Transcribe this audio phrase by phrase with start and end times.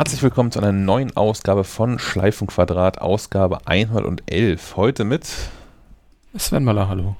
[0.00, 4.74] Herzlich willkommen zu einer neuen Ausgabe von Schleifenquadrat, Ausgabe 111.
[4.76, 5.26] Heute mit
[6.34, 7.16] Sven Möller, hallo.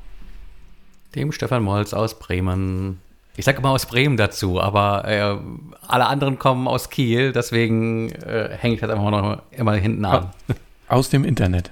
[1.15, 2.99] Dem Stefan Molz aus Bremen.
[3.37, 5.37] Ich sage immer aus Bremen dazu, aber äh,
[5.89, 10.31] alle anderen kommen aus Kiel, deswegen äh, hänge ich das einfach noch immer hinten an.
[10.89, 11.71] Aus dem Internet.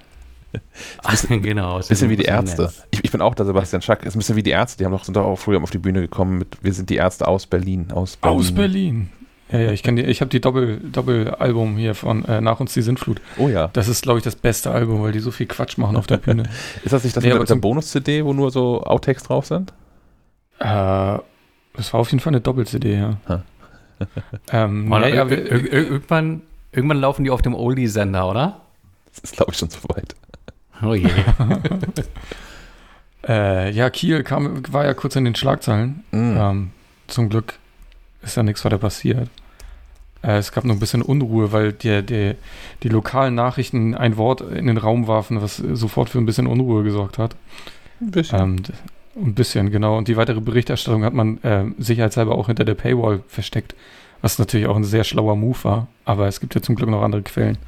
[1.09, 1.77] bisschen, genau.
[1.77, 2.71] Ein bisschen wie die Ärzte.
[2.91, 4.05] Ich, ich, bin auch der Sebastian Schack.
[4.05, 4.77] Ist ein bisschen wie die Ärzte.
[4.77, 6.97] Die haben doch, sind doch auch früher auf die Bühne gekommen mit Wir sind die
[6.97, 7.93] Ärzte aus Berlin.
[7.93, 8.39] Aus Berlin.
[8.39, 9.11] Aus Berlin.
[9.51, 12.75] Ja, ja, ich, kann die, ich habe die Doppel, Doppelalbum hier von äh, Nach uns
[12.75, 13.21] die Sintflut.
[13.39, 13.69] Oh ja.
[13.73, 16.19] Das ist, glaube ich, das beste Album, weil die so viel Quatsch machen auf der
[16.19, 16.45] Bühne.
[16.85, 19.73] ist das nicht das nee, mit der Bonus-CD, wo nur so Outtakes drauf sind?
[20.59, 23.17] Äh, das war auf jeden Fall eine Doppel-CD, ja.
[24.53, 26.43] ähm, Mann, ja, irgendwann,
[26.73, 28.61] irgendwann laufen die auf dem Oldie-Sender, oder?
[29.11, 30.15] Das ist, glaube ich, schon zu weit.
[30.83, 31.09] Oh je.
[33.29, 36.05] äh, ja, Kiel kam, war ja kurz in den Schlagzeilen.
[36.11, 36.37] Mm.
[36.37, 36.71] Ähm,
[37.09, 37.55] zum Glück
[38.31, 39.29] ist ja nichts weiter passiert.
[40.23, 42.35] Äh, es gab noch ein bisschen Unruhe, weil die, die,
[42.83, 46.83] die lokalen Nachrichten ein Wort in den Raum warfen, was sofort für ein bisschen Unruhe
[46.83, 47.37] gesorgt hat.
[48.01, 48.41] Ein bisschen.
[48.41, 48.57] Ähm,
[49.17, 49.99] ein bisschen, genau.
[49.99, 53.75] Und die weitere Berichterstattung hat man äh, sicherheitshalber auch hinter der Paywall versteckt,
[54.23, 55.89] was natürlich auch ein sehr schlauer Move war.
[56.05, 57.59] Aber es gibt ja zum Glück noch andere Quellen.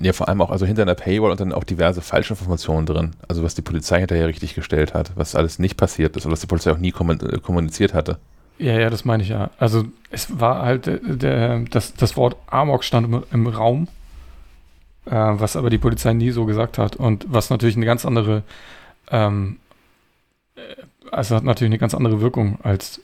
[0.00, 3.10] Ja, vor allem auch also hinter einer Paywall und dann auch diverse Falschinformationen drin.
[3.28, 6.40] Also was die Polizei hinterher richtig gestellt hat, was alles nicht passiert ist oder was
[6.40, 8.18] die Polizei auch nie kommuniziert hatte.
[8.58, 9.50] Ja, ja, das meine ich ja.
[9.58, 13.88] Also es war halt der, der, das, das Wort Amok stand im, im Raum,
[15.06, 18.42] äh, was aber die Polizei nie so gesagt hat und was natürlich eine ganz andere,
[19.10, 19.58] ähm,
[20.54, 20.60] äh,
[21.10, 23.00] also hat natürlich eine ganz andere Wirkung als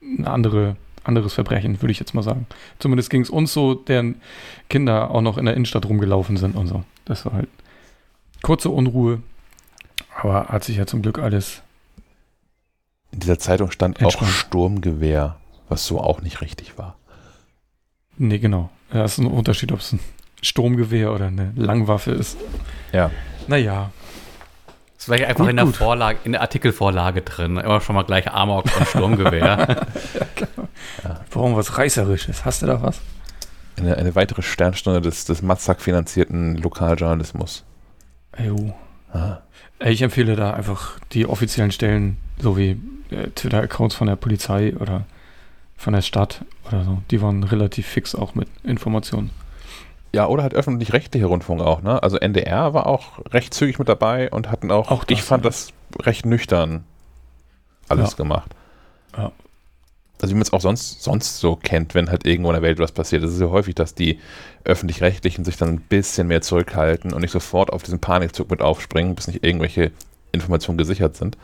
[0.00, 2.46] ein andere, anderes Verbrechen, würde ich jetzt mal sagen.
[2.78, 4.20] Zumindest ging es uns so, deren
[4.70, 6.84] Kinder auch noch in der Innenstadt rumgelaufen sind und so.
[7.04, 7.48] Das war halt
[8.42, 9.20] kurze Unruhe,
[10.18, 11.62] aber hat sich ja zum Glück alles
[13.16, 14.30] in dieser Zeitung stand Entspannt.
[14.30, 15.36] auch Sturmgewehr,
[15.70, 16.96] was so auch nicht richtig war.
[18.18, 18.68] Nee, genau.
[18.92, 20.00] Ja, ist ein Unterschied, ob es ein
[20.42, 22.36] Sturmgewehr oder eine Langwaffe ist.
[22.92, 23.10] Ja.
[23.48, 23.90] Naja.
[24.98, 25.76] Das war ja einfach gut, in der gut.
[25.76, 27.56] Vorlage, in der Artikelvorlage drin.
[27.56, 29.86] Immer schon mal gleich Amok und Sturmgewehr.
[30.14, 30.68] ja, klar.
[31.02, 31.20] Ja.
[31.30, 32.44] Warum was Reißerisches?
[32.44, 33.00] Hast du da was?
[33.78, 37.64] Eine, eine weitere Sternstunde des, des Matzak finanzierten Lokaljournalismus.
[38.38, 38.74] Jo.
[39.78, 45.04] Ich empfehle da einfach die offiziellen Stellen, so wie äh, Twitter-Accounts von der Polizei oder
[45.76, 47.02] von der Stadt oder so.
[47.10, 49.30] Die waren relativ fix auch mit Informationen.
[50.14, 52.02] Ja, oder halt öffentlich-rechtliche Rundfunk auch, ne?
[52.02, 55.44] Also NDR war auch recht zügig mit dabei und hatten auch, auch das, ich fand
[55.44, 55.50] ja.
[55.50, 56.84] das recht nüchtern
[57.88, 58.16] alles ja.
[58.16, 58.54] gemacht.
[59.16, 59.32] Ja.
[60.20, 62.78] Also wie man es auch sonst, sonst so kennt, wenn halt irgendwo in der Welt
[62.78, 63.22] was passiert.
[63.22, 64.18] Es ist ja häufig, dass die
[64.64, 69.14] öffentlich-rechtlichen sich dann ein bisschen mehr zurückhalten und nicht sofort auf diesen Panikzug mit aufspringen,
[69.14, 69.92] bis nicht irgendwelche
[70.32, 71.36] Informationen gesichert sind.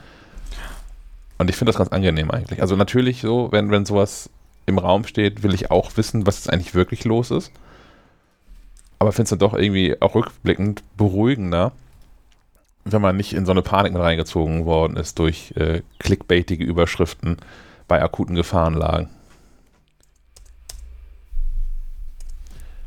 [1.38, 2.62] Und ich finde das ganz angenehm eigentlich.
[2.62, 4.30] Also natürlich so, wenn, wenn sowas
[4.66, 7.52] im Raum steht, will ich auch wissen, was jetzt eigentlich wirklich los ist.
[8.98, 11.72] Aber finde es dann doch irgendwie auch rückblickend beruhigender,
[12.84, 17.38] wenn man nicht in so eine Panik mit reingezogen worden ist durch äh, clickbaitige Überschriften
[17.92, 19.10] bei akuten Gefahrenlagen.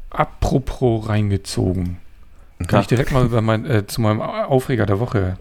[0.09, 1.97] Apropos reingezogen.
[2.65, 5.37] Kann ich direkt mal mein, äh, zu meinem Aufreger der Woche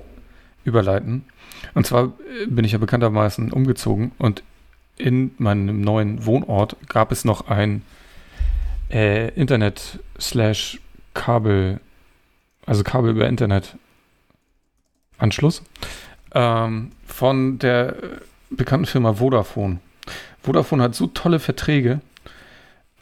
[0.65, 1.25] überleiten.
[1.73, 4.43] Und zwar äh, bin ich ja bekanntermaßen umgezogen und
[4.99, 7.81] in meinem neuen Wohnort gab es noch ein
[8.91, 10.79] äh, Internet slash
[11.15, 11.81] Kabel,
[12.67, 13.79] also Kabel über Internet
[15.17, 15.63] Anschluss
[16.35, 17.95] ähm, von der
[18.57, 19.79] bekannten Firma Vodafone.
[20.43, 22.01] Vodafone hat so tolle Verträge.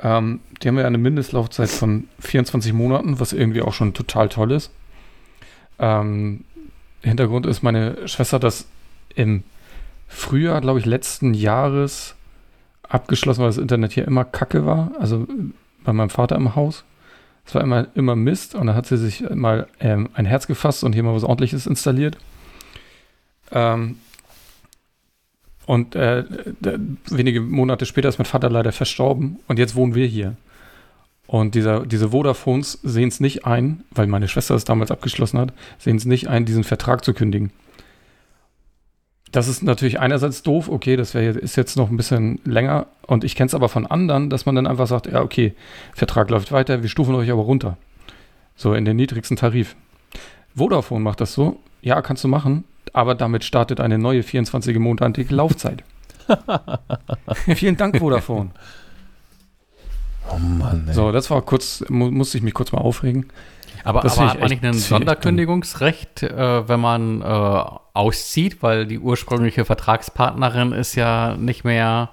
[0.01, 4.53] Ähm, die haben ja eine Mindestlaufzeit von 24 Monaten, was irgendwie auch schon total toll
[4.53, 4.71] ist.
[5.79, 6.45] Ähm,
[7.03, 8.67] Hintergrund ist, meine Schwester hat das
[9.15, 9.43] im
[10.09, 12.15] Frühjahr, glaube ich, letzten Jahres
[12.89, 14.93] abgeschlossen, weil das Internet hier immer kacke war.
[15.01, 15.27] Also
[15.85, 16.85] bei meinem Vater im Haus.
[17.45, 20.85] Es war immer, immer Mist und da hat sie sich mal ähm, ein Herz gefasst
[20.85, 22.17] und hier mal was ordentliches installiert.
[23.51, 23.97] Ähm,
[25.67, 26.25] und äh,
[27.11, 30.37] wenige Monate später ist mein Vater leider verstorben und jetzt wohnen wir hier.
[31.27, 35.53] Und dieser, diese Vodafones sehen es nicht ein, weil meine Schwester es damals abgeschlossen hat,
[35.79, 37.53] sehen es nicht ein, diesen Vertrag zu kündigen.
[39.31, 42.87] Das ist natürlich einerseits doof, okay, das wär, ist jetzt noch ein bisschen länger.
[43.07, 45.55] Und ich kenne es aber von anderen, dass man dann einfach sagt, ja, okay,
[45.95, 47.79] Vertrag läuft weiter, wir stufen euch aber runter.
[48.57, 49.75] So in den niedrigsten Tarif.
[50.55, 55.85] Vodafone macht das so, ja, kannst du machen, aber damit startet eine neue 24-monatige Laufzeit.
[57.55, 58.51] Vielen Dank, Vodafone.
[60.31, 60.85] Oh Mann.
[60.89, 60.95] Ey.
[60.95, 63.27] So, das war kurz, mu musste ich mich kurz mal aufregen.
[63.85, 69.65] Aber, aber hat man nicht ein Sonderkündigungsrecht, äh, wenn man äh, auszieht, weil die ursprüngliche
[69.65, 72.11] Vertragspartnerin ist ja nicht mehr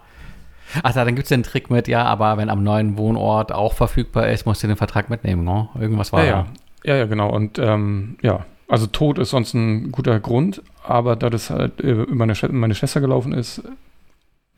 [0.83, 4.27] Ach, dann gibt es den Trick mit, ja, aber wenn am neuen Wohnort auch verfügbar
[4.29, 5.67] ist, musst du den Vertrag mitnehmen, ne?
[5.79, 6.45] Irgendwas war ja, ja.
[6.83, 7.29] Ja, ja, genau.
[7.29, 11.91] Und ähm, ja, also Tod ist sonst ein guter Grund, aber da das halt äh,
[11.91, 13.63] über meine, Sch meine Schwester gelaufen ist,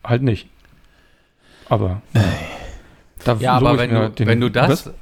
[0.03, 0.47] halt nicht.
[1.69, 2.01] Aber.
[3.23, 4.93] Da ja, aber wenn du, den, wenn du das, was?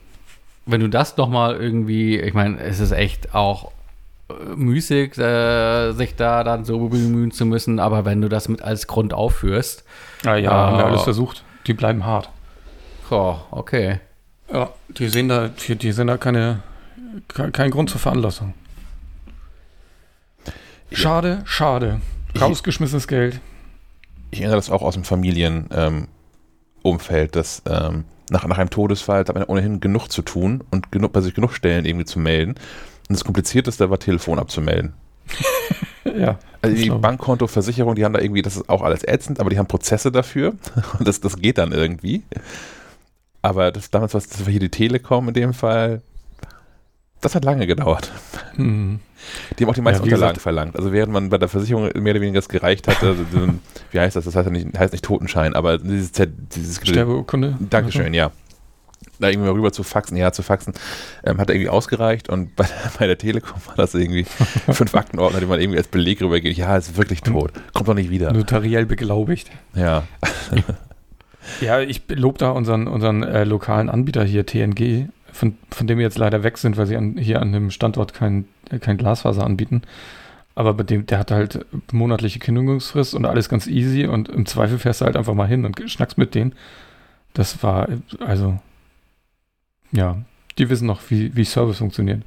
[0.66, 3.72] wenn du das nochmal irgendwie, ich meine, es ist echt auch
[4.30, 8.62] äh, müßig, äh, sich da dann so bemühen zu müssen, aber wenn du das mit
[8.62, 9.86] als Grund aufführst.
[10.26, 11.46] Ah ja, äh, haben wir alles versucht.
[11.66, 12.30] Die bleiben hart.
[13.10, 14.02] Oh, okay.
[14.52, 16.60] Ja, die sehen da, die, die sehen da keine,
[17.54, 18.54] kein Grund zur Veranlassung.
[20.92, 22.02] Schade, schade.
[22.40, 23.40] Rausgeschmissenes Geld.
[24.32, 26.10] Ich erinnere das auch aus dem Familienumfeld,
[26.84, 31.14] ähm, dass ähm, nach, nach einem Todesfall hat man ohnehin genug zu tun und genug,
[31.14, 32.52] bei sich genug Stellen irgendwie zu melden.
[32.52, 34.94] Und das Komplizierteste war Telefon abzumelden.
[36.06, 36.38] ja.
[36.62, 39.58] Also die Bankkonto, Versicherung, die haben da irgendwie, das ist auch alles ätzend, aber die
[39.58, 40.54] haben Prozesse dafür
[41.00, 42.24] und das, das geht dann irgendwie.
[43.42, 46.02] Aber das, damals war war hier die Telekom in dem Fall.
[47.22, 48.12] Das hat lange gedauert.
[48.56, 49.00] Mhm.
[49.58, 50.76] Die haben auch die meisten ja, Unterlagen gesagt, verlangt.
[50.76, 53.24] Also während man bei der Versicherung mehr oder weniger das gereicht hat, also,
[53.92, 54.26] wie heißt das?
[54.26, 57.58] Das heißt ja nicht, heißt nicht Totenschein, aber dieses, dieses Sterbeurkunde.
[57.70, 58.32] Dankeschön, ja.
[59.20, 60.74] Da irgendwie mal rüber zu faxen, ja, zu faxen,
[61.26, 62.66] ähm, hat irgendwie ausgereicht und bei,
[62.98, 64.24] bei, der Telekom war das irgendwie
[64.72, 66.56] fünf Aktenordner, die man irgendwie als Beleg rübergeht.
[66.56, 67.52] Ja, ist wirklich tot.
[67.74, 68.32] Kommt doch nicht wieder.
[68.32, 69.52] Notariell beglaubigt.
[69.76, 70.04] Ja.
[71.60, 76.06] ja, ich lobe da unseren, unseren äh, lokalen Anbieter hier, TNG, von, von dem wir
[76.06, 78.46] jetzt leider weg sind, weil sie an, hier an dem Standort kein,
[78.82, 79.82] kein Glasfaser anbieten.
[80.56, 84.78] Aber bei dem, der hat halt monatliche Kündigungsfrist und alles ganz easy und im Zweifel
[84.78, 86.54] fährst du halt einfach mal hin und schnackst mit denen.
[87.34, 87.88] Das war,
[88.20, 88.60] also,
[89.92, 90.18] ja,
[90.58, 92.24] die wissen noch, wie, wie Service funktioniert.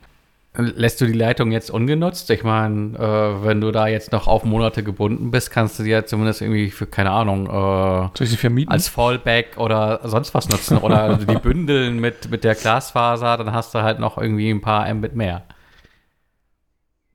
[0.55, 2.29] Lässt du die Leitung jetzt ungenutzt?
[2.29, 5.89] Ich meine, äh, wenn du da jetzt noch auf Monate gebunden bist, kannst du die
[5.91, 8.71] ja zumindest irgendwie für, keine Ahnung, äh, Soll ich sie vermieten?
[8.71, 10.77] als Fallback oder sonst was nutzen.
[10.77, 14.93] oder die bündeln mit, mit der Glasfaser, dann hast du halt noch irgendwie ein paar
[14.93, 15.43] Mbit mehr.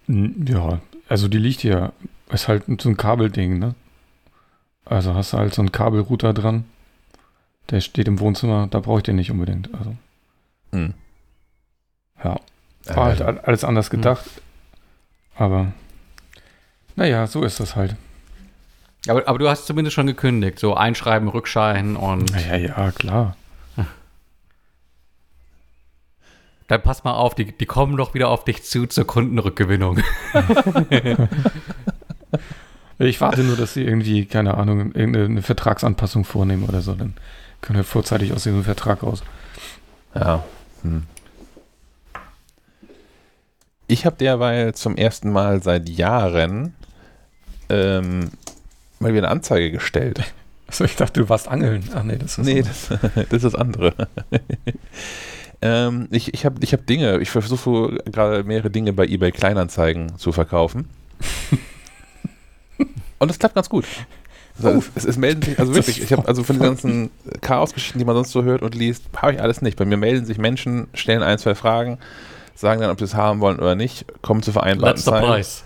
[0.08, 1.94] Ja, also die liegt hier,
[2.32, 3.76] ist halt so ein Kabelding, ne?
[4.86, 6.66] Also hast du halt so einen Kabelrouter dran.
[7.70, 9.70] Der steht im Wohnzimmer, da brauche ich den nicht unbedingt.
[9.78, 9.96] Also.
[10.72, 10.94] Hm.
[12.24, 12.40] Ja.
[12.96, 13.98] War halt alles anders hm.
[13.98, 14.26] gedacht.
[15.36, 15.72] Aber
[16.96, 17.96] naja, so ist das halt.
[19.08, 22.32] Aber, aber du hast zumindest schon gekündigt, so Einschreiben, Rückschein und.
[22.32, 23.38] Ja, ja, klar.
[26.68, 30.00] Dann pass mal auf, die, die kommen doch wieder auf dich zu zur Kundenrückgewinnung.
[33.00, 36.96] ich warte nur, dass sie irgendwie, keine Ahnung, irgendeine Vertragsanpassung vornehmen oder so.
[36.96, 37.14] Dann
[37.62, 39.24] können wir vorzeitig aus diesem Vertrag raus.
[40.16, 40.44] Ja.
[40.82, 41.04] Hm.
[43.88, 46.74] Ich habe derweil zum ersten Mal seit Jahren
[47.70, 48.32] ähm,
[49.00, 50.22] mal wieder eine Anzeige gestellt.
[50.70, 51.82] Also ich dachte, du warst angeln.
[51.96, 53.94] Ach nee, das ist nee, das, das, ist das andere.
[55.62, 60.18] ähm, ich ich habe ich hab Dinge, ich versuche gerade mehrere Dinge bei eBay Kleinanzeigen
[60.18, 60.90] zu verkaufen.
[63.18, 63.86] Und das klappt ganz gut.
[64.58, 68.00] Also es, es, es, melden sich, also wirklich, ich habe also von den ganzen Chaosgeschichten,
[68.00, 69.78] die man sonst so hört und liest, habe ich alles nicht.
[69.78, 71.98] Bei mir melden sich Menschen, stellen ein, zwei Fragen
[72.58, 75.64] sagen dann, ob sie es haben wollen oder nicht, kommen zu vereinbarten Letzter Preis.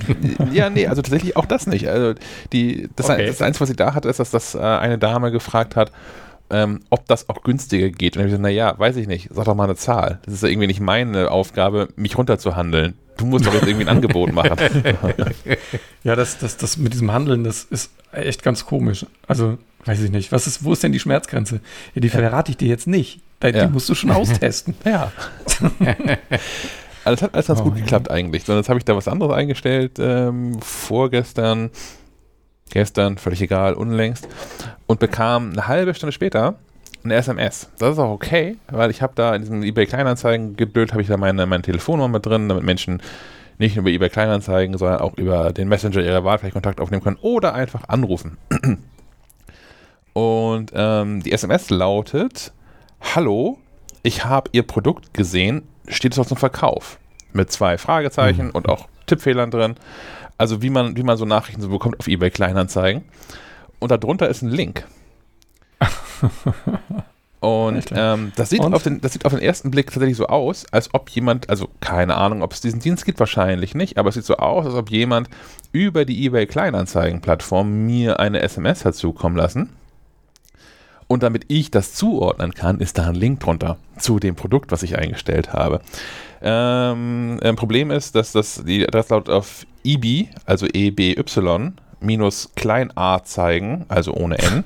[0.52, 1.88] ja, nee, also tatsächlich auch das nicht.
[1.88, 2.18] Also
[2.52, 3.26] die, das, okay.
[3.26, 5.92] das Einzige, was sie da hatte, ist, dass das äh, eine Dame gefragt hat,
[6.50, 8.16] ähm, ob das auch günstiger geht.
[8.16, 10.20] Und ich habe gesagt, naja, weiß ich nicht, sag doch mal eine Zahl.
[10.24, 12.94] Das ist ja irgendwie nicht meine Aufgabe, mich runterzuhandeln.
[13.16, 14.56] Du musst doch jetzt irgendwie ein Angebot machen.
[16.04, 19.06] ja, das, das, das mit diesem Handeln, das ist echt ganz komisch.
[19.26, 20.32] Also, weiß ich nicht.
[20.32, 21.60] Was ist, wo ist denn die Schmerzgrenze?
[21.94, 23.20] Ja, die verrate ich dir jetzt nicht.
[23.42, 23.68] Die ja.
[23.68, 24.74] musst du schon austesten.
[24.84, 25.10] ja.
[27.04, 28.14] Also hat alles ganz oh, gut geklappt ja.
[28.14, 28.44] eigentlich.
[28.44, 31.70] Sondern jetzt habe ich da was anderes eingestellt, ähm, vorgestern,
[32.70, 34.28] gestern, völlig egal, unlängst,
[34.86, 36.56] und bekam eine halbe Stunde später
[37.04, 37.68] eine SMS.
[37.78, 41.08] Das ist auch okay, weil ich habe da in diesen eBay Kleinanzeigen geduld, habe ich
[41.08, 43.02] da meine, meine Telefonnummer mit drin, damit Menschen
[43.58, 47.02] nicht nur über eBay Kleinanzeigen, sondern auch über den Messenger ihrer Wahl vielleicht Kontakt aufnehmen
[47.02, 48.38] können oder einfach anrufen.
[50.12, 52.52] Und ähm, die SMS lautet:
[53.02, 53.58] Hallo,
[54.02, 56.98] ich habe Ihr Produkt gesehen, steht es auch zum Verkauf?
[57.34, 58.52] Mit zwei Fragezeichen mhm.
[58.52, 59.74] und auch Tippfehlern drin.
[60.38, 63.04] Also wie man, wie man so Nachrichten so bekommt auf eBay Kleinanzeigen.
[63.80, 64.86] Und darunter ist ein Link.
[67.40, 68.72] Und ähm, das, sieht Und?
[68.72, 71.68] Auf den, das sieht auf den ersten Blick tatsächlich so aus, als ob jemand, also
[71.80, 74.76] keine Ahnung, ob es diesen Dienst gibt, wahrscheinlich nicht, aber es sieht so aus, als
[74.76, 75.28] ob jemand
[75.72, 79.70] über die eBay Kleinanzeigen-Plattform mir eine SMS hat zukommen lassen
[81.12, 84.82] und damit ich das zuordnen kann, ist da ein Link drunter zu dem Produkt, was
[84.82, 85.82] ich eingestellt habe.
[86.40, 91.22] Ähm, ein Problem ist, dass das die Adresse lautet auf EB, also EBY,
[92.00, 94.64] minus klein a zeigen, also ohne N,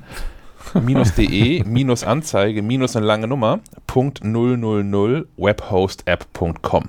[0.85, 6.85] minus de minus Anzeige minus eine lange Nummer Punkt 000 webhostapp.com.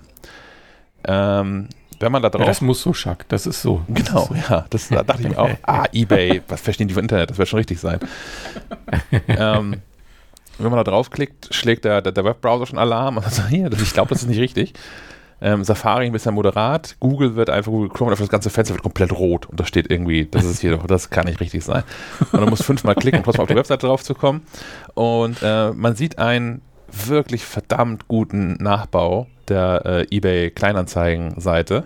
[1.08, 1.70] Ähm,
[2.00, 2.42] wenn man da drauf.
[2.42, 3.82] Ja, das muss so, Schack, das ist so.
[3.88, 5.50] Genau, ja, das da dachte ich mir auch.
[5.64, 7.30] Ah, eBay, was verstehen die von Internet?
[7.30, 8.00] Das wird schon richtig sein.
[9.28, 9.82] ähm,
[10.58, 13.82] wenn man da draufklickt, schlägt der, der, der Webbrowser schon Alarm und sagt, hier, das,
[13.82, 14.74] ich glaube, das ist nicht richtig.
[15.40, 18.82] Ähm, Safari ein bisschen moderat, Google wird einfach Google Chrome, einfach das ganze Fenster wird
[18.82, 21.84] komplett rot und da steht irgendwie, das ist hier doch, das kann nicht richtig sein.
[22.32, 24.42] Und man muss fünfmal klicken, um trotzdem auf die Webseite drauf zu kommen.
[24.96, 26.62] Und äh, man sieht einen
[26.92, 31.84] wirklich verdammt guten Nachbau der äh, eBay Kleinanzeigen-Seite.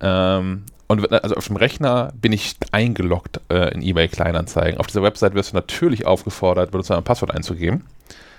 [0.00, 4.80] Ähm, und also auf dem Rechner bin ich eingeloggt äh, in eBay Kleinanzeigen.
[4.80, 7.84] Auf dieser Website wirst du natürlich aufgefordert, Benutzer ein Passwort einzugeben.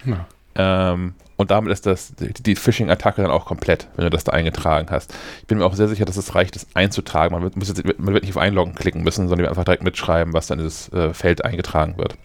[0.06, 0.26] Ja.
[0.56, 4.88] Ähm, und damit ist das, die, Phishing-Attacke dann auch komplett, wenn du das da eingetragen
[4.90, 5.14] hast.
[5.40, 7.34] Ich bin mir auch sehr sicher, dass es reicht, das einzutragen.
[7.34, 10.34] Man wird, muss jetzt, man wird nicht auf Einloggen klicken müssen, sondern einfach direkt mitschreiben,
[10.34, 12.18] was dann in dieses äh, Feld eingetragen wird.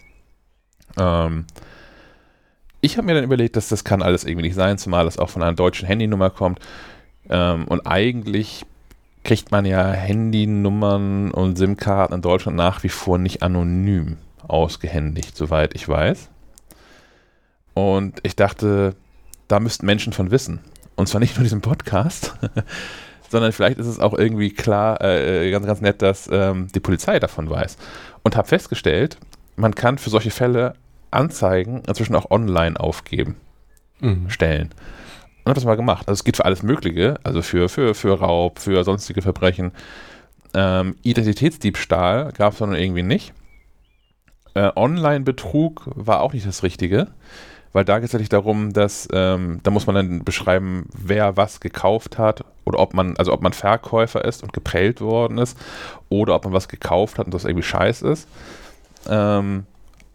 [0.97, 1.45] Ähm,
[2.81, 5.29] ich habe mir dann überlegt, dass das kann alles irgendwie nicht sein, zumal das auch
[5.29, 6.59] von einer deutschen Handynummer kommt.
[7.29, 8.65] Ähm, und eigentlich
[9.23, 14.17] kriegt man ja Handynummern und SIM-Karten in Deutschland nach wie vor nicht anonym
[14.47, 16.29] ausgehändigt, soweit ich weiß.
[17.73, 18.95] Und ich dachte,
[19.47, 20.59] da müssten Menschen von wissen.
[20.95, 22.35] Und zwar nicht nur diesem Podcast,
[23.29, 27.19] sondern vielleicht ist es auch irgendwie klar, äh, ganz, ganz nett, dass ähm, die Polizei
[27.19, 27.77] davon weiß.
[28.23, 29.17] Und habe festgestellt,
[29.55, 30.75] man kann für solche Fälle
[31.15, 33.35] Anzeigen inzwischen auch online aufgeben,
[33.99, 34.29] mhm.
[34.29, 34.69] stellen.
[35.43, 36.07] Und habe das mal gemacht.
[36.07, 39.71] Also es geht für alles Mögliche, also für, für, für Raub, für sonstige Verbrechen.
[40.53, 43.33] Ähm, Identitätsdiebstahl gab es dann irgendwie nicht.
[44.53, 47.07] Äh, Online-Betrug war auch nicht das Richtige
[47.75, 51.59] weil da geht es natürlich darum, dass ähm, da muss man dann beschreiben, wer was
[51.59, 55.57] gekauft hat oder ob man, also ob man Verkäufer ist und geprellt worden ist
[56.07, 58.29] oder ob man was gekauft hat und das irgendwie scheiß ist.
[59.09, 59.65] Ähm,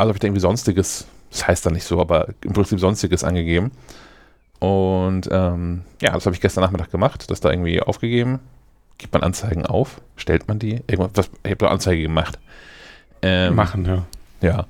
[0.00, 3.24] also habe ich da irgendwie sonstiges, das heißt dann nicht so, aber im Prinzip sonstiges
[3.24, 3.70] angegeben.
[4.58, 8.40] Und ähm, ja, das habe ich gestern Nachmittag gemacht, das da irgendwie aufgegeben.
[8.98, 10.00] Gibt man Anzeigen auf?
[10.16, 10.82] Stellt man die?
[10.86, 12.38] Irgendwas, was, ich habe eine Anzeige gemacht.
[13.22, 14.04] Ähm, Machen, ja.
[14.42, 14.66] Ja.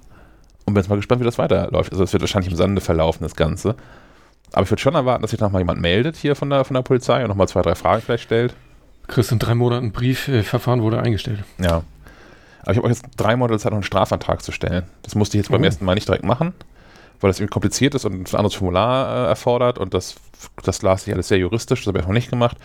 [0.64, 1.90] Und bin jetzt mal gespannt, wie das weiterläuft.
[1.90, 3.74] Also es wird wahrscheinlich im Sande verlaufen, das Ganze.
[4.52, 6.82] Aber ich würde schon erwarten, dass sich nochmal jemand meldet hier von der, von der
[6.82, 8.54] Polizei und nochmal zwei, drei Fragen vielleicht stellt.
[9.08, 11.42] Chris, in drei Monaten ein Briefverfahren wurde eingestellt.
[11.58, 11.82] Ja.
[12.62, 14.84] Aber ich habe auch jetzt drei Monate Zeit, noch einen Strafantrag zu stellen.
[15.02, 15.52] Das musste ich jetzt oh.
[15.52, 16.54] beim ersten Mal nicht direkt machen,
[17.20, 20.16] weil das irgendwie kompliziert ist und ein anderes Formular äh, erfordert und das,
[20.62, 22.56] das las ich alles sehr juristisch, das habe ich noch nicht gemacht.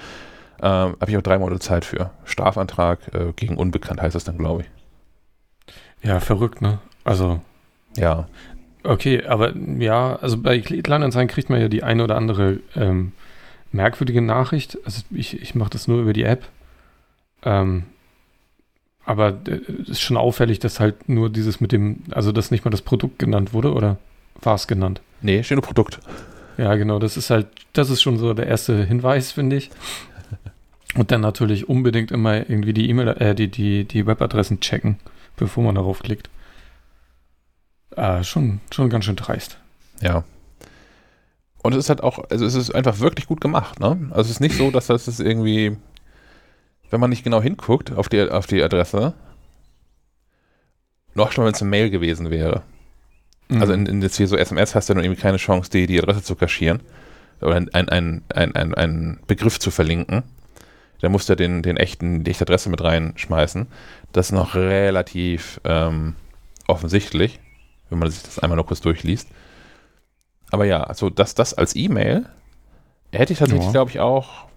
[0.62, 2.12] Ähm, habe ich auch drei Monate Zeit für.
[2.24, 6.08] Strafantrag äh, gegen Unbekannt heißt das dann, glaube ich.
[6.08, 6.80] Ja, verrückt, ne?
[7.04, 7.42] Also
[7.98, 8.28] ja.
[8.84, 13.14] Okay, aber ja, also bei Kleinanzeigen kriegt man ja die eine oder andere ähm,
[13.72, 14.78] merkwürdige Nachricht.
[14.86, 16.46] Also ich, ich mache das nur über die App.
[17.44, 17.86] Ähm,
[19.06, 22.66] aber es äh, ist schon auffällig, dass halt nur dieses mit dem, also dass nicht
[22.66, 23.98] mal das Produkt genannt wurde, oder
[24.42, 25.02] war es genannt?
[25.22, 26.00] Nee, steht nur Produkt.
[26.58, 29.72] Ja, genau, das ist halt, das ist schon so der erste Hinweis, finde ich.
[30.96, 34.98] Und dann natürlich unbedingt immer irgendwie die E-Mail, äh, die, die, die Webadressen checken,
[35.36, 36.30] bevor man darauf klickt.
[37.96, 39.58] Äh, schon, schon ganz schön dreist.
[40.02, 40.24] Ja.
[41.64, 43.98] Und es ist halt auch, also es ist einfach wirklich gut gemacht, ne?
[44.12, 45.76] Also es ist nicht so, dass das irgendwie,
[46.90, 49.14] wenn man nicht genau hinguckt auf die, auf die Adresse,
[51.14, 52.64] noch schon, wenn es eine Mail gewesen wäre.
[53.50, 53.62] Mhm.
[53.62, 56.00] Also in, in jetzt hier so SMS hast du dann irgendwie keine Chance, die, die
[56.02, 56.82] Adresse zu kaschieren
[57.42, 60.24] oder ein, ein, ein, ein, ein Begriff zu verlinken.
[61.02, 63.68] Da musst du den, den echten, die echte Adresse mit reinschmeißen.
[64.14, 66.16] Das ist noch relativ ähm,
[66.68, 67.40] offensichtlich
[67.90, 69.30] wenn man sich das einmal noch kurz durchliest.
[70.52, 72.26] Aber ja, also das, das als E-Mail
[73.12, 73.72] hätte ich tatsächlich, ja.
[73.72, 74.48] glaube ich, auch,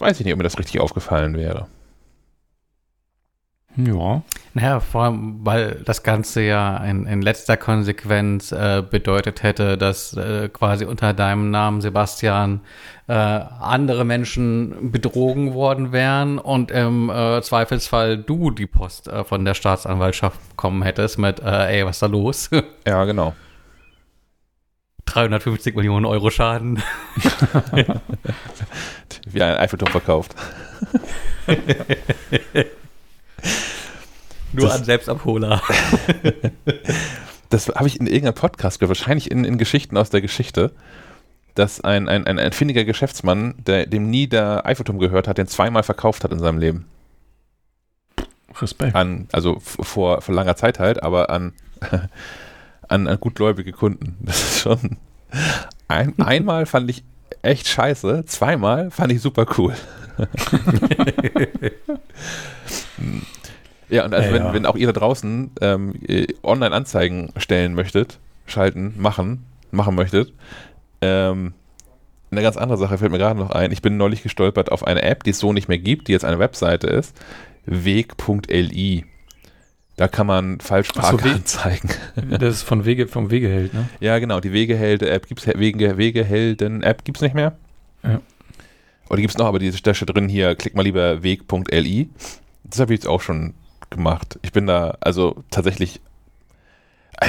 [0.00, 1.66] weiß ich nicht, ob mir das richtig aufgefallen wäre.
[3.76, 4.22] Ja.
[4.52, 10.12] Naja, vor allem, weil das Ganze ja in, in letzter Konsequenz äh, bedeutet hätte, dass
[10.16, 12.62] äh, quasi unter deinem Namen Sebastian
[13.06, 19.44] äh, andere Menschen betrogen worden wären und im äh, Zweifelsfall du die Post äh, von
[19.44, 22.50] der Staatsanwaltschaft bekommen hättest mit, äh, ey, was ist da los?
[22.86, 23.34] Ja, genau.
[25.10, 26.80] 350 Millionen Euro Schaden.
[29.26, 30.36] Wie ein Eiffelturm verkauft.
[34.52, 35.62] Nur das, an Selbstabholer.
[37.48, 40.72] das habe ich in irgendeinem Podcast gehört, wahrscheinlich in, in Geschichten aus der Geschichte,
[41.54, 45.48] dass ein, ein, ein, ein findiger Geschäftsmann, der, dem nie der Eiffelturm gehört hat, den
[45.48, 46.86] zweimal verkauft hat in seinem Leben.
[48.60, 48.94] Respekt.
[48.94, 51.52] An, also vor, vor langer Zeit halt, aber an,
[52.90, 54.16] an, an gutgläubige Kunden.
[54.22, 54.98] Das ist schon.
[55.88, 57.04] Ein, einmal fand ich
[57.42, 59.74] echt scheiße, zweimal fand ich super cool.
[63.90, 64.54] Ja, und also ja, wenn, ja.
[64.54, 65.94] wenn auch ihr da draußen ähm,
[66.44, 70.32] Online-Anzeigen stellen möchtet, schalten, machen, machen möchtet,
[71.00, 71.54] ähm,
[72.30, 73.72] eine ganz andere Sache fällt mir gerade noch ein.
[73.72, 76.24] Ich bin neulich gestolpert auf eine App, die es so nicht mehr gibt, die jetzt
[76.24, 77.16] eine Webseite ist.
[77.66, 79.04] Weg.li.
[80.00, 81.90] Da kann man Falschparker so, anzeigen.
[82.16, 83.86] Das ist von Wege, vom Wegeheld, ne?
[84.00, 84.40] Ja, genau.
[84.40, 87.58] Die Wegehelde-App gibt es, Wege, Wegehelden-App gibt es nicht mehr.
[88.02, 88.22] Ja.
[89.10, 92.08] Oder die gibt es noch, aber die da drin hier, klick mal lieber weg.li.
[92.64, 93.52] Das habe ich jetzt auch schon
[93.90, 94.38] gemacht.
[94.40, 96.00] Ich bin da, also tatsächlich,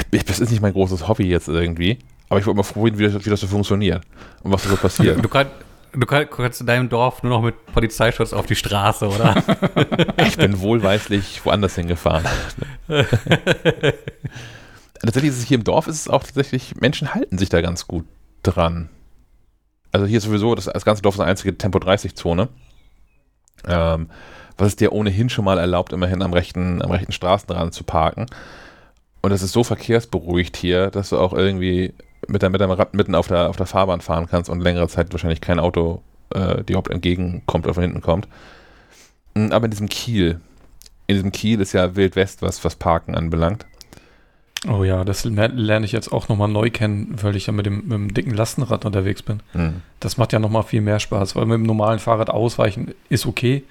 [0.09, 1.99] das ist nicht mein großes Hobby jetzt irgendwie.
[2.29, 4.01] Aber ich wollte mal probieren, wie das, wie das so funktioniert
[4.43, 5.21] und was so passiert.
[5.21, 5.47] Du, kann,
[5.93, 9.35] du kannst in deinem Dorf nur noch mit Polizeischutz auf die Straße, oder?
[10.17, 12.25] ich bin wohlweislich woanders hingefahren.
[15.01, 17.87] tatsächlich ist es hier im Dorf ist es auch tatsächlich, Menschen halten sich da ganz
[17.87, 18.05] gut
[18.43, 18.89] dran.
[19.91, 22.47] Also hier ist sowieso, das, das ganze Dorf ist eine einzige Tempo-30-Zone.
[23.67, 24.09] Ähm,
[24.57, 28.27] was es dir ohnehin schon mal erlaubt, immerhin am rechten, am rechten Straßenrand zu parken.
[29.21, 31.93] Und es ist so verkehrsberuhigt hier, dass du auch irgendwie
[32.31, 35.11] mit, mit deinem Rad mitten auf der, auf der Fahrbahn fahren kannst und längere Zeit
[35.11, 36.01] wahrscheinlich kein Auto
[36.33, 38.27] äh, dir überhaupt entgegenkommt oder von hinten kommt.
[39.35, 40.39] Hm, aber in diesem Kiel,
[41.07, 43.65] in diesem Kiel ist ja Wild West, was, was Parken anbelangt.
[44.69, 47.81] Oh ja, das lerne ich jetzt auch nochmal neu kennen, weil ich ja mit dem,
[47.81, 49.41] mit dem dicken Lastenrad unterwegs bin.
[49.53, 49.81] Mhm.
[49.99, 53.63] Das macht ja nochmal viel mehr Spaß, weil mit dem normalen Fahrrad ausweichen ist okay,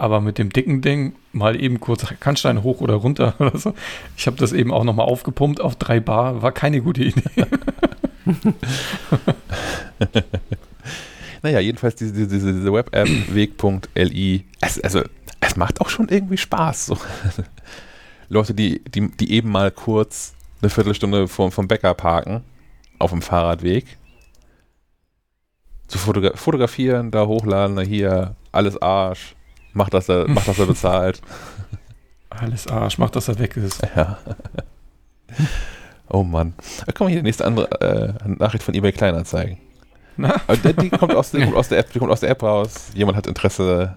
[0.00, 3.74] aber mit dem dicken Ding mal eben kurz Kannstein hoch oder runter oder so.
[4.16, 7.22] Ich habe das eben auch nochmal aufgepumpt auf drei Bar, war keine gute Idee.
[11.42, 15.02] naja, jedenfalls diese, diese, diese Web-App weg.li, es, also
[15.40, 16.86] es macht auch schon irgendwie Spaß.
[16.86, 16.96] So.
[18.30, 22.42] Leute, die, die, die eben mal kurz eine Viertelstunde vom, vom Bäcker parken,
[22.98, 23.98] auf dem Fahrradweg,
[25.88, 29.34] zu fotogra fotografieren, da hochladen, hier, alles Arsch,
[29.72, 31.20] mach, dass er, mach, dass er bezahlt.
[32.30, 33.82] Alles Arsch, mach, dass er weg ist.
[33.96, 34.18] Ja.
[36.08, 36.54] Oh Mann.
[36.84, 39.58] Da kommt hier die nächste andere äh, Nachricht von eBay Kleinanzeigen.
[40.16, 40.40] Na?
[40.64, 42.90] Die, die, kommt aus, die, kommt aus der App, die kommt aus der App raus.
[42.94, 43.96] Jemand hat Interesse.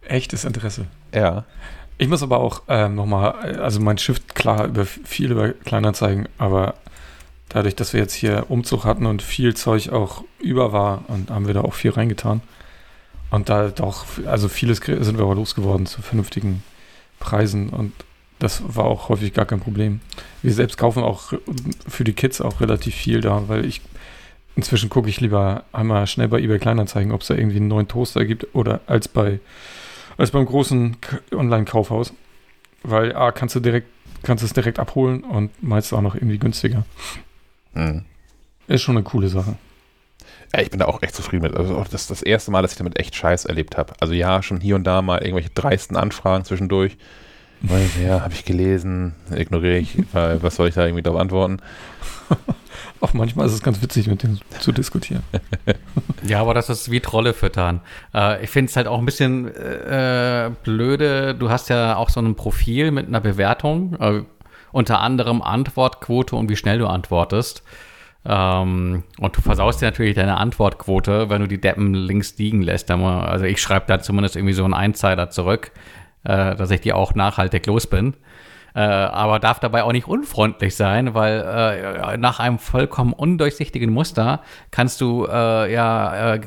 [0.00, 0.86] Echtes Interesse.
[1.14, 1.44] Ja.
[1.98, 6.74] Ich muss aber auch ähm, nochmal, also mein Shift klar über viel über Kleinanzeigen, aber
[7.48, 11.46] dadurch, dass wir jetzt hier Umzug hatten und viel Zeug auch über war und haben
[11.46, 12.40] wir da auch viel reingetan.
[13.32, 16.62] Und da doch, also vieles sind wir aber losgeworden zu vernünftigen
[17.18, 17.94] Preisen und
[18.38, 20.00] das war auch häufig gar kein Problem.
[20.42, 21.32] Wir selbst kaufen auch
[21.88, 23.80] für die Kids auch relativ viel da, weil ich
[24.54, 27.88] inzwischen gucke ich lieber einmal schnell bei eBay Kleinanzeigen, ob es da irgendwie einen neuen
[27.88, 29.40] Toaster gibt oder als bei
[30.18, 30.98] als beim großen
[31.32, 32.12] Online-Kaufhaus.
[32.82, 33.88] Weil A, kannst du direkt,
[34.22, 36.84] kannst es direkt abholen und meist auch noch irgendwie günstiger.
[37.72, 38.04] Hm.
[38.66, 39.56] Ist schon eine coole Sache.
[40.54, 41.56] Ja, ich bin da auch echt zufrieden mit.
[41.56, 43.94] Also das ist das erste Mal, dass ich damit echt Scheiß erlebt habe.
[44.00, 46.96] Also ja, schon hier und da mal irgendwelche dreisten Anfragen zwischendurch.
[48.02, 51.58] Ja, habe ich gelesen, ignoriere ich, weil was soll ich da irgendwie darauf antworten?
[53.00, 55.22] Auch manchmal ist es ganz witzig, mit denen zu diskutieren.
[56.22, 57.80] ja, aber das ist wie Trolle füttern.
[58.14, 61.34] Äh, ich finde es halt auch ein bisschen äh, blöde.
[61.34, 64.22] Du hast ja auch so ein Profil mit einer Bewertung, äh,
[64.72, 67.62] unter anderem Antwortquote und wie schnell du antwortest.
[68.24, 72.90] Ähm, und du versaust dir natürlich deine Antwortquote, wenn du die Deppen links liegen lässt.
[72.90, 75.72] Also ich schreibe da zumindest irgendwie so einen Einzeiler zurück,
[76.24, 78.14] äh, dass ich die auch nachhaltig los bin
[78.74, 84.42] äh, aber darf dabei auch nicht unfreundlich sein, weil äh, nach einem vollkommen undurchsichtigen Muster
[84.70, 86.40] kannst du äh, ja äh,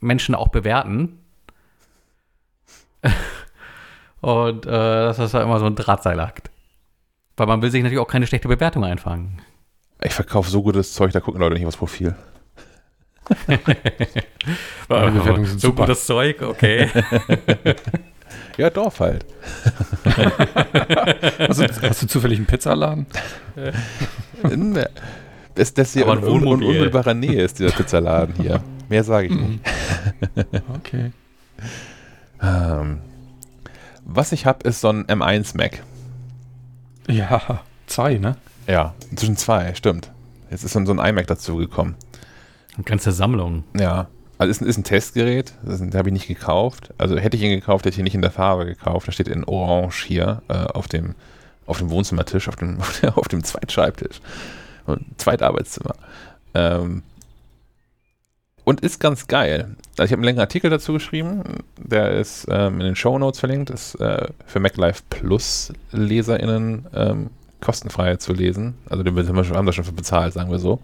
[0.00, 1.20] Menschen auch bewerten.
[4.20, 6.50] Und äh, das ist ja immer so ein Drahtseilakt.
[7.36, 9.40] Weil man will sich natürlich auch keine schlechte Bewertung einfangen.
[10.02, 12.14] Ich verkaufe so gutes Zeug, da gucken Leute nicht aufs Profil.
[15.56, 16.88] so gutes Zeug, okay.
[18.58, 19.24] Ja, Dorf halt.
[20.04, 23.06] hast, du, hast, du, zufällig einen Pizzaladen?
[25.54, 28.60] das, das hier in, un, un, unmittelbarer Nähe ist dieser Pizzaladen hier.
[28.88, 29.60] Mehr sage ich nicht.
[30.74, 31.12] okay.
[32.42, 32.98] Ähm,
[34.04, 35.82] was ich habe, ist so ein M1 Mac.
[37.06, 38.36] Ja, zwei, ne?
[38.68, 40.10] Ja, inzwischen zwei, stimmt.
[40.50, 41.96] Jetzt ist so ein iMac dazu gekommen.
[42.74, 43.64] Eine ganze Sammlung.
[43.78, 44.08] Ja.
[44.36, 46.94] Also ist, ist ein Testgerät, das habe ich nicht gekauft.
[46.96, 49.08] Also hätte ich ihn gekauft, hätte ich ihn nicht in der Farbe gekauft.
[49.08, 51.16] Da steht in Orange hier äh, auf, dem,
[51.66, 52.78] auf dem Wohnzimmertisch, auf dem,
[53.14, 54.20] auf dem Zweitschreibtisch.
[54.86, 55.94] Und Zweitarbeitszimmer.
[56.54, 57.02] Ähm,
[58.62, 59.76] und ist ganz geil.
[59.96, 61.42] Also ich habe einen längeren Artikel dazu geschrieben,
[61.78, 67.30] der ist ähm, in den Show Notes verlinkt, ist äh, für MacLife Plus LeserInnen ähm,
[67.60, 68.74] kostenfrei zu lesen.
[68.88, 70.80] Also den haben wir schon für bezahlt, sagen wir so.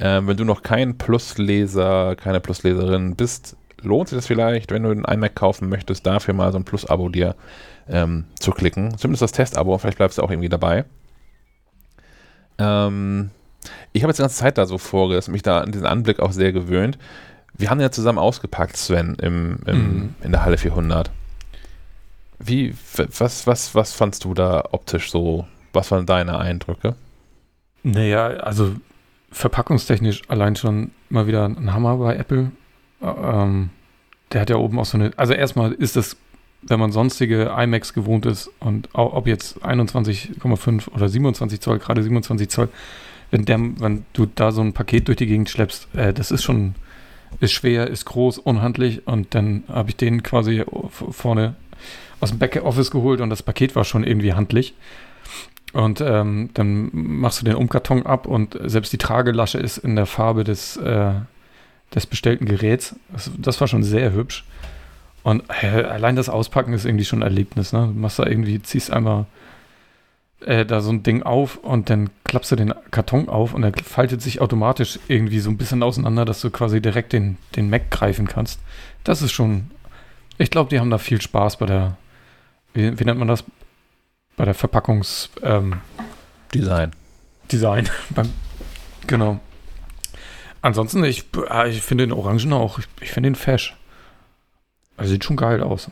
[0.00, 4.90] Ähm, wenn du noch kein Plusleser, keine Plusleserin bist, lohnt sich das vielleicht, wenn du
[4.90, 7.34] einen iMac kaufen möchtest, dafür mal so ein Plus-Abo dir
[7.88, 8.96] ähm, zu klicken.
[8.96, 10.84] Zumindest das Test-Abo, vielleicht bleibst du auch irgendwie dabei.
[12.58, 13.30] Ähm,
[13.92, 16.32] ich habe jetzt die ganze Zeit da so vorgerissen, mich da an diesen Anblick auch
[16.32, 16.98] sehr gewöhnt.
[17.54, 20.14] Wir haben ja zusammen ausgepackt, Sven, im, im mhm.
[20.22, 21.10] in der Halle 400.
[22.38, 25.46] Wie, was, was, was fandst du da optisch so?
[25.72, 26.96] Was waren deine Eindrücke?
[27.82, 28.76] Naja, also
[29.30, 32.52] verpackungstechnisch allein schon mal wieder ein Hammer bei Apple.
[33.02, 33.70] Ähm,
[34.32, 35.10] der hat ja oben auch so eine.
[35.16, 36.16] Also erstmal ist das,
[36.62, 42.48] wenn man sonstige iMacs gewohnt ist und ob jetzt 21,5 oder 27 Zoll, gerade 27
[42.48, 42.68] Zoll,
[43.30, 46.44] wenn, der, wenn du da so ein Paket durch die Gegend schleppst, äh, das ist
[46.44, 46.74] schon,
[47.40, 51.56] ist schwer, ist groß, unhandlich und dann habe ich den quasi vorne
[52.20, 54.74] aus dem Backoffice geholt und das Paket war schon irgendwie handlich.
[55.72, 60.06] Und ähm, dann machst du den Umkarton ab und selbst die Tragelasche ist in der
[60.06, 61.12] Farbe des, äh,
[61.94, 62.96] des bestellten Geräts.
[63.10, 64.44] Das, das, war schon sehr hübsch.
[65.22, 67.72] Und äh, allein das Auspacken ist irgendwie schon ein Erlebnis.
[67.72, 67.86] Ne?
[67.86, 69.26] Du machst da irgendwie, ziehst einmal
[70.46, 73.72] äh, da so ein Ding auf und dann klappst du den Karton auf und er
[73.84, 77.90] faltet sich automatisch irgendwie so ein bisschen auseinander, dass du quasi direkt den, den Mac
[77.90, 78.60] greifen kannst.
[79.04, 79.70] Das ist schon,
[80.38, 81.96] ich glaube, die haben da viel Spaß bei der,
[82.74, 83.44] wie, wie nennt man das?
[84.36, 85.30] Bei der Verpackungs...
[85.42, 85.80] Ähm,
[86.54, 86.92] Design.
[87.50, 87.88] Design.
[89.08, 89.40] Genau.
[90.60, 93.76] Ansonsten, ich, äh, ich finde den Orangen auch, ich, ich finde den fesch.
[94.96, 95.90] Also sieht schon geil aus.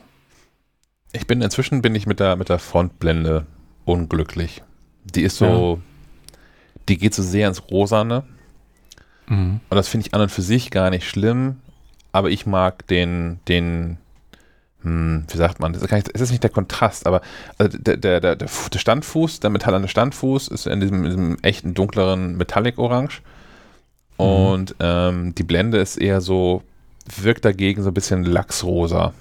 [1.13, 3.47] Ich bin inzwischen bin ich mit der, mit der Frontblende
[3.85, 4.63] unglücklich.
[5.05, 6.37] Die ist so, ja.
[6.89, 8.23] die geht so sehr ins Rosane.
[9.27, 9.61] Mhm.
[9.69, 11.61] Und das finde ich an und für sich gar nicht schlimm,
[12.13, 13.99] aber ich mag den, den,
[14.83, 17.21] hm, wie sagt man, das ist, nicht, es ist nicht der Kontrast, aber
[17.59, 21.75] also der, der, der, der Standfuß, der metallene Standfuß ist in diesem, in diesem echten
[21.75, 23.23] dunkleren Metallic-Orange.
[24.19, 24.25] Mhm.
[24.25, 26.63] Und ähm, die Blende ist eher so,
[27.21, 29.13] wirkt dagegen so ein bisschen lachsrosa.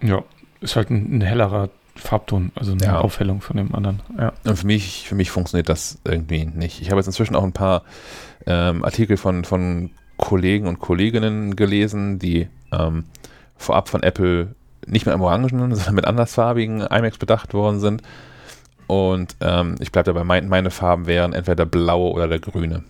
[0.00, 0.22] Ja,
[0.60, 3.00] ist halt ein, ein hellerer Farbton, also eine ja.
[3.00, 4.00] Aufhellung von dem anderen.
[4.18, 4.32] Ja.
[4.44, 6.80] Und für mich, für mich funktioniert das irgendwie nicht.
[6.80, 7.82] Ich habe jetzt inzwischen auch ein paar
[8.46, 13.04] ähm, Artikel von, von Kollegen und Kolleginnen gelesen, die ähm,
[13.56, 14.54] vorab von Apple
[14.86, 18.02] nicht mit einem orangenen, sondern mit andersfarbigen iMacs bedacht worden sind.
[18.86, 22.84] Und ähm, ich bleibe dabei, mein, meine Farben wären entweder der blaue oder der grüne.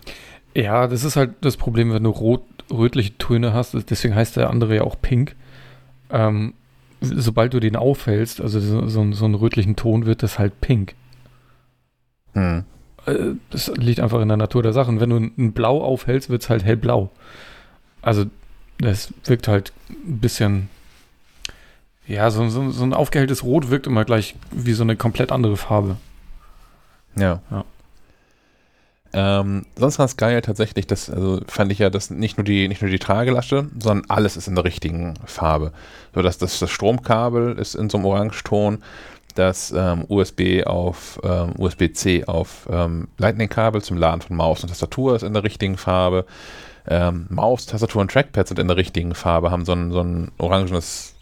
[0.54, 3.76] Ja, das ist halt das Problem, wenn du rot, rötliche Töne hast.
[3.88, 5.36] Deswegen heißt der andere ja auch pink.
[6.10, 6.54] Ähm,
[7.00, 10.94] sobald du den aufhältst, also so, so, so einen rötlichen Ton, wird das halt pink.
[12.34, 12.64] Hm.
[13.06, 15.00] Äh, das liegt einfach in der Natur der Sachen.
[15.00, 17.10] Wenn du ein Blau aufhältst, wird es halt hellblau.
[18.00, 18.24] Also
[18.82, 20.68] das wirkt halt ein bisschen,
[22.06, 25.56] ja, so, so, so ein aufgehelltes Rot wirkt immer gleich wie so eine komplett andere
[25.56, 25.96] Farbe.
[27.16, 27.40] Ja.
[27.50, 27.64] ja.
[29.14, 32.80] Ähm, sonst ganz geil tatsächlich, das also fand ich ja, dass nicht nur die nicht
[32.80, 35.72] nur die Tragelasche, sondern alles ist in der richtigen Farbe.
[36.14, 38.82] So dass das, das Stromkabel ist in so einem Orangeton,
[39.34, 45.16] das ähm, USB auf ähm, USB-C auf ähm, Lightning-Kabel zum Laden von Maus und Tastatur
[45.16, 46.24] ist in der richtigen Farbe.
[46.86, 50.32] Ähm, Maus, Tastatur und Trackpad sind in der richtigen Farbe, haben so ein, so ein
[50.38, 51.14] orangenes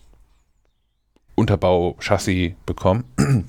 [1.34, 3.04] Unterbau-Chassis bekommen.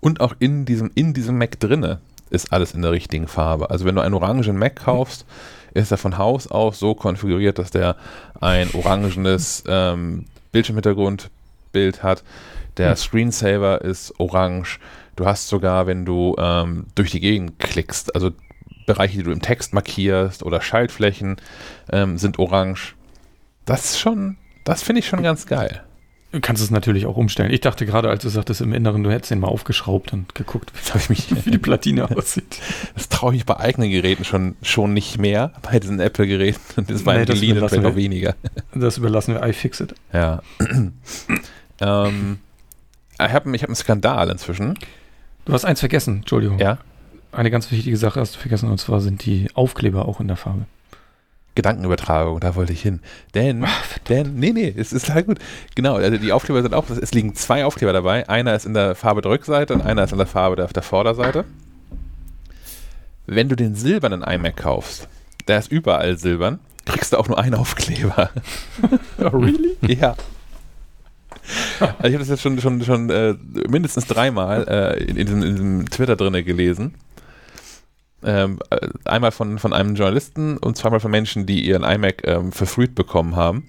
[0.00, 3.70] Und auch in diesem, in diesem Mac drinne ist alles in der richtigen Farbe.
[3.70, 5.24] Also wenn du einen orangen Mac kaufst,
[5.74, 7.96] ist er von Haus aus so konfiguriert, dass der
[8.40, 12.24] ein orangenes ähm, Bildschirmhintergrundbild hat.
[12.78, 12.96] Der hm.
[12.96, 14.80] Screensaver ist orange.
[15.14, 18.30] Du hast sogar, wenn du ähm, durch die Gegend klickst, also
[18.86, 21.36] Bereiche, die du im Text markierst oder Schaltflächen
[21.90, 22.94] ähm, sind orange.
[23.64, 25.82] Das ist schon, das finde ich schon ganz geil.
[26.32, 27.52] Du kannst es natürlich auch umstellen.
[27.52, 30.72] Ich dachte gerade, als du sagtest im Inneren, du hättest den mal aufgeschraubt und geguckt,
[31.08, 32.58] wie, die Platine aussieht.
[32.94, 36.86] Das traue ich bei eigenen Geräten schon, schon nicht mehr, bei diesen Apple-Geräten.
[36.88, 38.34] Das bei nee, das vielleicht noch weniger.
[38.74, 39.94] Das überlassen wir iFixit.
[40.12, 40.42] Ja.
[41.80, 42.38] ähm,
[43.12, 44.78] ich habe ich hab einen Skandal inzwischen.
[45.44, 46.58] Du hast eins vergessen, Entschuldigung.
[46.58, 46.78] Ja.
[47.32, 50.36] Eine ganz wichtige Sache hast du vergessen, und zwar sind die Aufkleber auch in der
[50.36, 50.66] Farbe.
[51.54, 53.00] Gedankenübertragung, da wollte ich hin.
[53.34, 55.38] Denn, Ach, denn, nee, nee, es ist halt gut.
[55.74, 58.28] Genau, also die Aufkleber sind auch, es liegen zwei Aufkleber dabei.
[58.28, 60.82] Einer ist in der Farbe der Rückseite und einer ist in der Farbe der, der
[60.82, 61.44] Vorderseite.
[63.26, 65.08] Wenn du den silbernen iMac kaufst,
[65.48, 68.30] der ist überall silbern, kriegst du auch nur einen Aufkleber.
[69.18, 69.76] oh, really?
[69.86, 70.16] ja.
[71.80, 73.34] Also ich habe das jetzt schon, schon, schon äh,
[73.68, 76.94] mindestens dreimal äh, in, in, in diesem Twitter drinne gelesen
[78.24, 82.52] ähm, äh, einmal von, von einem Journalisten und zweimal von Menschen, die ihren iMac ähm,
[82.52, 83.68] verfrüht bekommen haben.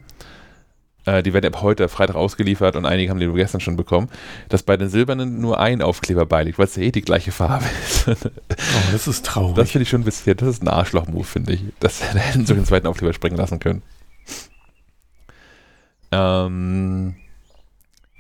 [1.06, 4.10] Äh, die werden ab heute Freitag ausgeliefert und einige haben den gestern schon bekommen,
[4.50, 7.66] dass bei den silbernen nur ein Aufkleber beiliegt, weil es ja eh die gleiche Farbe
[7.86, 8.08] ist.
[8.08, 8.16] oh,
[8.92, 9.56] das ist traurig.
[9.56, 11.64] Das finde ich schon ein bisschen, das ist ein Arschloch-Move, finde ich.
[11.80, 13.82] Das hätten sie den zweiten Aufkleber springen lassen können.
[16.12, 17.16] Ähm,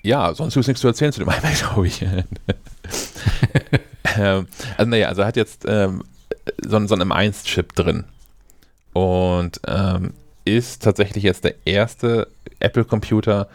[0.01, 2.01] ja, sonst ist nichts zu erzählen zu dem iMac, glaube ich.
[4.17, 6.03] ähm, also, naja, also er hat jetzt ähm,
[6.61, 8.05] so, so einen M1-Chip drin.
[8.93, 10.13] Und ähm,
[10.45, 12.27] ist tatsächlich jetzt der erste
[12.59, 13.47] Apple-Computer,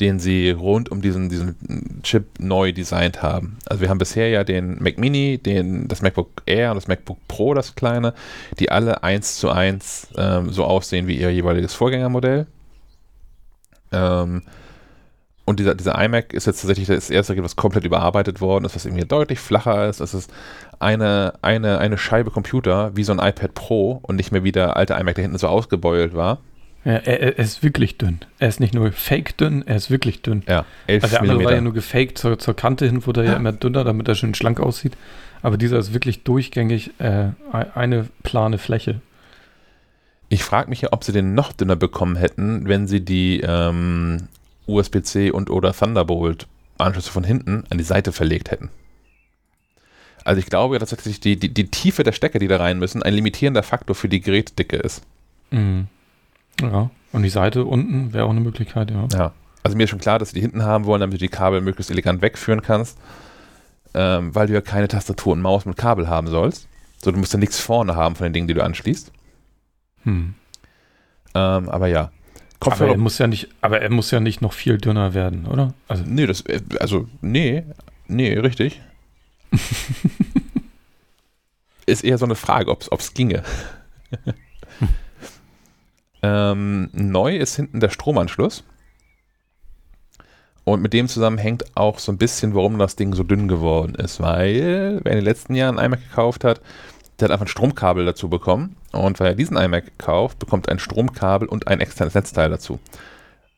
[0.00, 3.58] den sie rund um diesen, diesen Chip neu designt haben.
[3.66, 7.18] Also wir haben bisher ja den Mac Mini, den, das MacBook Air und das MacBook
[7.28, 8.14] Pro, das kleine,
[8.58, 12.46] die alle eins zu eins ähm, so aussehen wie ihr jeweiliges Vorgängermodell.
[13.92, 14.42] Ähm,
[15.50, 18.86] und dieser, dieser iMac ist jetzt tatsächlich das erste, was komplett überarbeitet worden ist, was
[18.86, 20.00] irgendwie deutlich flacher ist.
[20.00, 20.32] Es ist
[20.78, 24.76] eine, eine, eine Scheibe Computer, wie so ein iPad Pro und nicht mehr wie der
[24.76, 26.38] alte iMac, der hinten so ausgebeult war.
[26.84, 28.20] Ja, er, er, ist wirklich dünn.
[28.38, 30.44] Er ist nicht nur fake dünn, er ist wirklich dünn.
[30.48, 33.26] Ja, 11 also der andere war ja nur gefaked zur, zur Kante hin, wurde er
[33.26, 33.32] ja.
[33.32, 34.96] ja immer dünner, damit er schön schlank aussieht.
[35.42, 37.30] Aber dieser ist wirklich durchgängig äh,
[37.74, 39.00] eine plane Fläche.
[40.28, 44.28] Ich frage mich ja, ob sie den noch dünner bekommen hätten, wenn sie die ähm,
[44.70, 48.70] USB-C und oder Thunderbolt-Anschlüsse von hinten an die Seite verlegt hätten.
[50.24, 53.02] Also ich glaube ja tatsächlich, die, die, die Tiefe der Stecker, die da rein müssen,
[53.02, 55.02] ein limitierender Faktor für die Gerätdicke ist.
[55.50, 55.88] Mhm.
[56.60, 59.08] Ja, und die Seite unten wäre auch eine Möglichkeit, ja.
[59.12, 61.28] Ja, also mir ist schon klar, dass sie die hinten haben wollen, damit du die
[61.28, 62.98] Kabel möglichst elegant wegführen kannst,
[63.94, 66.68] ähm, weil du ja keine Tastatur und Maus mit Kabel haben sollst.
[67.02, 69.10] So, du musst ja nichts vorne haben von den Dingen, die du anschließt.
[70.04, 70.34] Hm.
[71.34, 72.10] Ähm, aber ja,
[72.60, 72.90] Kopfhörer.
[72.90, 75.74] Aber er muss ja nicht, aber er muss ja nicht noch viel dünner werden, oder?
[75.88, 77.64] Also nee, das, äh, also nee,
[78.06, 78.80] nee, richtig.
[81.86, 83.42] ist eher so eine Frage, ob es ginge.
[86.22, 88.62] ähm, neu ist hinten der Stromanschluss.
[90.64, 93.94] Und mit dem zusammen hängt auch so ein bisschen, warum das Ding so dünn geworden
[93.94, 94.20] ist.
[94.20, 96.60] Weil, wer in den letzten Jahren einen iMac gekauft hat,
[97.20, 98.76] der hat einfach ein Stromkabel dazu bekommen.
[98.92, 102.78] Und weil er diesen iMac kauft, bekommt er ein Stromkabel und ein externes Netzteil dazu.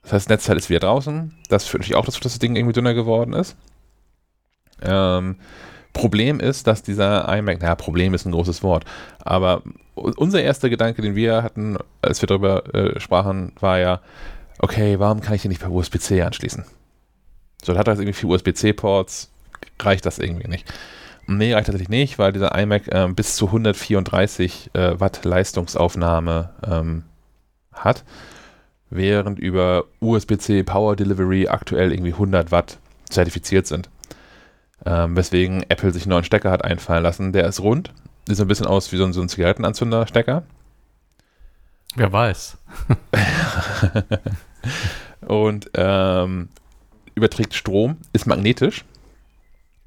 [0.02, 1.34] Das heißt, das Netzteil ist wieder draußen.
[1.48, 3.56] Das führt natürlich auch dazu, dass das Ding irgendwie dünner geworden ist.
[4.82, 5.36] Ähm,
[5.92, 8.84] Problem ist, dass dieser iMac, naja, Problem ist ein großes Wort,
[9.20, 9.62] aber
[9.94, 14.00] unser erster Gedanke, den wir hatten, als wir darüber äh, sprachen, war ja,
[14.58, 16.64] okay, warum kann ich den nicht per USB-C anschließen?
[17.62, 19.30] So, da hat er jetzt irgendwie vier USB-C-Ports,
[19.80, 20.72] reicht das irgendwie nicht.
[21.26, 27.04] Nee, reicht tatsächlich nicht, weil dieser iMac äh, bis zu 134 äh, Watt Leistungsaufnahme ähm,
[27.72, 28.04] hat,
[28.90, 33.88] während über USB-C Power Delivery aktuell irgendwie 100 Watt zertifiziert sind.
[34.84, 37.32] Ähm, weswegen Apple sich einen neuen Stecker hat einfallen lassen.
[37.32, 37.92] Der ist rund,
[38.26, 40.42] sieht so ein bisschen aus wie so ein, so ein Zigarettenanzünder-Stecker.
[41.94, 42.58] Wer weiß.
[45.20, 46.48] und ähm,
[47.14, 48.84] überträgt Strom, ist magnetisch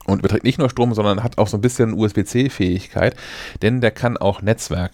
[0.05, 3.15] und überträgt nicht nur Strom, sondern hat auch so ein bisschen USB-C-Fähigkeit,
[3.61, 4.91] denn der kann auch Netzwerk.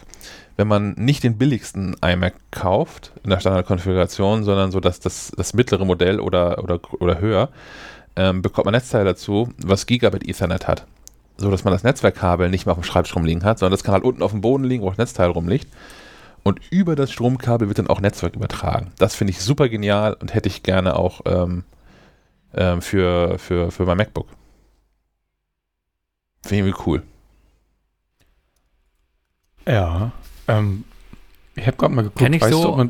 [0.58, 5.54] Wenn man nicht den billigsten iMac kauft in der Standardkonfiguration, sondern so das, das, das
[5.54, 7.50] mittlere Modell oder, oder, oder höher,
[8.16, 10.86] ähm, bekommt man Netzteil dazu, was Gigabit Ethernet hat.
[11.38, 13.94] So dass man das Netzwerkkabel nicht mehr auf dem Schreibtisch rumliegen hat, sondern das kann
[13.94, 15.68] halt unten auf dem Boden liegen, wo das Netzteil rumliegt.
[16.44, 18.92] Und über das Stromkabel wird dann auch Netzwerk übertragen.
[18.98, 21.64] Das finde ich super genial und hätte ich gerne auch ähm,
[22.56, 24.28] ähm, für, für, für mein MacBook.
[26.44, 27.04] Finde ich cool.
[29.68, 30.12] Ja.
[30.48, 30.84] Ähm,
[31.56, 32.20] ich habe gerade mal geguckt.
[32.20, 32.90] Kenn ich so,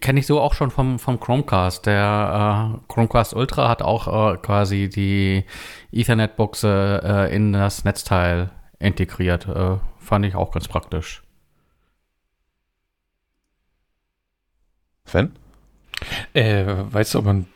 [0.00, 1.86] kenne ich so auch schon vom, vom Chromecast.
[1.86, 5.44] Der äh, Chromecast Ultra hat auch äh, quasi die
[5.92, 9.48] Ethernet-Buchse äh, in das Netzteil integriert.
[9.48, 11.22] Äh, fand ich auch ganz praktisch.
[15.04, 15.32] Sven?
[16.34, 17.46] Äh, weißt du, ob man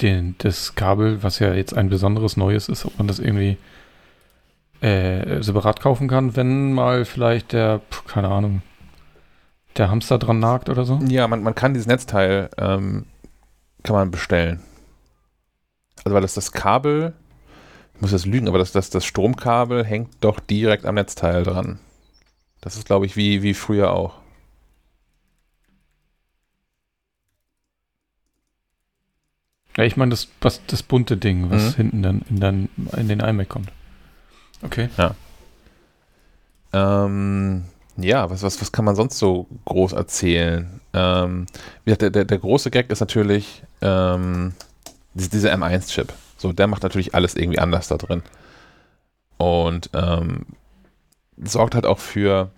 [0.00, 3.58] den, das Kabel, was ja jetzt ein besonderes neues ist, ob man das irgendwie
[4.80, 8.62] äh, separat kaufen kann, wenn mal vielleicht der, keine Ahnung,
[9.76, 10.98] der Hamster dran nagt oder so?
[11.06, 13.06] Ja, man, man kann dieses Netzteil ähm,
[13.82, 14.60] kann man bestellen.
[16.04, 17.12] Also weil das das Kabel,
[17.94, 21.78] ich muss jetzt lügen, aber das, das, das Stromkabel hängt doch direkt am Netzteil dran.
[22.60, 24.20] Das ist, glaube ich, wie, wie früher auch.
[29.76, 31.76] Ja, ich meine das, was, das bunte Ding, was mhm.
[31.76, 33.72] hinten dann in, dann in den iMac kommt.
[34.62, 34.88] Okay.
[34.96, 35.14] Ja.
[36.72, 37.64] Ähm,
[37.96, 40.80] ja, was, was, was kann man sonst so groß erzählen?
[40.92, 41.46] Ähm,
[41.86, 44.54] der, der, der große Gag ist natürlich ähm,
[45.14, 46.12] dieser M1-Chip.
[46.36, 48.22] So, der macht natürlich alles irgendwie anders da drin.
[49.36, 50.46] Und ähm,
[51.42, 52.50] sorgt halt auch für,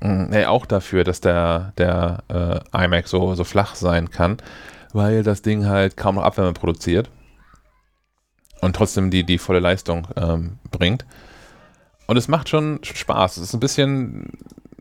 [0.00, 2.22] mh, nee, auch dafür, dass der, der
[2.72, 4.38] äh, iMac so, so flach sein kann,
[4.92, 7.10] weil das Ding halt kaum noch Abwärme produziert
[8.64, 11.04] und trotzdem die, die volle Leistung ähm, bringt.
[12.06, 13.38] Und es macht schon Spaß.
[13.38, 14.30] Es ist ein bisschen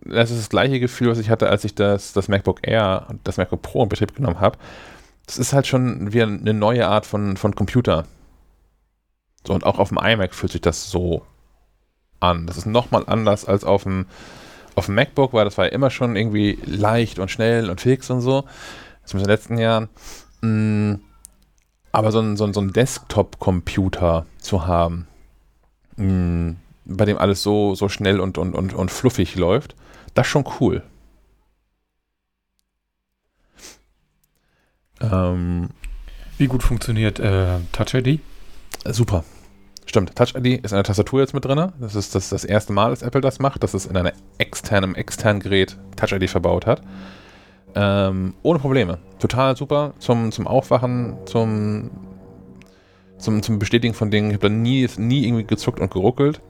[0.05, 3.21] das ist das gleiche Gefühl, was ich hatte, als ich das, das MacBook Air und
[3.23, 4.57] das MacBook Pro in Betrieb genommen habe.
[5.25, 8.05] Das ist halt schon wieder eine neue Art von, von Computer.
[9.47, 11.25] So, und auch auf dem iMac fühlt sich das so
[12.19, 12.47] an.
[12.47, 14.05] Das ist nochmal anders als auf dem,
[14.75, 18.09] auf dem MacBook, weil das war ja immer schon irgendwie leicht und schnell und fix
[18.09, 18.45] und so.
[19.05, 19.89] Zumindest in den letzten Jahren.
[20.41, 20.95] Mm,
[21.93, 25.07] aber so ein, so ein, so ein Desktop-Computer zu haben,
[25.95, 26.51] mm,
[26.85, 29.75] bei dem alles so, so schnell und, und, und, und fluffig läuft,
[30.15, 30.83] das ist schon cool.
[34.99, 35.69] Ähm,
[36.37, 38.19] Wie gut funktioniert äh, Touch ID?
[38.85, 39.23] Super.
[39.85, 41.71] Stimmt, Touch ID ist in der Tastatur jetzt mit drin.
[41.79, 44.95] Das ist das, das erste Mal, dass Apple das macht, dass es in einem externen,
[44.95, 46.81] externen Gerät Touch ID verbaut hat.
[47.75, 48.99] Ähm, ohne Probleme.
[49.19, 51.89] Total super zum, zum Aufwachen, zum,
[53.17, 54.29] zum, zum Bestätigen von Dingen.
[54.29, 56.41] Ich habe da nie, nie irgendwie gezuckt und geruckelt.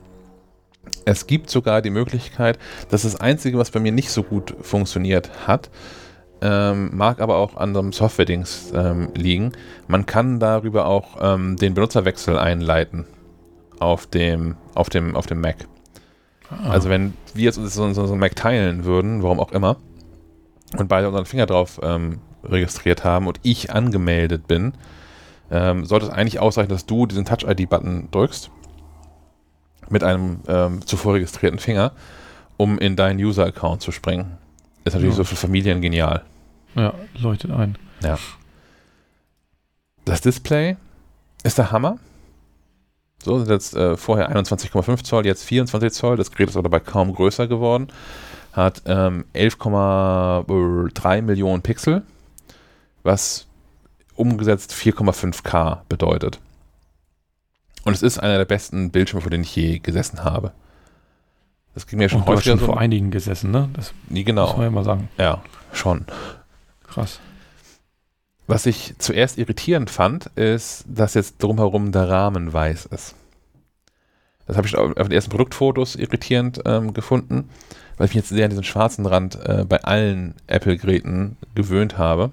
[1.06, 2.60] Es gibt sogar die Möglichkeit,
[2.90, 5.70] dass das Einzige, was bei mir nicht so gut funktioniert hat,
[6.42, 9.54] ähm, mag aber auch an einem Software-Dings ähm, liegen.
[9.88, 13.06] Man kann darüber auch ähm, den Benutzerwechsel einleiten
[13.80, 15.56] auf dem, auf dem, auf dem Mac.
[16.50, 16.72] Ah.
[16.72, 19.78] Also wenn wir jetzt so, so, so ein Mac teilen würden, warum auch immer,
[20.78, 24.74] und beide unseren Finger drauf ähm, registriert haben und ich angemeldet bin,
[25.52, 28.50] ähm, sollte es eigentlich ausreichen, dass du diesen Touch-ID-Button drückst
[29.90, 31.92] mit einem ähm, zuvor registrierten Finger,
[32.58, 34.38] um in deinen User-Account zu springen.
[34.86, 35.18] Ist natürlich ja.
[35.18, 36.24] so für Familien genial.
[36.76, 37.78] Ja, leuchtet ein.
[38.02, 38.18] Ja.
[40.06, 40.76] Das Display
[41.44, 42.00] ist der Hammer.
[43.24, 46.18] So, sind jetzt äh, vorher 21,5 Zoll, jetzt 24 Zoll.
[46.18, 47.88] Das Gerät ist aber dabei kaum größer geworden.
[48.54, 52.04] Hat ähm, 11,3 Millionen Pixel,
[53.04, 53.48] was
[54.16, 56.40] umgesetzt 4,5K bedeutet.
[57.84, 60.54] Und es ist einer der besten Bildschirme, vor denen ich je gesessen habe.
[61.74, 62.46] Das ging mir schon häufig.
[62.46, 63.70] schon so vor einigen gesessen, ne?
[63.74, 64.48] Das nie genau.
[64.48, 65.10] Muss man ja mal sagen.
[65.18, 65.42] Ja,
[65.74, 66.06] schon.
[66.88, 67.20] Krass.
[68.46, 73.16] Was ich zuerst irritierend fand, ist, dass jetzt drumherum der Rahmen weiß ist.
[74.46, 77.50] Das habe ich auf den ersten Produktfotos irritierend ähm, gefunden,
[77.98, 82.32] weil ich mich jetzt sehr an diesen schwarzen Rand äh, bei allen Apple-Geräten gewöhnt habe.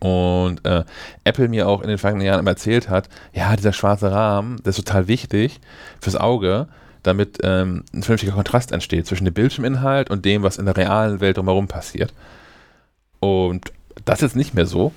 [0.00, 0.84] Und äh,
[1.24, 4.70] Apple mir auch in den vergangenen Jahren immer erzählt hat, ja, dieser schwarze Rahmen, der
[4.70, 5.60] ist total wichtig
[6.00, 6.68] fürs Auge,
[7.02, 11.20] damit ähm, ein vernünftiger Kontrast entsteht zwischen dem Bildschirminhalt und dem, was in der realen
[11.20, 12.14] Welt drumherum passiert.
[13.20, 13.72] Und
[14.06, 14.92] das ist jetzt nicht mehr so.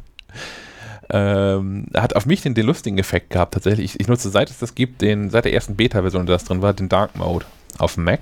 [1.10, 3.94] ähm, hat auf mich den, den, lustigen Effekt gehabt, tatsächlich.
[3.94, 6.74] Ich, ich, nutze, seit es das gibt, den, seit der ersten Beta-Version, das drin war,
[6.74, 7.46] den Dark Mode
[7.78, 8.20] auf dem Mac.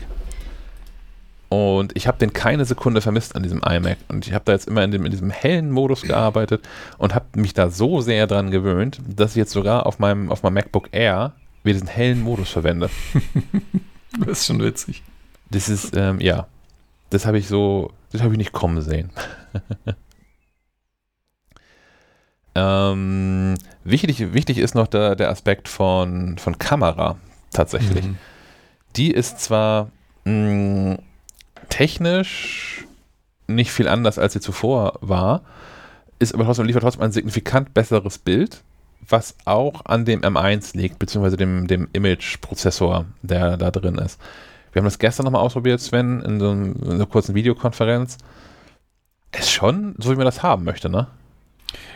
[1.49, 3.99] Und ich habe den keine Sekunde vermisst an diesem iMac.
[4.09, 7.27] Und ich habe da jetzt immer in, dem, in diesem hellen Modus gearbeitet und habe
[7.37, 10.89] mich da so sehr dran gewöhnt, dass ich jetzt sogar auf meinem, auf meinem MacBook
[10.93, 12.89] Air wieder diesen hellen Modus verwende.
[14.19, 15.03] das ist schon witzig.
[15.51, 16.47] Das ist, ähm, ja,
[17.11, 19.11] das habe ich so, das habe ich nicht kommen sehen.
[22.55, 27.17] ähm, wichtig, wichtig ist noch der, der Aspekt von, von Kamera
[27.53, 28.07] tatsächlich.
[28.07, 28.17] Mhm.
[28.97, 29.91] Die ist zwar
[30.25, 30.99] mh,
[31.69, 32.85] technisch
[33.47, 35.43] nicht viel anders, als sie zuvor war,
[36.19, 38.63] ist aber trotzdem, liefert trotzdem ein signifikant besseres Bild,
[39.09, 44.21] was auch an dem M1 liegt, beziehungsweise dem, dem Image-Prozessor, der da drin ist.
[44.73, 48.19] Wir haben das gestern nochmal ausprobiert, Sven, in so einer kurzen Videokonferenz.
[49.37, 51.09] Ist schon so, wie man das haben möchte, ne?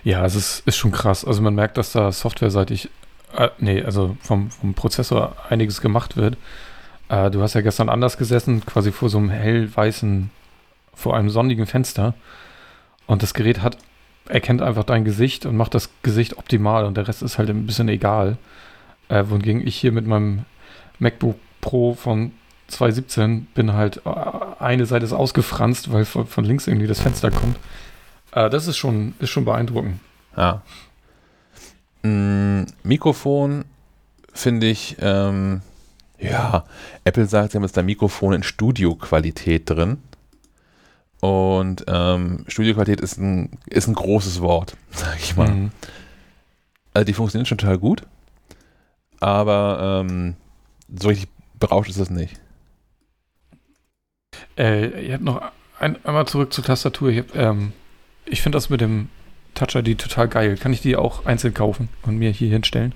[0.04, 1.24] Ja, es ist, ist schon krass.
[1.24, 2.90] Also man merkt, dass da softwareseitig,
[3.36, 6.36] äh, nee, also vom, vom Prozessor einiges gemacht wird.
[7.08, 10.30] Äh, du hast ja gestern anders gesessen, quasi vor so einem hellweißen,
[10.94, 12.14] vor einem sonnigen Fenster.
[13.06, 13.78] Und das Gerät hat,
[14.28, 17.66] erkennt einfach dein Gesicht und macht das Gesicht optimal und der Rest ist halt ein
[17.66, 18.38] bisschen egal.
[19.08, 20.44] Äh, wohingegen ich hier mit meinem
[20.98, 22.32] MacBook Pro von
[22.68, 24.10] 2017 bin halt, äh,
[24.58, 27.56] eine Seite ist ausgefranst, weil von, von links irgendwie das Fenster kommt.
[28.32, 30.00] Äh, das ist schon, ist schon beeindruckend.
[30.36, 30.62] Ja.
[32.02, 33.64] Mm, Mikrofon
[34.32, 35.62] finde ich, ähm,
[36.18, 36.64] ja,
[37.04, 39.98] Apple sagt, sie haben jetzt da Mikrofon in Studioqualität drin.
[41.20, 45.50] Und ähm, Studioqualität ist ein, ist ein großes Wort, sag ich mal.
[45.50, 45.70] Mhm.
[46.94, 48.02] Also die funktionieren schon total gut,
[49.20, 50.34] aber ähm,
[50.94, 52.40] so richtig berauscht ist das nicht.
[54.56, 55.42] Äh, ihr habt noch
[55.78, 57.10] ein, einmal zurück zur Tastatur.
[57.10, 57.72] Ich, ähm,
[58.24, 59.08] ich finde das mit dem
[59.54, 60.56] Touch ID total geil.
[60.56, 62.94] Kann ich die auch einzeln kaufen und mir hier hinstellen?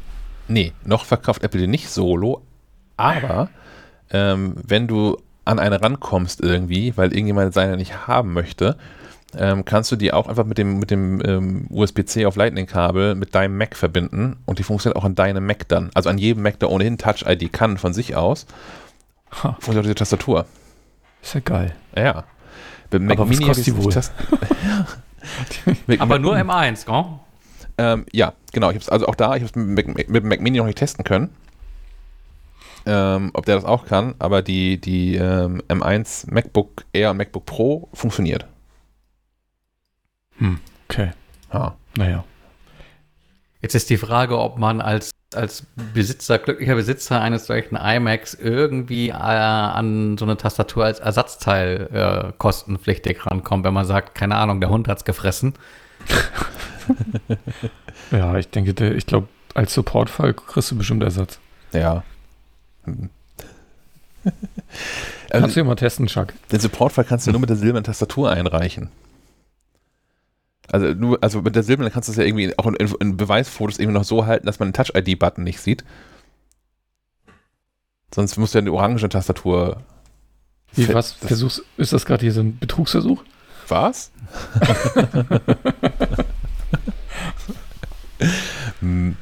[0.49, 2.43] Nee, noch verkauft Apple die nicht solo,
[3.01, 3.49] aber
[4.11, 8.77] ähm, wenn du an eine rankommst irgendwie, weil irgendjemand seine nicht haben möchte,
[9.37, 13.35] ähm, kannst du die auch einfach mit dem, mit dem ähm, USB-C auf Lightning-Kabel mit
[13.35, 15.91] deinem Mac verbinden und die funktioniert auch an deinem Mac dann.
[15.95, 18.47] Also an jedem Mac, der ohnehin Touch-ID kann von sich aus,
[19.31, 19.57] ha.
[19.61, 20.47] funktioniert auch diese Tastatur.
[21.23, 21.75] Ist ja geil.
[21.97, 22.25] Ja.
[22.91, 23.95] Beim Mac Aber Mini kostet wohl?
[25.99, 27.05] Aber nur M1, gell?
[27.79, 28.71] Ähm, ja, genau.
[28.71, 30.67] Ich habe es also auch da, ich habe es mit, mit, dem Mac Mini noch
[30.67, 31.31] nicht testen können.
[32.87, 37.45] Ähm, ob der das auch kann, aber die, die ähm, M1 MacBook Air und MacBook
[37.45, 38.47] Pro funktioniert.
[40.39, 40.59] Hm,
[40.89, 41.11] okay.
[41.53, 41.77] Ja.
[41.97, 42.25] Naja.
[43.63, 49.11] Jetzt ist die Frage, ob man als, als Besitzer, glücklicher Besitzer eines solchen iMacs irgendwie
[49.11, 54.61] äh, an so eine Tastatur als Ersatzteil äh, kostenpflichtig rankommt, wenn man sagt, keine Ahnung,
[54.61, 55.55] der Hund hat's gefressen.
[58.11, 61.39] ja, ich denke, ich glaube, als Supportfall kriegst du bestimmt Ersatz.
[61.73, 62.03] Ja.
[65.31, 66.35] kannst du ja mal testen, Chuck.
[66.53, 68.91] Den Supportfall kannst du nur mit der silbernen Tastatur einreichen.
[70.69, 73.79] Also, nur, also mit der silbernen kannst du es ja irgendwie auch in, in Beweisfotos
[73.79, 75.85] irgendwie noch so halten, dass man den Touch-ID-Button nicht sieht.
[78.15, 79.83] Sonst musst du ja eine orange Tastatur.
[80.75, 81.13] Wie, was?
[81.13, 83.25] Versuchst, ist das gerade hier so ein Betrugsversuch?
[83.69, 84.11] Was?
[88.81, 89.17] hm.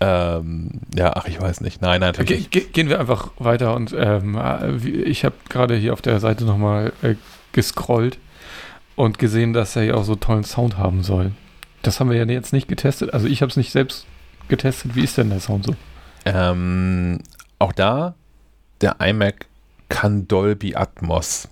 [0.00, 1.82] Ähm, ja, ach, ich weiß nicht.
[1.82, 2.50] Nein, natürlich.
[2.50, 4.38] Ge gehen wir einfach weiter und ähm,
[4.82, 7.16] ich habe gerade hier auf der Seite nochmal äh,
[7.52, 8.18] gescrollt
[8.96, 11.32] und gesehen, dass er ja auch so tollen Sound haben soll.
[11.82, 13.12] Das haben wir ja jetzt nicht getestet.
[13.12, 14.06] Also ich habe es nicht selbst
[14.48, 14.94] getestet.
[14.94, 15.74] Wie ist denn der Sound so?
[16.24, 17.18] Ähm,
[17.58, 18.14] auch da,
[18.80, 19.46] der iMac
[19.90, 21.48] kann Dolby Atmos.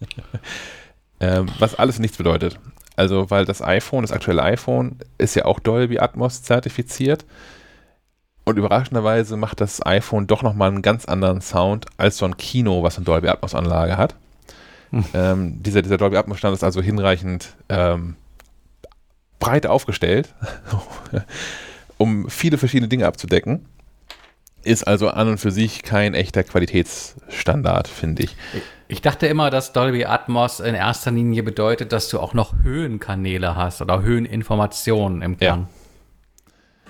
[1.20, 2.58] ähm, was alles nichts bedeutet.
[2.96, 7.24] Also, weil das iPhone, das aktuelle iPhone, ist ja auch Dolby Atmos zertifiziert.
[8.48, 12.82] Und überraschenderweise macht das iPhone doch nochmal einen ganz anderen Sound als so ein Kino,
[12.82, 14.14] was eine Dolby Atmos Anlage hat.
[15.12, 18.16] Ähm, dieser, dieser Dolby Atmos Stand ist also hinreichend ähm,
[19.38, 20.34] breit aufgestellt,
[21.98, 23.66] um viele verschiedene Dinge abzudecken.
[24.62, 28.36] Ist also an und für sich kein echter Qualitätsstandard, finde ich.
[28.88, 33.56] Ich dachte immer, dass Dolby Atmos in erster Linie bedeutet, dass du auch noch Höhenkanäle
[33.56, 35.60] hast oder Höheninformationen im Klang.
[35.60, 35.68] Ja.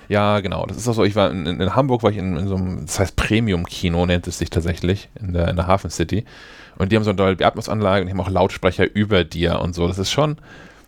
[0.09, 0.65] Ja genau.
[0.65, 1.03] Das ist auch so.
[1.03, 4.27] Ich war in, in Hamburg, war ich in, in, so einem, das heißt Premium-Kino, nennt
[4.27, 6.25] es sich tatsächlich, in der, in der Hafen City.
[6.77, 9.75] Und die haben so eine Dolby Atmos-Anlage und die haben auch Lautsprecher über dir und
[9.75, 9.87] so.
[9.87, 10.37] Das ist schon,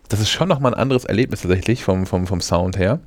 [0.08, 3.00] das ist schon nochmal ein anderes Erlebnis tatsächlich vom, vom, vom Sound her.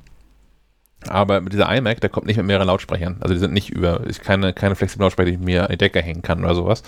[1.08, 3.18] Aber mit dieser iMac, der kommt nicht mit mehreren Lautsprechern.
[3.20, 5.76] Also die sind nicht über, ich keine, keine flexiblen Lautsprecher, die ich mir an die
[5.76, 6.82] Decke hängen kann oder sowas.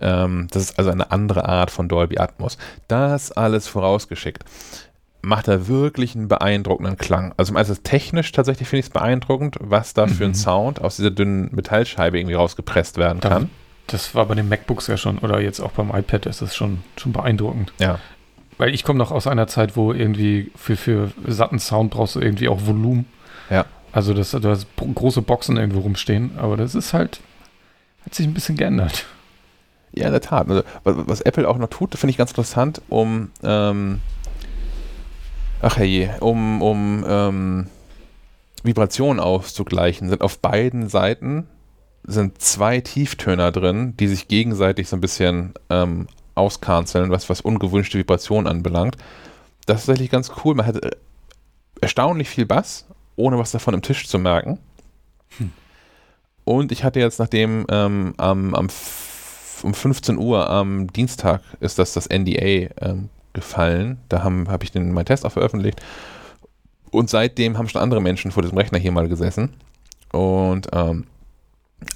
[0.00, 2.58] Ähm, das ist also eine andere Art von Dolby Atmos.
[2.88, 4.44] Das alles vorausgeschickt
[5.22, 7.32] macht er wirklich einen beeindruckenden Klang.
[7.36, 10.10] Also, also technisch tatsächlich finde ich es beeindruckend, was da mhm.
[10.10, 13.48] für ein Sound aus dieser dünnen Metallscheibe irgendwie rausgepresst werden kann.
[13.86, 16.82] Das war bei den MacBooks ja schon, oder jetzt auch beim iPad ist das schon,
[16.96, 17.72] schon beeindruckend.
[17.78, 17.98] Ja.
[18.58, 22.20] Weil ich komme noch aus einer Zeit, wo irgendwie für, für satten Sound brauchst du
[22.20, 23.06] irgendwie auch Volumen.
[23.48, 23.64] Ja.
[23.92, 27.20] Also das, du hast große Boxen irgendwo rumstehen, aber das ist halt,
[28.04, 29.04] hat sich ein bisschen geändert.
[29.92, 30.48] Ja, in der Tat.
[30.48, 34.00] Also, was, was Apple auch noch tut, finde ich ganz interessant, um, ähm,
[35.62, 37.66] ach hey, um, um ähm,
[38.62, 41.46] Vibrationen auszugleichen, sind auf beiden Seiten
[42.04, 47.96] sind zwei Tieftöner drin, die sich gegenseitig so ein bisschen ähm, auskanzeln, was, was ungewünschte
[47.96, 48.96] Vibrationen anbelangt.
[49.66, 50.56] Das ist tatsächlich ganz cool.
[50.56, 50.90] Man hat äh,
[51.80, 54.58] erstaunlich viel Bass, ohne was davon im Tisch zu merken.
[55.38, 55.52] Hm.
[56.44, 58.68] Und ich hatte jetzt, nachdem ähm, am, am
[59.62, 63.98] um 15 Uhr am Dienstag ist das das NDA ähm, gefallen.
[64.08, 65.80] Da habe hab ich den, meinen Test auch veröffentlicht.
[66.90, 69.54] Und seitdem haben schon andere Menschen vor diesem Rechner hier mal gesessen.
[70.12, 71.06] Und ähm,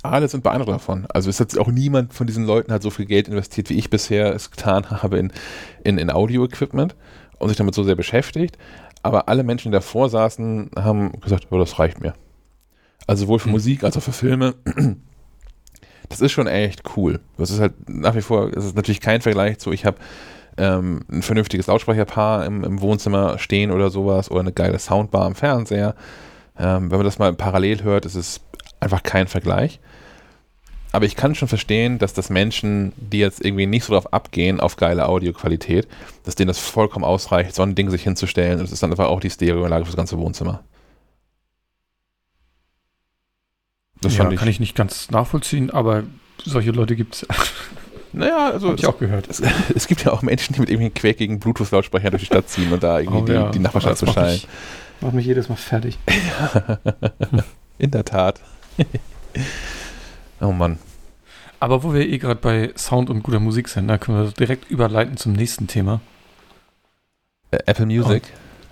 [0.03, 1.07] alle sind beeindruckt davon.
[1.09, 3.91] Also es hat auch niemand von diesen Leuten hat so viel Geld investiert, wie ich
[3.91, 5.33] bisher es getan habe in,
[5.85, 6.97] in, in Audio-Equipment
[7.39, 8.57] und sich damit so sehr beschäftigt.
[9.03, 12.15] Aber alle Menschen, die davor saßen, haben gesagt, oh, das reicht mir.
[13.07, 13.55] Also sowohl für mhm.
[13.55, 14.55] Musik als auch für Filme.
[16.09, 17.21] Das ist schon echt cool.
[17.37, 19.99] Das ist halt nach wie vor, es ist natürlich kein Vergleich zu, ich habe
[20.59, 25.35] ähm, ein vernünftiges Lautsprecherpaar im, im, Wohnzimmer stehen oder sowas oder eine geile Soundbar im
[25.35, 25.95] Fernseher.
[26.59, 28.41] Ähm, wenn man das mal parallel hört, ist es
[28.81, 29.81] einfach kein Vergleich.
[30.93, 34.61] Aber ich kann schon verstehen, dass das Menschen, die jetzt irgendwie nicht so darauf abgehen,
[34.61, 35.87] auf geile Audioqualität,
[36.25, 38.59] dass denen das vollkommen ausreicht, so ein Ding sich hinzustellen.
[38.59, 40.63] Und es ist dann einfach auch die Stereoanlage für das ganze Wohnzimmer.
[44.01, 46.05] Das ja, ich kann ich nicht ganz nachvollziehen, aber
[46.45, 47.27] solche Leute gibt es.
[48.17, 48.71] Naja, also.
[48.71, 49.29] Hab ich auch gehört.
[49.29, 49.43] Es,
[49.75, 52.83] es, gibt ja auch Menschen, die mit irgendwelchen quäkigen Bluetooth-Lautsprechern durch die Stadt ziehen und
[52.83, 53.47] da irgendwie oh, ja.
[53.47, 54.41] die, die Nachbarschaft beschallen.
[54.41, 55.99] Macht, macht mich jedes Mal fertig.
[57.79, 58.41] In der Tat.
[60.41, 60.79] oh Mann.
[61.61, 64.71] Aber wo wir eh gerade bei Sound und guter Musik sind, da können wir direkt
[64.71, 66.01] überleiten zum nächsten Thema.
[67.51, 68.23] Apple Music.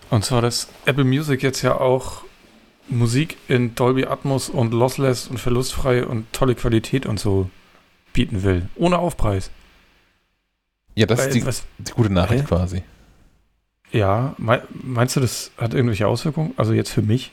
[0.09, 2.23] Und, und zwar, dass Apple Music jetzt ja auch
[2.89, 7.51] Musik in Dolby Atmos und lossless und verlustfrei und tolle Qualität und so
[8.15, 8.69] bieten will.
[8.77, 9.51] Ohne Aufpreis.
[10.95, 12.49] Ja, das Weil, ist die, was, die, gute Nachricht hä?
[12.49, 12.83] quasi.
[13.93, 16.55] Ja, meinst du, das hat irgendwelche Auswirkungen?
[16.57, 17.33] Also jetzt für mich?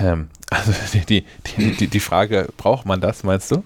[0.00, 0.72] Ähm, also
[1.08, 1.24] die,
[1.58, 3.62] die, die, die Frage, braucht man das, meinst du?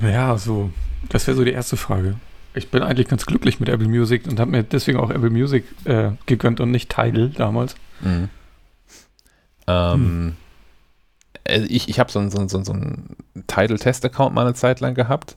[0.00, 0.70] Ja, so,
[1.08, 2.16] das wäre so die erste Frage.
[2.54, 5.64] Ich bin eigentlich ganz glücklich mit Apple Music und habe mir deswegen auch Apple Music
[5.84, 7.76] äh, gegönnt und nicht Tidal damals.
[8.00, 8.28] Mhm.
[9.66, 10.36] Ähm, hm.
[11.46, 13.16] Also ich ich habe so einen so, so, so ein
[13.46, 15.36] Tidal-Test-Account mal eine Zeit lang gehabt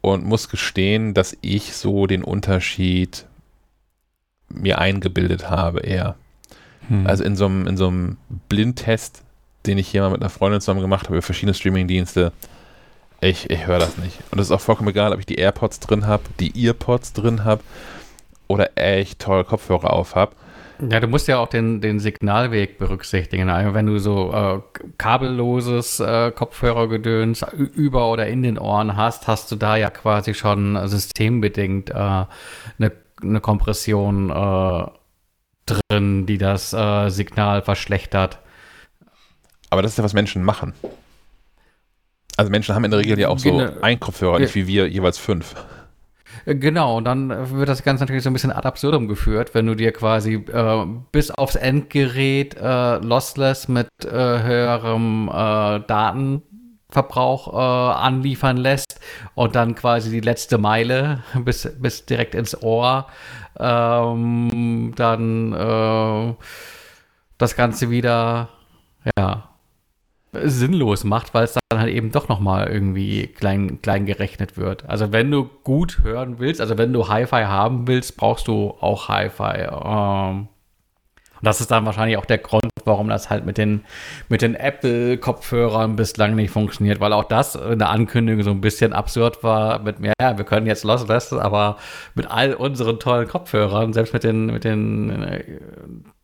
[0.00, 3.26] und muss gestehen, dass ich so den Unterschied
[4.48, 6.16] mir eingebildet habe eher.
[6.88, 7.06] Hm.
[7.06, 8.16] Also in so einem, in so einem
[8.48, 9.22] Blindtest,
[9.66, 12.32] den ich hier mal mit einer Freundin zusammen gemacht habe über verschiedene Streamingdienste,
[13.20, 14.18] ich, ich höre das nicht.
[14.30, 17.44] Und es ist auch vollkommen egal, ob ich die AirPods drin habe, die EarPods drin
[17.44, 17.62] habe
[18.48, 20.34] oder echt tolle Kopfhörer auf habe.
[20.88, 23.50] Ja, du musst ja auch den, den Signalweg berücksichtigen.
[23.50, 24.60] Also wenn du so äh,
[24.98, 30.78] kabelloses äh, Kopfhörergedöns über oder in den Ohren hast, hast du da ja quasi schon
[30.88, 32.26] systembedingt eine
[32.78, 34.86] äh, ne, ne Kompression äh,
[35.66, 38.38] drin, die das äh, Signal verschlechtert.
[39.68, 40.72] Aber das ist ja, was Menschen machen.
[42.36, 44.88] Also Menschen haben in der Regel ja auch so Gene ein Kopfhörer, nicht wie wir
[44.88, 45.54] jeweils fünf.
[46.50, 49.66] Äh, genau, und dann wird das Ganze natürlich so ein bisschen ad absurdum geführt, wenn
[49.66, 57.94] du dir quasi äh, bis aufs Endgerät äh, lossless mit äh, höherem äh, Datenverbrauch äh,
[57.94, 59.00] anliefern lässt
[59.34, 63.06] und dann quasi die letzte Meile bis, bis direkt ins Ohr
[63.58, 66.36] ähm, dann
[67.38, 68.48] das Ganze wieder
[69.16, 69.49] ja
[70.32, 74.88] sinnlos macht, weil es dann halt eben doch nochmal irgendwie klein, klein gerechnet wird.
[74.88, 79.08] Also wenn du gut hören willst, also wenn du Hi-Fi haben willst, brauchst du auch
[79.08, 79.68] Hi-Fi.
[79.70, 80.48] Ähm,
[81.40, 83.82] und das ist dann wahrscheinlich auch der Grund, warum das halt mit den,
[84.28, 88.92] mit den Apple-Kopfhörern bislang nicht funktioniert, weil auch das in der Ankündigung so ein bisschen
[88.92, 91.78] absurd war mit, ja, wir können jetzt lossless, aber
[92.14, 95.44] mit all unseren tollen Kopfhörern, selbst mit den, mit den äh,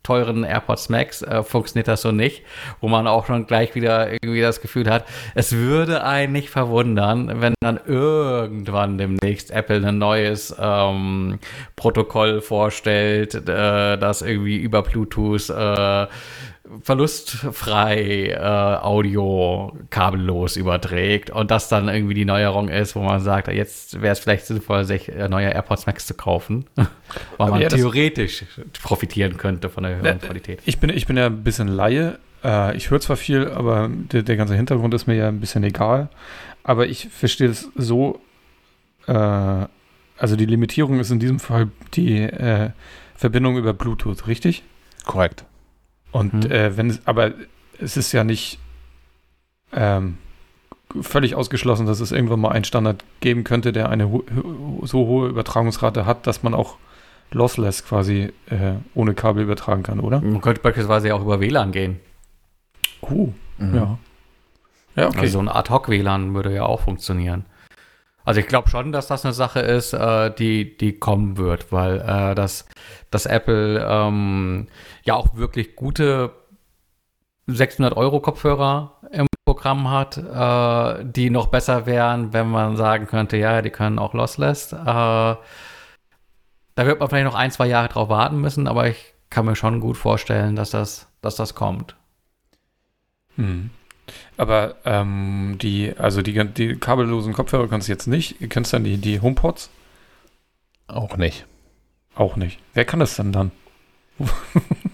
[0.07, 2.43] teuren AirPods Max äh, funktioniert das so nicht,
[2.81, 5.05] wo man auch schon gleich wieder irgendwie das Gefühl hat,
[5.35, 11.41] es würde einen nicht verwundern, wenn dann irgendwann demnächst Apple ein neues ähm,
[11.75, 16.07] Protokoll vorstellt, äh, das irgendwie über Bluetooth äh,
[16.83, 23.49] verlustfrei äh, Audio kabellos überträgt und das dann irgendwie die Neuerung ist, wo man sagt,
[23.49, 26.67] jetzt wäre es vielleicht sinnvoll, sich äh, neue AirPods Max zu kaufen,
[27.37, 28.45] weil man ja, theoretisch
[28.83, 30.61] profitieren könnte von der höheren Qualität.
[30.65, 32.19] Ich bin, ich bin ja ein bisschen Laie.
[32.45, 35.65] Äh, ich höre zwar viel, aber der, der, ganze Hintergrund ist mir ja ein bisschen
[35.65, 36.09] egal.
[36.65, 38.21] Aber ich verstehe es so,
[39.07, 42.71] äh, also die Limitierung ist in diesem Fall die äh,
[43.15, 44.63] Verbindung über Bluetooth, richtig?
[45.05, 45.45] Korrekt.
[46.17, 46.51] Und mhm.
[46.51, 47.33] äh, wenn es, aber
[47.79, 48.59] es ist ja nicht
[49.73, 50.17] ähm,
[51.03, 54.25] völlig ausgeschlossen, dass es irgendwann mal einen Standard geben könnte, der eine ho
[54.83, 56.77] so hohe Übertragungsrate hat, dass man auch
[57.33, 60.23] lossless quasi äh, ohne Kabel übertragen kann, oder?
[60.23, 62.01] Man könnte beispielsweise auch über WLAN gehen.
[63.03, 63.75] Uh, mhm.
[63.75, 63.99] ja.
[64.95, 65.21] Ja, okay.
[65.21, 67.45] Also so ein Ad-Hoc-WLAN würde ja auch funktionieren.
[68.25, 72.01] Also ich glaube schon, dass das eine Sache ist, äh, die, die kommen wird, weil
[72.01, 72.67] äh, das,
[73.11, 74.69] das Apple ähm,
[75.05, 76.33] ja auch wirklich gute
[77.47, 83.37] 600 Euro Kopfhörer im Programm hat, äh, die noch besser wären, wenn man sagen könnte,
[83.37, 84.73] ja, die können auch lossless.
[84.73, 85.39] Äh, da
[86.77, 89.81] wird man vielleicht noch ein, zwei Jahre drauf warten müssen, aber ich kann mir schon
[89.81, 91.97] gut vorstellen, dass das, dass das kommt.
[93.37, 93.71] Hm.
[94.37, 98.41] Aber ähm, die, also die, die kabellosen Kopfhörer kannst du jetzt nicht.
[98.41, 99.71] Du kennst dann die, die HomePods?
[100.89, 101.47] Auch nicht.
[102.17, 102.59] Auch nicht.
[102.75, 103.53] Wer kann das denn dann?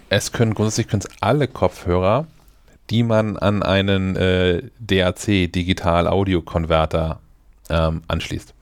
[0.09, 2.27] es können grundsätzlich können alle Kopfhörer,
[2.91, 7.20] die man an einen äh, DAC Digital Audio Konverter
[7.70, 8.55] ähm, anschließt.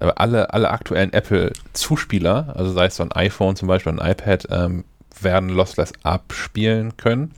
[0.00, 4.48] Aber alle, alle aktuellen Apple-Zuspieler, also sei es so ein iPhone zum Beispiel, ein iPad,
[4.50, 4.84] ähm,
[5.20, 7.32] werden lossless abspielen können.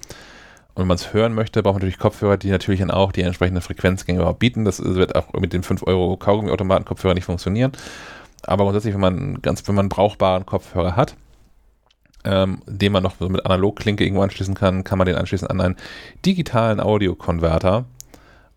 [0.75, 3.23] Und wenn man es hören möchte, braucht man natürlich Kopfhörer, die natürlich dann auch die
[3.23, 4.65] entsprechende Frequenzgänge überhaupt bieten.
[4.65, 7.73] Das wird auch mit den 5 Euro Kaugummi-Automaten-Kopfhörer nicht funktionieren.
[8.47, 11.17] Aber grundsätzlich, wenn man ganz, wenn man brauchbaren Kopfhörer hat,
[12.25, 15.77] ähm, den man noch mit Analogklinke irgendwo anschließen kann, kann man den anschließen an einen
[16.25, 17.85] digitalen Audiokonverter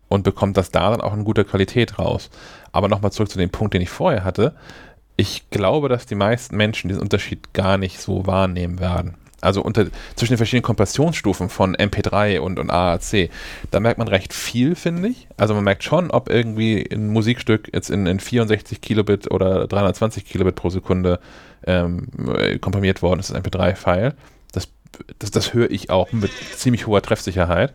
[0.08, 2.30] und bekommt das da dann auch in guter Qualität raus.
[2.72, 4.54] Aber nochmal zurück zu dem Punkt, den ich vorher hatte.
[5.16, 9.86] Ich glaube, dass die meisten Menschen diesen Unterschied gar nicht so wahrnehmen werden also unter,
[10.16, 13.30] zwischen den verschiedenen Kompressionsstufen von MP3 und, und AAC,
[13.70, 15.28] da merkt man recht viel, finde ich.
[15.36, 20.24] Also man merkt schon, ob irgendwie ein Musikstück jetzt in, in 64 Kilobit oder 320
[20.24, 21.20] Kilobit pro Sekunde
[21.66, 22.08] ähm,
[22.60, 24.14] komprimiert worden ist, das MP3-File.
[24.52, 24.68] Das,
[25.18, 27.72] das, das höre ich auch mit ziemlich hoher Treffsicherheit.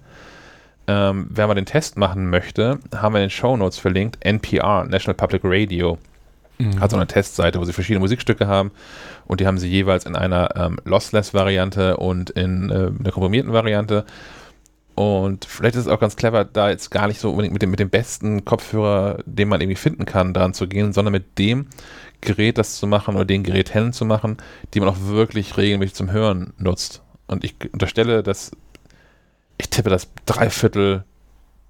[0.87, 4.85] Ähm, wenn man den Test machen möchte, haben wir in den Show Notes verlinkt NPR,
[4.85, 5.99] National Public Radio.
[6.59, 6.79] Mhm.
[6.79, 8.71] Hat so eine Testseite, wo sie verschiedene Musikstücke haben
[9.25, 14.05] und die haben sie jeweils in einer ähm, Lossless-Variante und in äh, einer komprimierten Variante.
[14.95, 17.71] Und vielleicht ist es auch ganz clever, da jetzt gar nicht so unbedingt mit dem,
[17.71, 21.67] mit dem besten Kopfhörer, den man irgendwie finden kann, daran zu gehen, sondern mit dem
[22.19, 24.35] Gerät das zu machen oder den Geräten zu machen,
[24.73, 27.01] die man auch wirklich regelmäßig zum Hören nutzt.
[27.27, 28.51] Und ich unterstelle, dass
[29.57, 31.05] ich tippe, dass drei Viertel,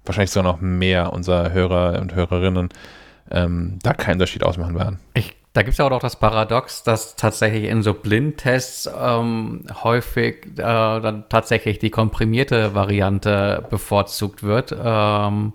[0.04, 2.70] wahrscheinlich sogar noch mehr unserer Hörer und Hörerinnen
[3.30, 4.98] ähm, da keinen Unterschied ausmachen werden.
[5.14, 9.64] Ich, da gibt es ja auch noch das Paradox, dass tatsächlich in so Blindtests ähm,
[9.82, 14.74] häufig äh, dann tatsächlich die komprimierte Variante bevorzugt wird.
[14.82, 15.52] Ähm,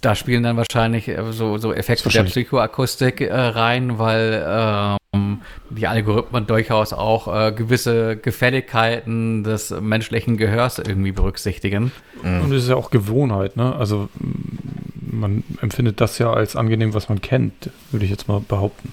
[0.00, 5.86] da spielen dann wahrscheinlich äh, so, so Effekte der Psychoakustik äh, rein, weil ähm, die
[5.86, 11.92] Algorithmen durchaus auch äh, gewisse Gefälligkeiten des menschlichen Gehörs irgendwie berücksichtigen.
[12.22, 13.74] Und es ist ja auch Gewohnheit, ne?
[13.76, 14.08] Also
[15.20, 18.92] man empfindet das ja als angenehm, was man kennt, würde ich jetzt mal behaupten.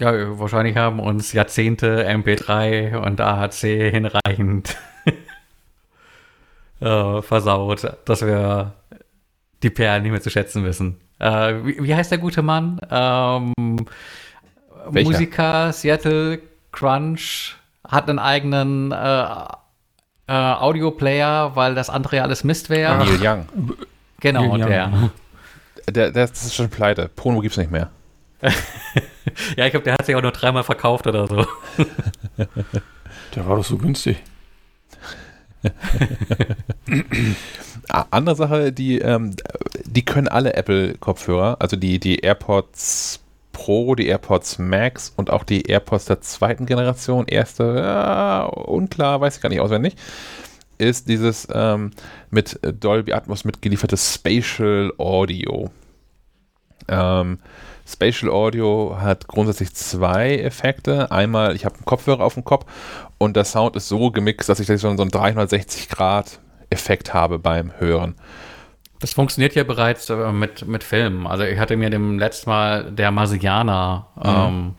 [0.00, 4.76] Ja, wahrscheinlich haben uns Jahrzehnte MP3 und AHC hinreichend
[6.80, 8.74] äh, versaut, dass wir
[9.64, 11.00] die Perlen nicht mehr zu schätzen wissen.
[11.18, 12.80] Äh, wie, wie, heißt der gute Mann?
[12.88, 13.86] Ähm,
[14.92, 16.40] Musiker, Seattle
[16.70, 19.46] Crunch, hat einen eigenen äh,
[20.28, 22.98] äh, Audioplayer, weil das andere ja alles Mist wäre.
[22.98, 23.46] Neil Young.
[24.20, 24.84] Genau, Neil der.
[24.84, 25.10] Young.
[25.88, 26.10] der.
[26.10, 27.08] Der, das ist schon pleite.
[27.14, 27.90] Pono gibt's nicht mehr.
[29.56, 31.46] ja, ich glaube, der hat sich auch nur dreimal verkauft oder so.
[33.34, 34.18] der war doch so günstig.
[37.88, 39.34] Andere Sache, die, ähm,
[39.84, 43.20] die können alle Apple-Kopfhörer, also die, die AirPods
[43.58, 49.34] Pro, die AirPods Max und auch die AirPods der zweiten Generation, erste, ja, unklar, weiß
[49.34, 49.96] ich gar nicht auswendig,
[50.78, 51.90] ist dieses ähm,
[52.30, 55.70] mit Dolby Atmos mitgeliefertes Spatial Audio.
[56.86, 57.40] Ähm,
[57.84, 61.10] Spatial Audio hat grundsätzlich zwei Effekte.
[61.10, 62.64] Einmal, ich habe einen Kopfhörer auf dem Kopf
[63.18, 66.38] und der Sound ist so gemixt, dass ich so einen 360 Grad
[66.70, 68.14] Effekt habe beim Hören.
[69.00, 71.26] Das funktioniert ja bereits äh, mit, mit Filmen.
[71.26, 74.22] Also ich hatte mir dem letzten Mal der Marsianer mhm.
[74.24, 74.74] ähm,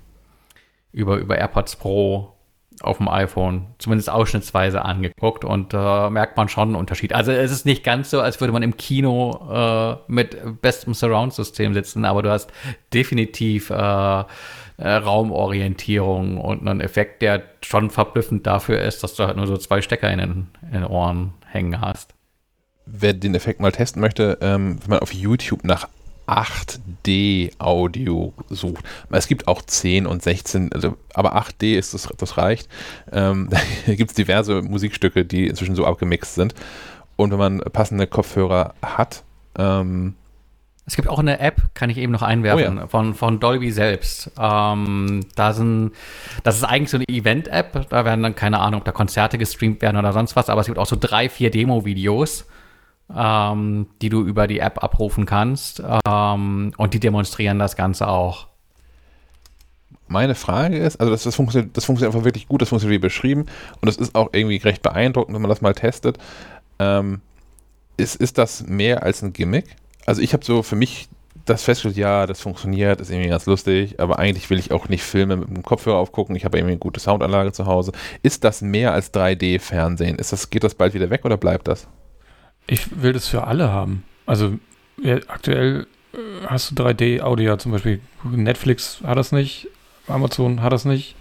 [0.91, 2.33] über, über AirPods Pro
[2.81, 7.13] auf dem iPhone zumindest ausschnittsweise angeguckt und äh, merkt man schon einen Unterschied.
[7.13, 11.73] Also es ist nicht ganz so, als würde man im Kino äh, mit bestem Surround-System
[11.73, 12.51] sitzen, aber du hast
[12.93, 14.25] definitiv äh, äh,
[14.77, 19.81] Raumorientierung und einen Effekt, der schon verblüffend dafür ist, dass du halt nur so zwei
[19.81, 22.13] Stecker in den, in den Ohren hängen hast
[22.91, 25.87] wer den Effekt mal testen möchte, ähm, wenn man auf YouTube nach
[26.29, 28.85] 8D-Audio sucht.
[29.09, 32.69] Es gibt auch 10 und 16, also, aber 8D ist das, das reicht.
[33.11, 33.49] Ähm,
[33.85, 36.53] da gibt es diverse Musikstücke, die inzwischen so abgemixt sind.
[37.15, 39.23] Und wenn man passende Kopfhörer hat,
[39.57, 40.15] ähm,
[40.85, 42.87] es gibt auch eine App, kann ich eben noch einwerfen, oh ja.
[42.87, 44.31] von, von Dolby selbst.
[44.39, 45.91] Ähm, da sind,
[46.43, 47.89] das ist eigentlich so eine Event-App.
[47.89, 50.67] Da werden dann, keine Ahnung, ob da Konzerte gestreamt werden oder sonst was, aber es
[50.67, 52.45] gibt auch so drei, vier Demo-Videos
[53.15, 55.81] ähm, die du über die App abrufen kannst.
[56.07, 58.47] Ähm, und die demonstrieren das Ganze auch.
[60.07, 63.05] Meine Frage ist, also das, das, funktioniert, das funktioniert einfach wirklich gut, das funktioniert wie
[63.05, 63.45] beschrieben
[63.79, 66.17] und das ist auch irgendwie recht beeindruckend, wenn man das mal testet.
[66.79, 67.21] Ähm,
[67.97, 69.75] ist, ist das mehr als ein Gimmick?
[70.07, 71.09] Also ich habe so für mich
[71.45, 75.03] das festgestellt, ja, das funktioniert, ist irgendwie ganz lustig, aber eigentlich will ich auch nicht
[75.03, 77.91] Filme mit dem Kopfhörer aufgucken, ich habe irgendwie eine gute Soundanlage zu Hause.
[78.23, 80.17] Ist das mehr als 3D-Fernsehen?
[80.17, 81.87] das, geht das bald wieder weg oder bleibt das?
[82.69, 84.03] Ich will das für alle haben.
[84.27, 84.59] Also
[85.01, 87.99] ja, aktuell äh, hast du 3D-Audio zum Beispiel.
[88.23, 89.67] Netflix hat das nicht,
[90.07, 91.15] Amazon hat das nicht.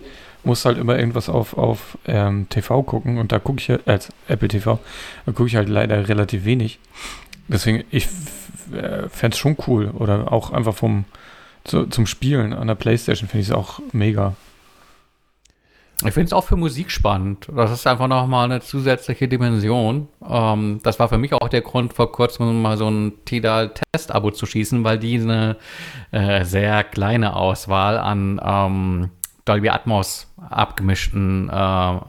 [0.45, 4.11] Muss halt immer irgendwas auf, auf ähm, TV gucken und da gucke ich ja, als
[4.29, 4.79] Apple TV,
[5.27, 6.79] da gucke ich halt leider relativ wenig.
[7.49, 8.07] Deswegen, ich
[8.73, 9.89] äh, fände es schon cool.
[9.89, 11.07] Oder auch einfach vom
[11.65, 14.35] zu, zum Spielen an der Playstation finde ich es auch mega.
[16.05, 17.49] Ich finde es auch für Musik spannend.
[17.53, 20.07] Das ist einfach nochmal eine zusätzliche Dimension.
[20.25, 24.47] Ähm, das war für mich auch der Grund, vor kurzem mal so ein Tidal-Test-Abo zu
[24.47, 25.57] schießen, weil die eine
[26.13, 29.11] äh, sehr kleine Auswahl an ähm,
[29.45, 32.01] Dolby Atmos abgemischten äh,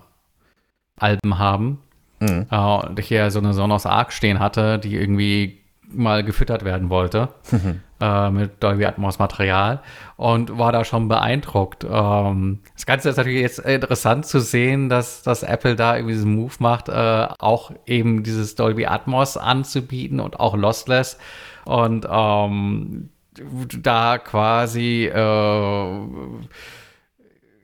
[0.97, 1.79] Alben haben.
[2.19, 2.45] Mhm.
[2.51, 5.58] Äh, und ich hier so eine Sonos Arc stehen hatte, die irgendwie
[5.91, 7.81] mal gefüttert werden wollte mhm.
[8.01, 9.81] äh, mit Dolby Atmos Material
[10.17, 11.85] und war da schon beeindruckt.
[11.89, 16.35] Ähm, das Ganze ist natürlich jetzt interessant zu sehen, dass, dass Apple da irgendwie diesen
[16.35, 21.17] Move macht, äh, auch eben dieses Dolby Atmos anzubieten und auch Lossless
[21.65, 23.09] und ähm,
[23.81, 25.99] da quasi äh,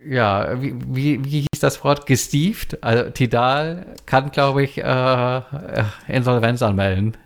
[0.07, 2.05] ja, wie, wie, wie hieß das Wort?
[2.05, 2.84] Gestieft?
[2.84, 5.41] Also Tidal kann, glaube ich, äh,
[6.07, 7.17] Insolvenz anmelden.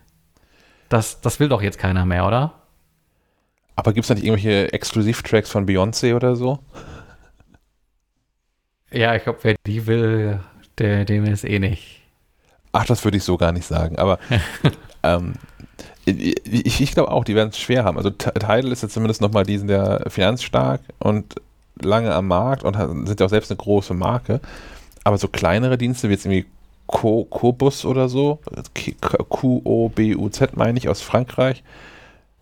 [0.89, 2.53] Das, das will doch jetzt keiner mehr, oder?
[3.75, 6.59] Aber gibt es da nicht irgendwelche Exklusivtracks von Beyoncé oder so?
[8.91, 10.39] Ja, ich glaube, wer die will,
[10.77, 12.01] der, dem ist eh nicht.
[12.71, 13.97] Ach, das würde ich so gar nicht sagen.
[13.97, 14.19] Aber
[15.03, 15.33] ähm,
[16.05, 17.97] ich, ich glaube auch, die werden es schwer haben.
[17.97, 21.35] Also Tidal ist jetzt zumindest nochmal diesen der finanzstark und
[21.81, 22.75] lange am Markt und
[23.07, 24.41] sind ja auch selbst eine große Marke.
[25.03, 26.45] Aber so kleinere Dienste wie jetzt irgendwie
[26.89, 28.39] Cobus oder so,
[29.29, 31.63] Q-O-B-U-Z meine ich, aus Frankreich.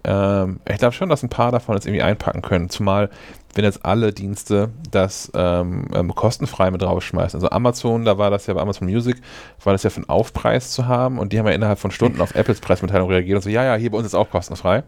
[0.03, 2.69] Ähm, ich glaube schon, dass ein paar davon jetzt irgendwie einpacken können.
[2.69, 3.09] Zumal,
[3.55, 7.37] wenn jetzt alle Dienste das ähm, ähm, kostenfrei mit draufschmeißen.
[7.37, 9.17] Also Amazon, da war das ja bei Amazon Music,
[9.63, 12.21] war das ja für einen Aufpreis zu haben und die haben ja innerhalb von Stunden
[12.21, 14.83] auf Apples Preismitteilung reagiert und so, ja, ja, hier bei uns ist auch kostenfrei.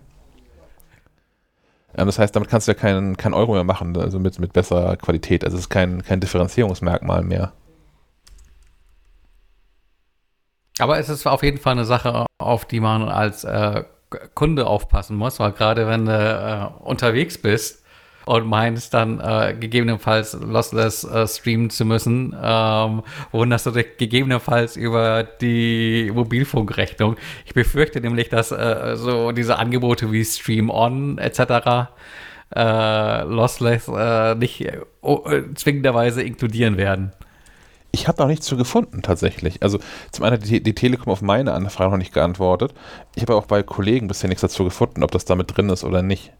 [1.98, 4.54] Ähm, das heißt, damit kannst du ja keinen kein Euro mehr machen, also mit, mit
[4.54, 5.44] besserer Qualität.
[5.44, 7.52] Also es ist kein, kein Differenzierungsmerkmal mehr.
[10.80, 13.84] Aber es ist auf jeden Fall eine Sache, auf die man als äh,
[14.34, 17.84] Kunde aufpassen muss, weil gerade wenn du äh, unterwegs bist
[18.26, 24.78] und meinst dann äh, gegebenenfalls lossless äh, streamen zu müssen, ähm, wunderst du dich gegebenenfalls
[24.78, 27.18] über die Mobilfunkrechnung.
[27.46, 31.90] Ich befürchte nämlich, dass äh, so diese Angebote wie Stream On etc.
[32.56, 37.12] Äh, lossless äh, nicht äh, zwingenderweise inkludieren werden.
[37.92, 39.64] Ich habe noch nichts zu gefunden, tatsächlich.
[39.64, 39.80] Also,
[40.12, 42.74] zum einen hat die, die Telekom auf meine Anfrage noch nicht geantwortet.
[43.16, 46.02] Ich habe auch bei Kollegen bisher nichts dazu gefunden, ob das damit drin ist oder
[46.02, 46.32] nicht.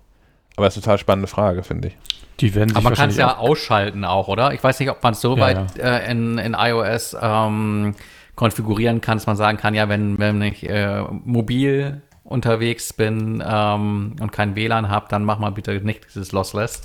[0.56, 1.98] Aber das ist eine total spannende Frage, finde ich.
[2.40, 4.54] Die werden Aber man kann es ja ausschalten auch, oder?
[4.54, 5.98] Ich weiß nicht, ob man es so ja, weit ja.
[5.98, 7.96] Äh, in, in iOS ähm,
[8.36, 14.16] konfigurieren kann, dass man sagen kann, ja, wenn, wenn ich äh, mobil unterwegs bin ähm,
[14.22, 16.84] und kein WLAN habe, dann mach mal bitte nicht dieses Lossless.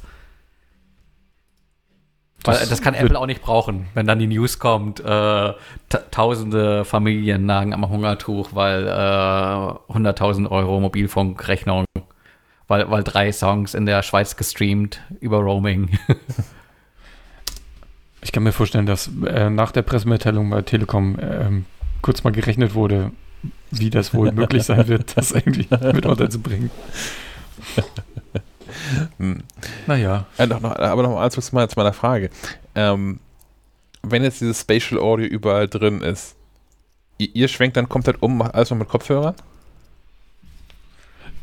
[2.45, 5.53] Weil das, das kann Apple auch nicht brauchen, wenn dann die News kommt, äh,
[6.11, 11.87] tausende Familien nagen am Hungertuch, weil äh, 100.000 Euro Mobilfunkrechnung,
[12.69, 15.99] weil, weil drei Songs in der Schweiz gestreamt über Roaming.
[18.21, 21.65] ich kann mir vorstellen, dass äh, nach der Pressemitteilung bei Telekom ähm,
[22.03, 23.11] kurz mal gerechnet wurde,
[23.71, 26.71] wie das wohl möglich sein wird, das irgendwie mit unterzubringen.
[29.19, 29.43] hm.
[29.87, 30.27] Naja.
[30.39, 32.31] Äh, noch, noch, aber noch mal zurück zu meiner Frage.
[32.75, 33.21] Ähm,
[34.03, 36.37] wenn jetzt dieses Spatial Audio überall drin ist,
[37.19, 39.35] ihr, ihr schwenkt dann komplett um, macht alles noch mit Kopfhörern?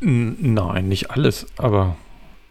[0.00, 1.96] Nein, nicht alles, aber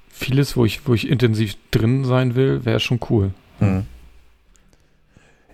[0.09, 3.31] vieles, wo ich, wo ich intensiv drin sein will, wäre schon cool.
[3.59, 3.85] Hm.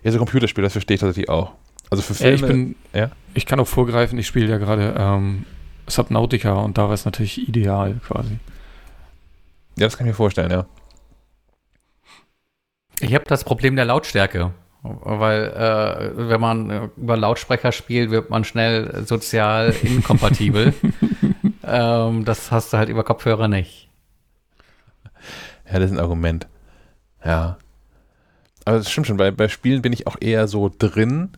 [0.02, 1.52] Ja, so Computerspiele, das verstehe ich tatsächlich auch.
[1.90, 2.30] Also für Filme.
[2.30, 3.10] Ja, ich, bin, ja?
[3.34, 5.44] ich kann auch vorgreifen, ich spiele ja gerade ähm,
[5.88, 8.38] Subnautica und da war es natürlich ideal quasi.
[9.78, 10.66] Ja, das kann ich mir vorstellen, ja.
[13.00, 14.52] Ich habe das Problem der Lautstärke.
[14.82, 20.72] Weil äh, wenn man über Lautsprecher spielt, wird man schnell sozial inkompatibel.
[21.64, 23.88] ähm, das hast du halt über Kopfhörer nicht.
[25.70, 26.46] Ja, das ist ein Argument.
[27.24, 27.58] Ja.
[28.64, 31.30] Aber das stimmt schon, bei, bei Spielen bin ich auch eher so drin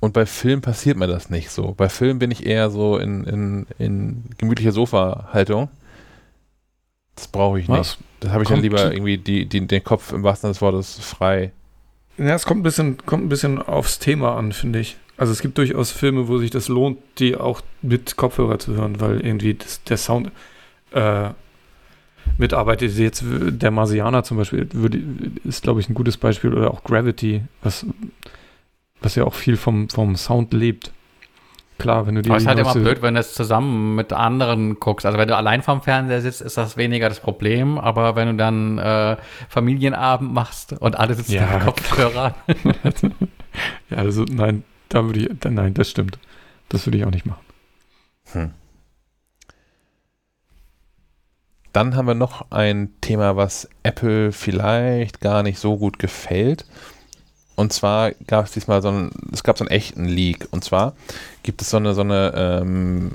[0.00, 1.72] und bei Film passiert mir das nicht so.
[1.72, 5.68] Bei Film bin ich eher so in, in, in gemütlicher Sofa-Haltung.
[7.16, 7.78] Das brauche ich Was?
[7.78, 7.98] nicht.
[8.20, 10.62] Das habe ich kommt dann lieber irgendwie die, die, den Kopf im wahrsten Sinne des
[10.62, 11.52] Wortes frei.
[12.16, 14.96] Ja, es kommt ein bisschen, kommt ein bisschen aufs Thema an, finde ich.
[15.16, 19.00] Also es gibt durchaus Filme, wo sich das lohnt, die auch mit Kopfhörer zu hören,
[19.00, 20.32] weil irgendwie das, der Sound
[20.92, 21.30] äh,
[22.38, 22.96] mitarbeitet.
[22.96, 25.00] Jetzt der Marsianer zum Beispiel würde,
[25.44, 27.86] ist, glaube ich, ein gutes Beispiel oder auch Gravity, was,
[29.02, 30.92] was ja auch viel vom, vom Sound lebt.
[31.78, 32.30] Klar, wenn du die.
[32.30, 35.04] Aber es ist halt immer blöd, wenn du es zusammen mit anderen guckst.
[35.06, 37.78] Also wenn du allein vorm Fernseher sitzt, ist das weniger das Problem.
[37.78, 39.16] Aber wenn du dann äh,
[39.48, 41.46] Familienabend machst und alle sitzen ja.
[41.46, 42.34] mit Kopfhörern.
[43.90, 46.18] ja, also nein, da würde ich, nein, das stimmt.
[46.68, 47.44] Das würde ich auch nicht machen.
[48.32, 48.50] Hm.
[51.72, 56.66] Dann haben wir noch ein Thema, was Apple vielleicht gar nicht so gut gefällt.
[57.56, 60.48] Und zwar gab es diesmal so einen, es gab so einen echten Leak.
[60.50, 60.94] Und zwar
[61.42, 63.12] gibt es so eine, so eine ähm,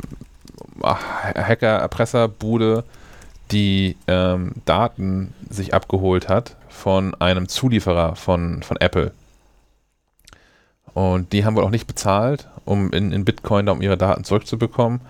[0.81, 2.85] Hacker-Erpresserbude,
[3.51, 9.11] die ähm, Daten sich abgeholt hat von einem Zulieferer von, von Apple.
[10.93, 14.23] Und die haben wohl auch nicht bezahlt, um in, in Bitcoin da um ihre Daten
[14.23, 15.01] zurückzubekommen,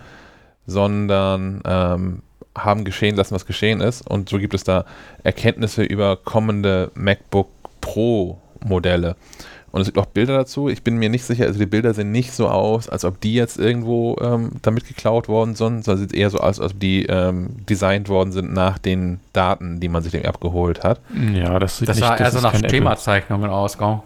[0.66, 2.22] sondern ähm,
[2.58, 4.08] haben geschehen lassen, was geschehen ist.
[4.08, 4.86] Und so gibt es da
[5.24, 7.50] Erkenntnisse über kommende MacBook
[7.82, 9.16] Pro Modelle.
[9.72, 10.68] Und es gibt auch Bilder dazu.
[10.68, 13.36] Ich bin mir nicht sicher, also die Bilder sehen nicht so aus, als ob die
[13.36, 17.05] jetzt irgendwo ähm, damit geklaut worden sind, sondern sieht eher so aus, als ob die
[17.05, 21.01] ähm, designt worden sind nach den Daten, die man sich abgeholt hat.
[21.34, 23.99] Ja, das sieht das nicht, sah eher so nach Schemazeichnungen aus, gell?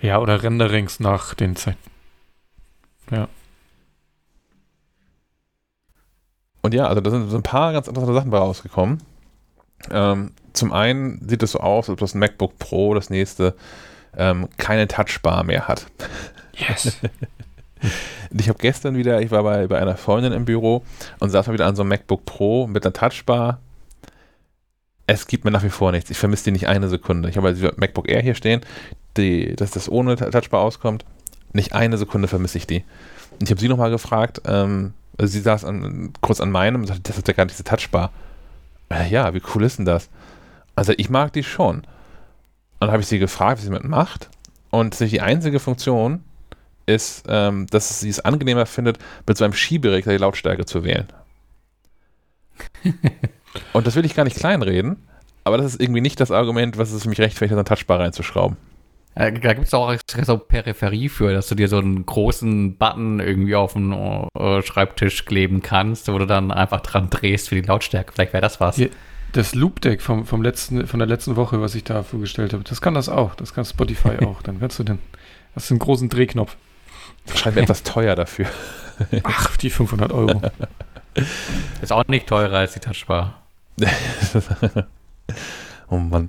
[0.00, 1.90] Ja, oder Renderings nach den Zeichnungen.
[3.10, 3.28] Ja.
[6.64, 9.02] und ja, also da sind so ein paar ganz interessante Sachen bei rausgekommen.
[9.90, 13.54] Ähm, zum einen sieht es so aus, als ob das MacBook Pro, das nächste,
[14.16, 15.86] ähm, keine Touchbar mehr hat.
[16.56, 16.96] Yes.
[18.30, 20.84] ich habe gestern wieder, ich war bei, bei einer Freundin im Büro
[21.18, 23.60] und saß mal wieder an so einem MacBook Pro mit einer Touchbar.
[25.06, 26.10] Es gibt mir nach wie vor nichts.
[26.10, 27.28] Ich vermisse die nicht eine Sekunde.
[27.28, 28.62] Ich habe also MacBook Air hier stehen,
[29.16, 31.04] die, dass das ohne Touchbar auskommt.
[31.52, 32.84] Nicht eine Sekunde vermisse ich die.
[33.32, 36.86] Und ich habe sie nochmal gefragt, ähm, also sie saß an, kurz an meinem und
[36.86, 38.12] sagte, das ist ja gar nicht diese Touchbar.
[38.88, 40.08] Äh, ja, wie cool ist denn das?
[40.76, 41.76] Also ich mag die schon.
[41.76, 41.86] Und
[42.80, 44.30] dann habe ich sie gefragt, was sie damit macht.
[44.70, 46.24] Und die einzige Funktion
[46.86, 51.06] ist, ähm, dass sie es angenehmer findet, mit so einem Schieberegler die Lautstärke zu wählen.
[53.72, 54.96] und das will ich gar nicht kleinreden,
[55.44, 58.56] aber das ist irgendwie nicht das Argument, was es für mich rechtfertigt, eine Touchbar reinzuschrauben.
[59.14, 63.54] Da gibt es auch so Peripherie für, dass du dir so einen großen Button irgendwie
[63.54, 68.12] auf den äh, Schreibtisch kleben kannst, wo du dann einfach dran drehst für die Lautstärke.
[68.12, 68.76] Vielleicht wäre das was.
[69.34, 72.62] Das Loop Deck vom, vom letzten, von der letzten Woche, was ich da vorgestellt habe,
[72.62, 73.34] das kann das auch.
[73.34, 74.42] Das kann Spotify auch.
[74.42, 75.00] Dann kannst du den,
[75.56, 76.56] hast du einen großen Drehknopf.
[77.26, 78.46] Wahrscheinlich etwas teuer dafür.
[79.24, 80.40] Ach, die 500 Euro.
[81.82, 83.42] Ist auch nicht teurer als die Touchbar.
[85.88, 86.28] oh Mann.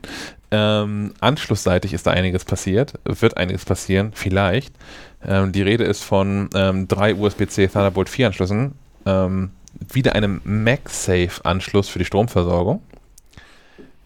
[0.49, 4.73] Ähm, anschlussseitig ist da einiges passiert, wird einiges passieren, vielleicht.
[5.23, 8.75] Ähm, die Rede ist von ähm, drei USB-C Thunderbolt 4 Anschlüssen,
[9.05, 9.51] ähm,
[9.93, 12.81] wieder einem MagSafe-Anschluss für die Stromversorgung,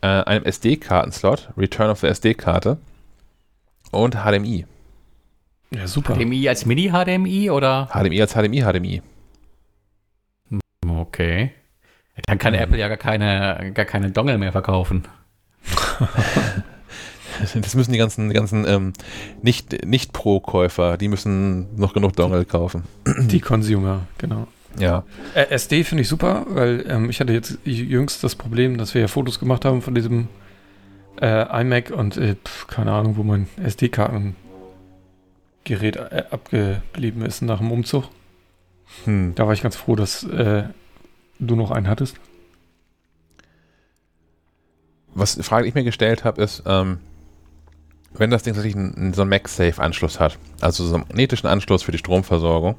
[0.01, 2.77] äh, einem SD-Kartenslot, Return of the SD-Karte
[3.91, 4.65] und HDMI.
[5.71, 6.15] Ja, super.
[6.15, 7.89] HDMI als Mini-HDMI oder?
[7.91, 9.01] HDMI als HDMI-HDMI.
[10.87, 11.51] Okay.
[12.25, 12.59] Dann kann mhm.
[12.59, 15.07] Apple ja gar keine, gar keine Dongle mehr verkaufen.
[17.61, 18.93] das müssen die ganzen, die ganzen ähm,
[19.41, 22.83] nicht, nicht Pro-Käufer, die müssen noch genug Dongle kaufen.
[23.05, 24.47] Die Consumer, genau.
[24.79, 25.03] Ja.
[25.33, 29.07] SD finde ich super, weil ähm, ich hatte jetzt jüngst das Problem, dass wir ja
[29.07, 30.29] Fotos gemacht haben von diesem
[31.21, 34.35] äh, iMac und äh, pf, keine Ahnung, wo mein SD-Kartengerät
[35.97, 38.05] äh, abgeblieben ist nach dem Umzug.
[39.03, 39.33] Hm.
[39.35, 40.63] Da war ich ganz froh, dass äh,
[41.39, 42.15] du noch einen hattest
[45.13, 46.99] was die Frage, die ich mir gestellt habe, ist, ähm,
[48.13, 51.91] wenn das Ding tatsächlich einen, so einen MagSafe-Anschluss hat, also so einen magnetischen Anschluss für
[51.91, 52.75] die Stromversorgung,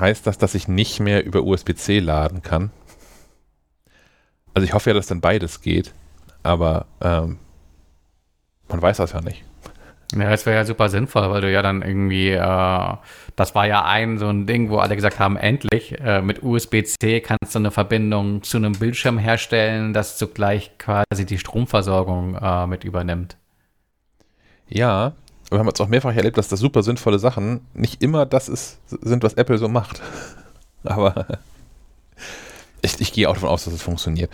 [0.00, 2.70] heißt das, dass ich nicht mehr über USB-C laden kann?
[4.54, 5.92] Also ich hoffe ja, dass dann beides geht,
[6.42, 7.38] aber ähm,
[8.68, 9.44] man weiß das ja nicht.
[10.16, 12.96] Ja, das wäre ja super sinnvoll, weil du ja dann irgendwie, äh,
[13.36, 17.20] das war ja ein so ein Ding, wo alle gesagt haben, endlich äh, mit USB-C
[17.20, 22.84] kannst du eine Verbindung zu einem Bildschirm herstellen, das zugleich quasi die Stromversorgung äh, mit
[22.84, 23.36] übernimmt.
[24.68, 25.14] Ja,
[25.54, 28.78] wir haben jetzt auch mehrfach erlebt, dass das super sinnvolle Sachen nicht immer das ist,
[28.86, 30.02] sind, was Apple so macht.
[30.84, 31.26] Aber
[32.82, 34.30] ich, ich gehe auch davon aus, dass es funktioniert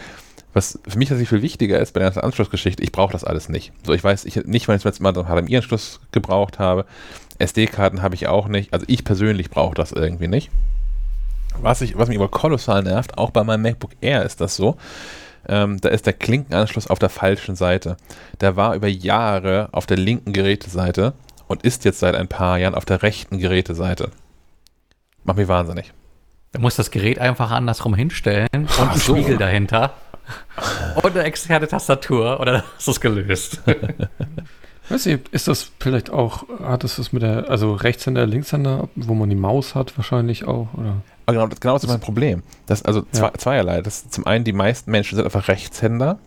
[0.52, 3.72] was für mich tatsächlich viel wichtiger ist bei der Anschlussgeschichte, ich brauche das alles nicht.
[3.84, 6.86] So, ich weiß ich, nicht, wann ich das letzte Mal einen HDMI-Anschluss gebraucht habe.
[7.38, 8.72] SD-Karten habe ich auch nicht.
[8.72, 10.50] Also ich persönlich brauche das irgendwie nicht.
[11.60, 14.76] Was, ich, was mich aber kolossal nervt, auch bei meinem MacBook Air ist das so.
[15.48, 17.96] Ähm, da ist der Klinkenanschluss auf der falschen Seite.
[18.40, 21.14] Der war über Jahre auf der linken Geräteseite
[21.46, 24.10] und ist jetzt seit ein paar Jahren auf der rechten Geräteseite.
[25.24, 25.92] Macht mich wahnsinnig.
[26.52, 29.14] Du musst das Gerät einfach andersrum hinstellen und einen so.
[29.14, 29.94] Spiegel dahinter.
[30.96, 33.62] Und eine externe Tastatur oder hast du es gelöst?
[34.90, 39.14] Weiß ich, ist das vielleicht auch, hat es das mit der, also Rechtshänder, Linkshänder, wo
[39.14, 40.96] man die Maus hat wahrscheinlich auch, oder?
[41.26, 42.42] genau, genau das ist mein Problem.
[42.66, 43.34] Das, also zwei, ja.
[43.34, 43.82] zweierlei.
[43.82, 46.18] Das, zum einen, die meisten Menschen sind einfach Rechtshänder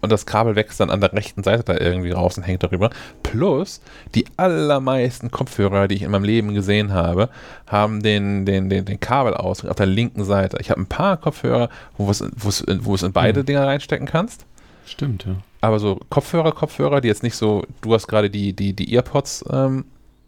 [0.00, 2.90] und das Kabel wächst dann an der rechten Seite da irgendwie raus und hängt darüber.
[3.22, 3.80] Plus,
[4.14, 7.28] die allermeisten Kopfhörer, die ich in meinem Leben gesehen habe,
[7.66, 10.56] haben den, den, den, den Kabelausgang auf der linken Seite.
[10.60, 13.46] Ich habe ein paar Kopfhörer, wo es, wo es, wo es in beide hm.
[13.46, 14.44] Dinger reinstecken kannst.
[14.86, 15.36] Stimmt, ja.
[15.62, 19.44] Aber so Kopfhörer, Kopfhörer, die jetzt nicht so, du hast gerade die, die, die Earpods
[19.50, 19.86] ähm,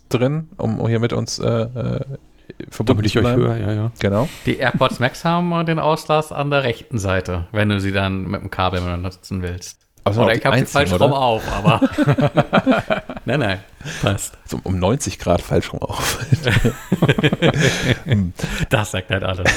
[0.08, 2.00] drin, um hier mit uns äh, äh
[2.70, 3.92] verbunden Damit ich euch höre, ja, ja.
[3.98, 4.28] Genau.
[4.46, 8.42] Die AirPods Max haben den Auslass an der rechten Seite, wenn du sie dann mit
[8.42, 9.86] dem Kabel nutzen willst.
[10.06, 11.80] Aber oder ich habe falsch rum auf, aber.
[13.24, 13.60] nein, nein,
[14.02, 14.36] passt.
[14.44, 16.18] So um 90 Grad falsch rum auf.
[18.68, 19.50] das sagt halt alles.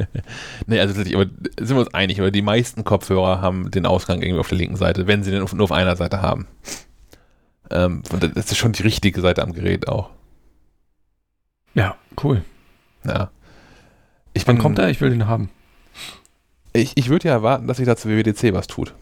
[0.66, 4.48] nee, also sind wir uns einig, aber die meisten Kopfhörer haben den Ausgang irgendwie auf
[4.48, 6.46] der linken Seite, wenn sie den nur auf einer Seite haben.
[7.70, 10.10] Ähm, und das ist schon die richtige Seite am Gerät auch.
[11.72, 12.44] Ja, cool.
[13.04, 13.30] Ja.
[14.34, 14.90] Ich Wann bin, kommt er?
[14.90, 15.48] Ich will den haben.
[16.74, 18.94] Ich, ich würde ja erwarten, dass sich da zu WWDC was tut.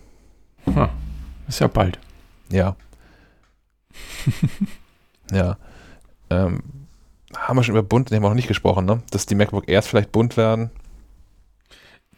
[0.75, 0.89] Hm.
[1.49, 1.99] Ist ja bald.
[2.51, 2.77] Ja.
[5.33, 5.57] ja.
[6.31, 6.63] Ähm,
[7.37, 9.03] haben wir schon über bunt, den haben wir noch nicht gesprochen, ne?
[9.11, 10.71] Dass die MacBook Airs vielleicht bunt werden.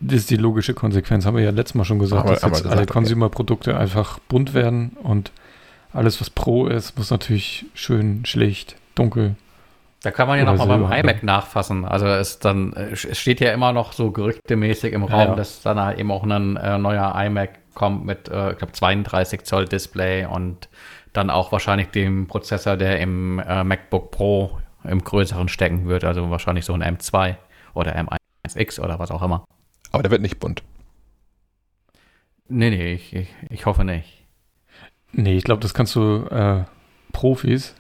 [0.00, 2.62] das ist die logische Konsequenz, haben wir ja letztes Mal schon gesagt, aber, dass jetzt
[2.62, 3.80] gesagt, alle Consumer-Produkte okay.
[3.80, 5.32] einfach bunt werden und
[5.92, 9.34] alles, was Pro ist, muss natürlich schön schlicht, dunkel.
[10.02, 11.84] Da kann man ja nochmal beim iMac nachfassen.
[11.84, 15.34] Also es dann, es steht ja immer noch so gerüchtemäßig im Raum, ja, ja.
[15.34, 19.44] dass dann halt eben auch ein äh, neuer iMac kommt mit, äh, ich glaube, 32
[19.44, 20.68] Zoll Display und
[21.12, 26.04] dann auch wahrscheinlich dem Prozessor, der im äh, MacBook Pro im größeren stecken wird.
[26.04, 27.36] Also wahrscheinlich so ein M2
[27.74, 29.44] oder M1X oder was auch immer.
[29.92, 30.62] Aber der wird nicht bunt.
[32.48, 34.24] Nee, nee, ich, ich, ich hoffe nicht.
[35.12, 36.64] Nee, ich glaube, das kannst du äh,
[37.12, 37.74] Profis,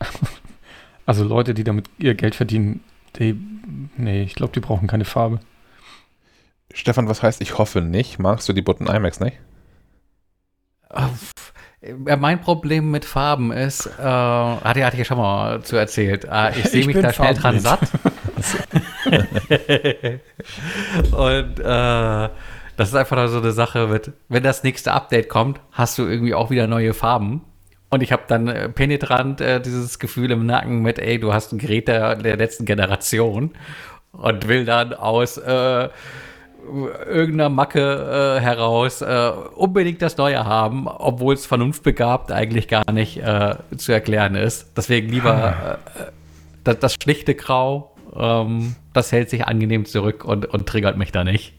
[1.06, 2.82] also Leute, die damit ihr Geld verdienen,
[3.16, 3.34] die,
[3.96, 5.40] nee, ich glaube, die brauchen keine Farbe.
[6.72, 8.18] Stefan, was heißt, ich hoffe nicht?
[8.18, 9.38] Magst du die bunten IMAX nicht?
[12.18, 16.58] Mein Problem mit Farben ist, äh, hatte, hatte ich ja schon mal zu erzählt, äh,
[16.58, 17.80] ich sehe mich da schnell dran satt.
[21.12, 22.28] Und äh,
[22.76, 26.34] das ist einfach so eine Sache mit, wenn das nächste Update kommt, hast du irgendwie
[26.34, 27.42] auch wieder neue Farben.
[27.90, 31.52] Und ich habe dann äh, penetrant äh, dieses Gefühl im Nacken mit, ey, du hast
[31.52, 33.50] ein Gerät der, der letzten Generation
[34.12, 35.88] und will dann aus äh,
[37.06, 43.18] irgendeiner Macke äh, heraus äh, unbedingt das Neue haben, obwohl es vernunftbegabt eigentlich gar nicht
[43.18, 44.72] äh, zu erklären ist.
[44.76, 45.78] Deswegen lieber ah.
[46.64, 51.24] das, das, schlichte Grau, ähm, das hält sich angenehm zurück und, und triggert mich da
[51.24, 51.54] nicht.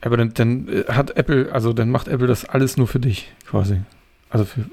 [0.00, 3.80] Aber dann, dann hat Apple, also dann macht Apple das alles nur für dich quasi.
[4.30, 4.64] Also für,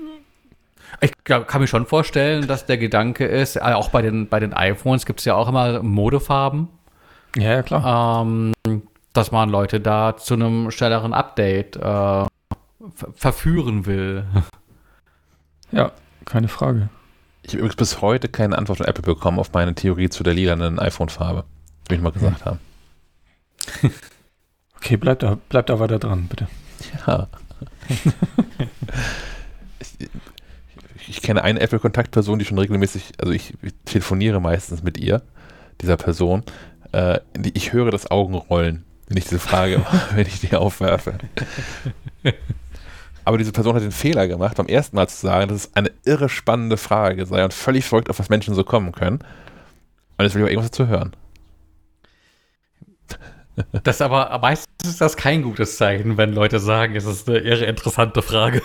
[1.02, 4.40] ich glaub, kann mir schon vorstellen, dass der Gedanke ist, äh, auch bei den, bei
[4.40, 6.68] den iPhones gibt es ja auch immer Modefarben.
[7.36, 8.24] Ja, ja klar.
[8.26, 8.54] Ähm,
[9.14, 12.26] dass man Leute da zu einem schnelleren Update äh,
[13.16, 14.26] verführen will.
[15.72, 15.92] Ja,
[16.26, 16.90] keine Frage.
[17.44, 20.34] Ich habe übrigens bis heute keine Antwort von Apple bekommen auf meine Theorie zu der
[20.34, 21.44] lilanen iPhone-Farbe.
[21.88, 22.46] Will ich mal gesagt hm.
[22.46, 22.60] haben.
[24.82, 26.48] Okay, bleib da, bleib da weiter dran, bitte.
[27.06, 27.28] Ja.
[31.08, 35.22] ich kenne eine Apple-Kontaktperson, die schon regelmäßig, also ich, ich, telefoniere meistens mit ihr,
[35.82, 36.44] dieser Person.
[36.94, 37.20] Äh,
[37.54, 41.18] ich höre das Augenrollen, wenn ich diese Frage, wenn ich die aufwerfe.
[43.26, 45.92] Aber diese Person hat den Fehler gemacht, beim ersten Mal zu sagen, dass es eine
[46.06, 49.20] irre spannende Frage sei und völlig verrückt, auf was Menschen so kommen können.
[50.18, 51.16] Und jetzt will ich aber irgendwas dazu hören.
[53.84, 57.66] Das aber meistens ist das kein gutes Zeichen, wenn Leute sagen, es ist eine irre
[57.66, 58.62] interessante Frage.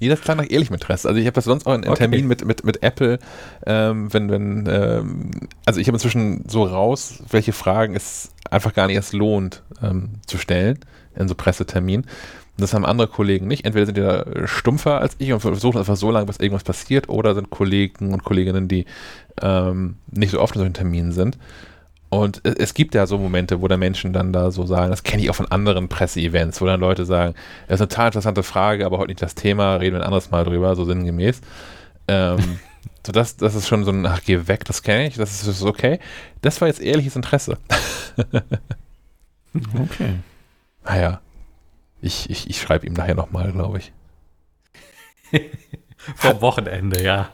[0.00, 1.08] Nee, das klang nach ehrlichem Interesse.
[1.08, 2.00] Also ich habe das sonst auch in, in okay.
[2.00, 3.18] Termin mit, mit, mit Apple,
[3.66, 5.30] ähm, wenn, wenn, ähm,
[5.64, 10.20] also ich habe inzwischen so raus, welche Fragen es einfach gar nicht erst lohnt ähm,
[10.26, 10.78] zu stellen
[11.14, 12.06] in so Presseterminen.
[12.58, 13.66] Das haben andere Kollegen nicht.
[13.66, 17.08] Entweder sind die da stumpfer als ich und versuchen einfach so lange, bis irgendwas passiert,
[17.08, 18.86] oder sind Kollegen und Kolleginnen, die
[19.42, 21.36] ähm, nicht so oft in solchen Terminen sind.
[22.08, 25.22] Und es gibt ja so Momente, wo da Menschen dann da so sagen, das kenne
[25.22, 27.34] ich auch von anderen Presseevents, wo dann Leute sagen,
[27.66, 30.30] das ist eine total interessante Frage, aber heute nicht das Thema, reden wir ein anderes
[30.30, 31.40] Mal drüber, so sinngemäß.
[32.06, 32.60] Ähm,
[33.06, 35.48] so das, das ist schon so ein, ach, geh weg, das kenne ich, das ist,
[35.48, 35.98] das ist okay.
[36.42, 37.58] Das war jetzt ehrliches Interesse.
[39.54, 40.14] okay.
[40.84, 41.20] Naja,
[42.00, 43.92] ich, ich, ich schreibe ihm nachher nochmal, glaube ich.
[46.14, 47.30] Vor Wochenende, ja.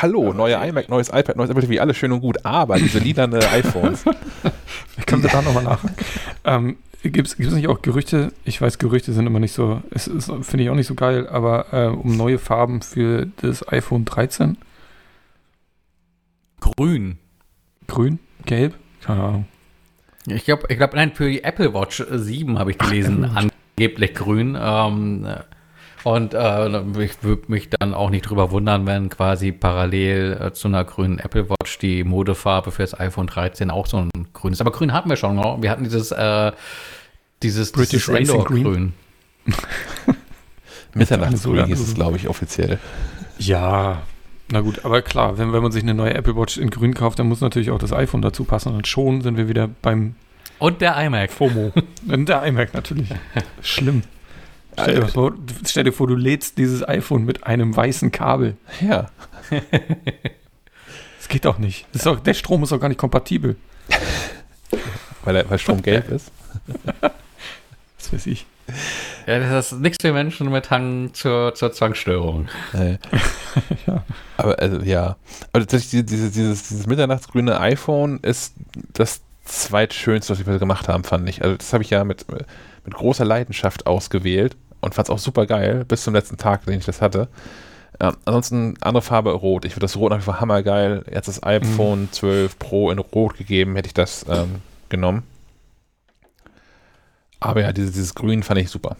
[0.00, 3.40] Hallo, neuer iMac, neues iPad, neues Apple TV, alles schön und gut, aber diese lilane
[3.52, 4.04] iPhones.
[5.06, 5.84] Können wir da nochmal nach?
[6.44, 8.32] Ähm, Gibt es nicht auch Gerüchte?
[8.44, 11.28] Ich weiß, Gerüchte sind immer nicht so, es ist, finde ich auch nicht so geil,
[11.28, 14.56] aber äh, um neue Farben für das iPhone 13?
[16.60, 17.18] Grün.
[17.88, 18.20] Grün?
[18.44, 18.74] Gelb?
[19.00, 19.48] Keine Ahnung.
[20.26, 24.14] Ich glaube, ich glaub, nein, für die Apple Watch 7 habe ich gelesen, Ach, angeblich
[24.14, 24.56] grün.
[24.60, 25.26] Ähm,
[26.04, 30.68] und äh, ich würde mich dann auch nicht drüber wundern, wenn quasi parallel äh, zu
[30.68, 34.60] einer grünen Apple Watch die Modefarbe für das iPhone 13 auch so ein grün ist.
[34.60, 35.60] Aber grün hatten wir schon, noch.
[35.62, 36.52] Wir hatten dieses, äh,
[37.42, 38.62] dieses British dieses Racing Grün.
[38.62, 38.92] grün.
[40.94, 42.78] Mitternachtsgrün ist es, glaube ich, offiziell.
[43.38, 44.02] Ja,
[44.50, 47.18] na gut, aber klar, wenn, wenn man sich eine neue Apple Watch in grün kauft,
[47.18, 48.74] dann muss natürlich auch das iPhone dazu passen.
[48.74, 50.14] Und schon sind wir wieder beim
[50.58, 51.30] und der iMac.
[51.30, 51.72] FOMO.
[52.08, 53.08] Und der iMac natürlich.
[53.62, 54.02] Schlimm.
[54.82, 55.34] Stell dir, vor,
[55.66, 58.56] stell dir vor, du lädst dieses iPhone mit einem weißen Kabel.
[58.80, 59.10] Ja.
[61.18, 61.86] Das geht doch nicht.
[61.92, 63.56] Das auch, der Strom ist auch gar nicht kompatibel.
[65.24, 66.32] weil, er, weil Strom gelb ist.
[67.02, 68.46] das weiß ich.
[69.26, 72.48] Ja, das ist nichts für Menschen mit Hang zur, zur Zwangsstörung.
[73.86, 74.04] ja.
[74.38, 75.16] Aber also, ja.
[75.52, 78.54] Aber tatsächlich, dieses, dieses, dieses mitternachtsgrüne iPhone ist
[78.94, 81.42] das zweitschönste, was wir gemacht haben, fand ich.
[81.42, 85.46] Also, das habe ich ja mit, mit großer Leidenschaft ausgewählt und fand es auch super
[85.46, 87.28] geil, bis zum letzten Tag, den ich das hatte.
[88.00, 89.64] Ja, ansonsten andere Farbe rot.
[89.64, 91.04] Ich finde das Rot nach wie vor hammergeil.
[91.12, 92.12] Jetzt das iPhone mhm.
[92.12, 94.56] 12 Pro in Rot gegeben, hätte ich das ähm,
[94.88, 95.24] genommen.
[97.40, 98.96] Aber ja, dieses, dieses Grün fand ich super.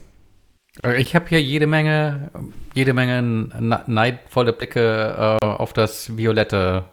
[0.82, 2.30] Äh, ich habe hier jede Menge,
[2.74, 3.22] jede Menge
[3.86, 6.84] neidvolle Blicke äh, auf das violette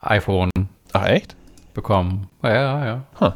[0.00, 0.50] iPhone.
[0.92, 1.36] Ach echt?
[1.74, 2.28] Bekommen.
[2.42, 3.04] Ja, ja, ja.
[3.20, 3.32] Huh.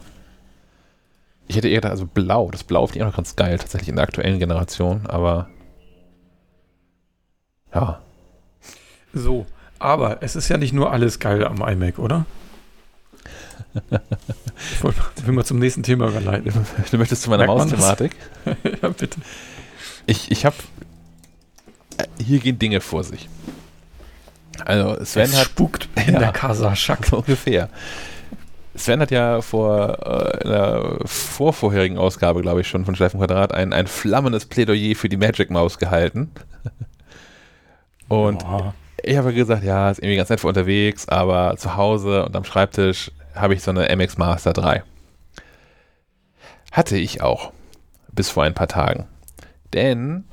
[1.48, 2.50] Ich hätte eher da, also blau.
[2.50, 5.48] Das Blau finde ich auch noch ganz geil, tatsächlich in der aktuellen Generation, aber
[7.74, 8.00] ja.
[9.12, 9.46] So,
[9.78, 12.26] aber es ist ja nicht nur alles geil am iMac, oder?
[13.76, 16.52] ich will mal zum nächsten Thema überleiten.
[16.90, 18.16] Du möchtest zu meiner Maus-Thematik?
[18.82, 19.20] ja, bitte.
[20.06, 20.56] Ich, ich habe.
[21.98, 23.28] Äh, hier gehen Dinge vor sich.
[24.64, 25.44] Also, Sven es hat.
[25.44, 27.06] spukt in ja, der Casa Schack.
[27.10, 27.68] So ungefähr.
[28.76, 33.52] Sven hat ja vor äh, in der vorvorherigen Ausgabe, glaube ich, schon von Schleifen Quadrat
[33.52, 36.30] ein, ein flammendes Plädoyer für die Magic Maus gehalten.
[38.08, 38.72] Und oh.
[39.02, 42.44] ich habe gesagt, ja, ist irgendwie ganz nett für unterwegs, aber zu Hause und am
[42.44, 44.82] Schreibtisch habe ich so eine MX Master 3.
[46.72, 47.52] Hatte ich auch.
[48.12, 49.06] Bis vor ein paar Tagen.
[49.74, 50.24] Denn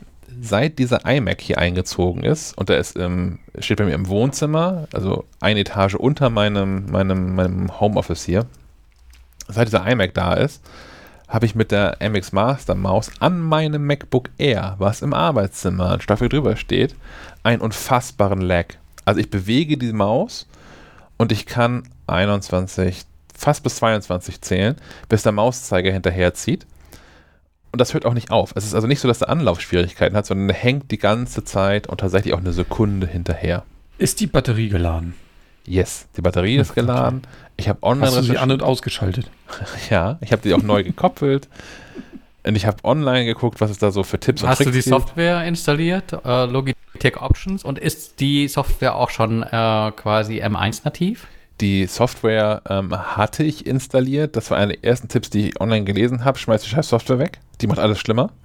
[0.41, 4.87] seit dieser iMac hier eingezogen ist, und der ist im, steht bei mir im Wohnzimmer,
[4.93, 8.45] also eine Etage unter meinem, meinem, meinem Homeoffice hier,
[9.47, 10.63] seit dieser iMac da ist,
[11.27, 16.01] habe ich mit der MX Master Maus an meinem MacBook Air, was im Arbeitszimmer ein
[16.01, 16.95] Stoffel drüber steht,
[17.41, 18.75] einen unfassbaren Lag.
[19.03, 20.47] Also ich bewege die Maus
[21.17, 23.05] und ich kann 21,
[23.35, 24.75] fast bis 22 zählen,
[25.09, 26.67] bis der Mauszeiger hinterherzieht.
[27.73, 28.53] Und das hört auch nicht auf.
[28.53, 31.87] Es ist also nicht so, dass er Anlaufschwierigkeiten hat, sondern er hängt die ganze Zeit
[31.87, 33.63] und tatsächlich auch eine Sekunde hinterher.
[33.97, 35.15] Ist die Batterie geladen?
[35.65, 37.23] Yes, die Batterie ist geladen.
[37.57, 39.31] Ich habe online Hast du sie an und ausgeschaltet?
[39.89, 41.49] ja, ich habe die auch neu gekoppelt.
[42.43, 44.77] Und ich habe online geguckt, was es da so für Tipps und Hast Tricks du
[44.77, 49.47] die Software installiert, äh, Logitech Options, und ist die Software auch schon äh,
[49.95, 51.25] quasi M1 nativ?
[51.61, 54.35] Die Software ähm, hatte ich installiert.
[54.35, 56.37] Das war einer der ersten Tipps, die ich online gelesen habe.
[56.37, 57.39] Schmeiß die scheiß Software weg.
[57.61, 58.31] Die macht alles schlimmer.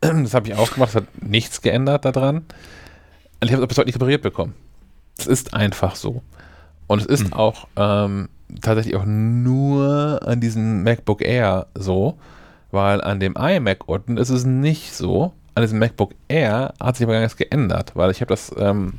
[0.00, 0.90] Das habe ich auch gemacht.
[0.94, 2.44] Das hat nichts geändert daran.
[3.40, 4.54] Und ich habe es bis heute nicht repariert bekommen.
[5.18, 6.22] Es ist einfach so.
[6.86, 7.32] Und es ist hm.
[7.32, 8.28] auch ähm,
[8.60, 12.18] tatsächlich auch nur an diesem MacBook Air so,
[12.70, 15.32] weil an dem iMac unten ist es nicht so.
[15.54, 18.94] An diesem MacBook Air hat sich aber gar nichts geändert, weil ich habe das ähm,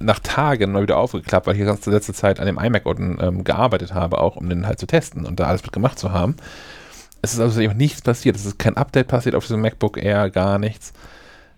[0.00, 3.18] nach Tagen mal wieder aufgeklappt, weil ich die ganze letzte Zeit an dem iMac unten
[3.20, 6.36] ähm, gearbeitet habe, auch um den halt zu testen und da alles mitgemacht zu haben.
[7.20, 8.36] Es ist also nichts passiert.
[8.36, 10.92] Es ist kein Update passiert auf diesem MacBook Air, gar nichts.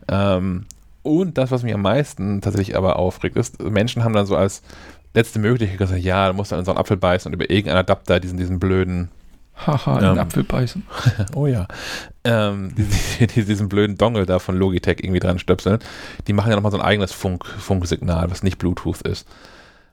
[0.08, 0.64] Ähm,
[1.02, 4.62] und das, was mich am meisten tatsächlich aber aufregt, ist, Menschen haben dann so als
[5.14, 7.78] letzte Möglichkeit gesagt, ja, du musst dann in so einen Apfel beißen und über irgendeinen
[7.78, 9.10] Adapter diesen, diesen blöden
[9.66, 10.84] Haha, in ähm, Apfel beißen.
[11.34, 11.66] oh ja.
[12.24, 12.74] Ähm,
[13.28, 15.78] diesen, diesen blöden Dongle da von Logitech irgendwie dran stöpseln.
[16.26, 19.28] Die machen ja nochmal so ein eigenes Funk, Funksignal, was nicht Bluetooth ist.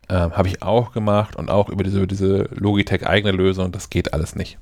[0.09, 3.71] Ähm, Habe ich auch gemacht und auch über diese, diese Logitech eigene Lösung.
[3.71, 4.57] Das geht alles nicht.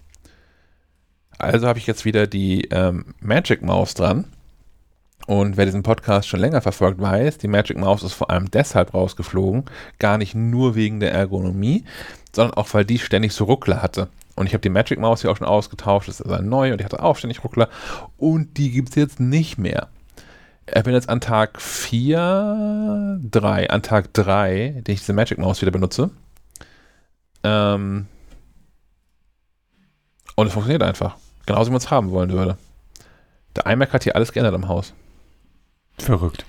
[1.38, 4.26] Also habe ich jetzt wieder die ähm, Magic Maus dran.
[5.28, 8.94] Und wer diesen Podcast schon länger verfolgt, weiß, die Magic Mouse ist vor allem deshalb
[8.94, 9.66] rausgeflogen,
[9.98, 11.84] gar nicht nur wegen der Ergonomie,
[12.32, 14.08] sondern auch weil die ständig so Ruckler hatte.
[14.36, 16.80] Und ich habe die Magic Mouse hier auch schon ausgetauscht, das ist also neu und
[16.80, 17.70] die hatte auch ständig Ruckler.
[18.18, 19.88] Und die gibt es jetzt nicht mehr.
[20.68, 25.62] Ich bin jetzt an Tag 4, 3, an Tag 3, den ich diese Magic Mouse
[25.62, 26.10] wieder benutze.
[27.44, 28.08] Ähm
[30.36, 31.16] und es funktioniert einfach.
[31.46, 32.58] Genauso wie man es haben wollen würde.
[33.56, 34.94] Der iMac hat hier alles geändert am Haus.
[35.98, 36.46] Verrückt.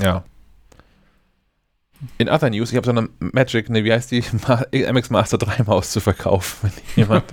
[0.00, 0.24] Ja.
[2.18, 4.24] In other news, ich habe so eine Magic, ne, wie heißt die?
[4.72, 7.24] MX Master 3 Maus zu verkaufen, wenn jemand.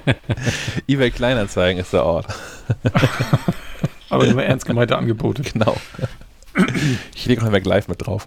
[0.88, 2.26] eBay Kleinanzeigen ist der Ort.
[4.08, 5.42] Aber nur ernst gemeinte Angebote.
[5.42, 5.76] Genau.
[7.14, 8.26] Ich lege noch Live mit drauf.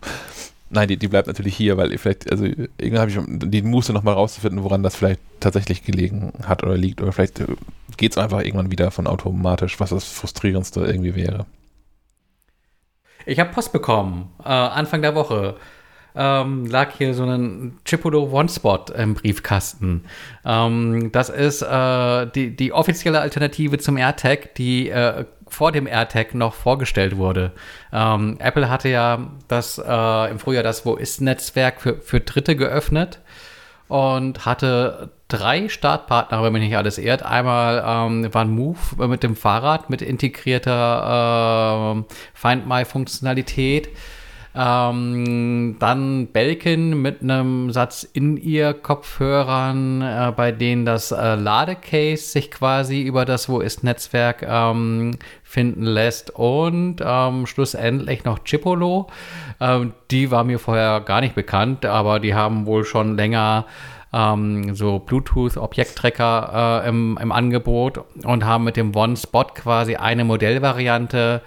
[0.69, 4.15] Nein, die, die bleibt natürlich hier, weil vielleicht, also irgendwann habe ich die Muße nochmal
[4.15, 7.01] rauszufinden, woran das vielleicht tatsächlich gelegen hat oder liegt.
[7.01, 7.45] Oder vielleicht äh,
[7.97, 11.45] geht es einfach irgendwann wieder von automatisch, was das Frustrierendste irgendwie wäre.
[13.25, 15.55] Ich habe Post bekommen, äh, Anfang der Woche.
[16.15, 20.05] Ähm, lag hier so ein Chipolo One-Spot im Briefkasten.
[20.45, 26.35] Ähm, das ist äh, die, die offizielle Alternative zum AirTag, die äh, vor dem AirTag
[26.35, 27.51] noch vorgestellt wurde.
[27.91, 33.19] Ähm, Apple hatte ja das äh, im Frühjahr das Wo ist-Netzwerk für, für Dritte geöffnet
[33.93, 37.21] und hatte drei Startpartner, wenn mich nicht alles ehrt.
[37.21, 42.03] Einmal ähm, war ein Move mit dem Fahrrad mit integrierter äh,
[42.33, 43.89] Find My-Funktionalität.
[44.55, 52.23] Ähm, dann Belkin mit einem Satz in ihr Kopfhörern, äh, bei denen das äh, Ladecase
[52.23, 59.07] sich quasi über das Wo ist Netzwerk ähm, finden lässt und ähm, schlussendlich noch Chipolo.
[59.59, 63.65] Ähm, die war mir vorher gar nicht bekannt, aber die haben wohl schon länger
[64.13, 71.41] ähm, so Bluetooth-Objekttracker äh, im, im Angebot und haben mit dem One-Spot quasi eine Modellvariante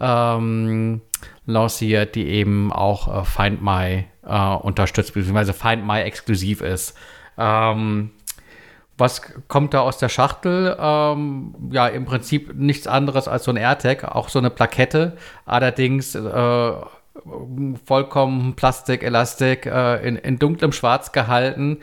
[0.00, 1.00] ähm,
[1.46, 6.96] lanciert, die eben auch äh, Find My äh, unterstützt, beziehungsweise Find My exklusiv ist.
[7.38, 8.10] Ähm,
[8.96, 10.76] was kommt da aus der Schachtel?
[10.78, 15.16] Ähm, ja, im Prinzip nichts anderes als so ein AirTag, auch so eine Plakette,
[15.46, 16.72] allerdings äh,
[17.84, 21.78] vollkommen Plastik, Elastik, äh, in, in dunklem Schwarz gehalten.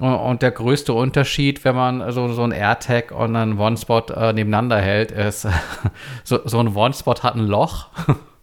[0.00, 4.80] Und, der größte Unterschied, wenn man so, so ein AirTag und einen One-Spot äh, nebeneinander
[4.80, 5.48] hält, ist,
[6.24, 7.88] so, so ein One-Spot hat ein Loch.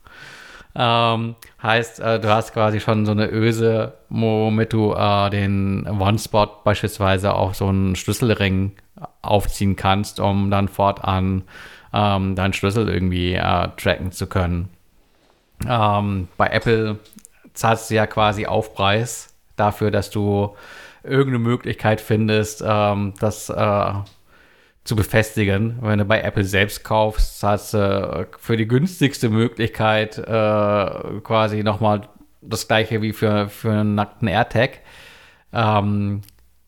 [0.78, 6.48] Ähm, heißt, äh, du hast quasi schon so eine Öse, womit du äh, den One-Spot
[6.64, 8.74] beispielsweise auf so einen Schlüsselring
[9.22, 11.44] aufziehen kannst, um dann fortan
[11.94, 14.70] ähm, deinen Schlüssel irgendwie äh, tracken zu können.
[15.68, 17.00] Ähm, bei Apple
[17.54, 20.56] zahlst du ja quasi Aufpreis dafür, dass du
[21.04, 23.94] irgendeine Möglichkeit findest, ähm, das äh,
[24.86, 25.80] zu befestigen.
[25.82, 32.08] Wenn du bei Apple selbst kaufst, zahlst du für die günstigste Möglichkeit äh, quasi nochmal
[32.42, 34.80] das gleiche wie für, für einen nackten AirTag.
[35.52, 36.22] Ähm,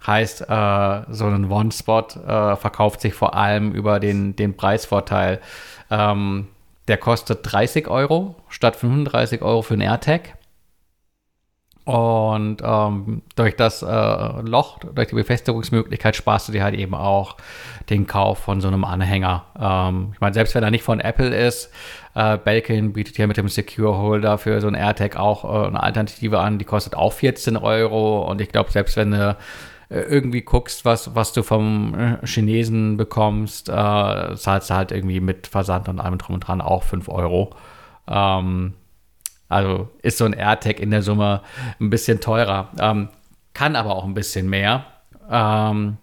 [0.06, 5.39] heißt, äh, so ein One-Spot äh, verkauft sich vor allem über den, den Preisvorteil.
[5.91, 6.48] Ähm,
[6.88, 10.36] der kostet 30 Euro statt 35 Euro für einen AirTag.
[11.88, 17.38] Und ähm, durch das äh, Loch, durch die Befestigungsmöglichkeit sparst du dir halt eben auch
[17.89, 19.45] den Kauf von so einem Anhänger.
[19.57, 21.72] Ähm, ich meine, selbst wenn er nicht von Apple ist,
[22.14, 25.81] äh, Belkin bietet hier mit dem Secure Holder für so ein AirTag auch äh, eine
[25.81, 28.30] Alternative an, die kostet auch 14 Euro.
[28.30, 29.38] Und ich glaube, selbst wenn du
[29.88, 33.72] äh, irgendwie guckst, was, was du vom äh, Chinesen bekommst, äh,
[34.35, 37.51] zahlst du halt irgendwie mit Versand und allem drum und dran auch 5 Euro.
[38.09, 38.73] Ähm,
[39.49, 41.41] also ist so ein AirTag in der Summe
[41.80, 43.10] ein bisschen teurer, ähm,
[43.53, 44.86] kann aber auch ein bisschen mehr,
[45.30, 45.98] ähm,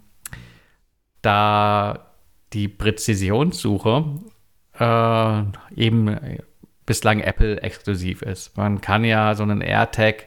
[1.23, 2.07] da
[2.53, 4.05] die Präzisionssuche
[4.79, 5.43] äh,
[5.75, 6.39] eben
[6.87, 8.57] bislang Apple exklusiv ist.
[8.57, 10.27] Man kann ja so einen AirTag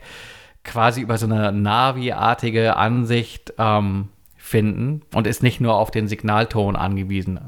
[0.63, 6.75] quasi über so eine Navi-artige Ansicht ähm, finden und ist nicht nur auf den Signalton
[6.75, 7.39] angewiesen.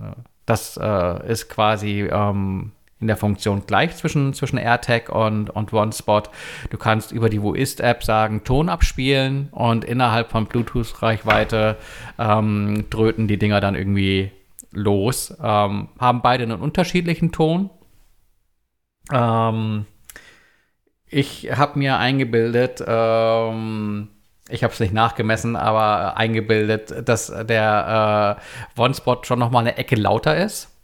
[0.45, 2.71] Das äh, ist quasi ähm,
[3.01, 6.29] in der Funktion gleich zwischen, zwischen AirTag und, und OneSpot.
[6.69, 11.77] Du kannst über die Wo ist-App sagen, Ton abspielen und innerhalb von Bluetooth-Reichweite
[12.17, 14.31] ähm, dröten die Dinger dann irgendwie
[14.71, 15.33] los.
[15.41, 17.69] Ähm, haben beide einen unterschiedlichen Ton.
[19.11, 19.85] Ähm,
[21.07, 24.09] ich habe mir eingebildet, ähm,
[24.49, 28.37] ich habe es nicht nachgemessen, aber eingebildet, dass der
[28.77, 30.78] äh, OneSpot schon noch mal eine Ecke lauter ist.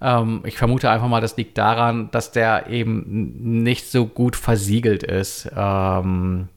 [0.00, 5.02] Ähm, ich vermute einfach mal, das liegt daran, dass der eben nicht so gut versiegelt
[5.02, 5.50] ist.
[5.56, 6.48] Ähm,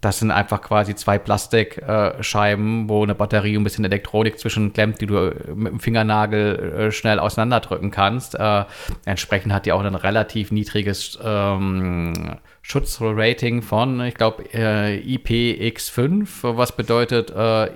[0.00, 5.00] das sind einfach quasi zwei Plastikscheiben, äh, wo eine Batterie und ein bisschen Elektronik zwischenklemmt,
[5.00, 8.34] die du äh, mit dem Fingernagel äh, schnell auseinanderdrücken kannst.
[8.34, 8.64] Äh,
[9.04, 16.74] entsprechend hat die auch ein relativ niedriges ähm, Schutzrating von, ich glaube, äh, IPX5, was
[16.74, 17.70] bedeutet, äh,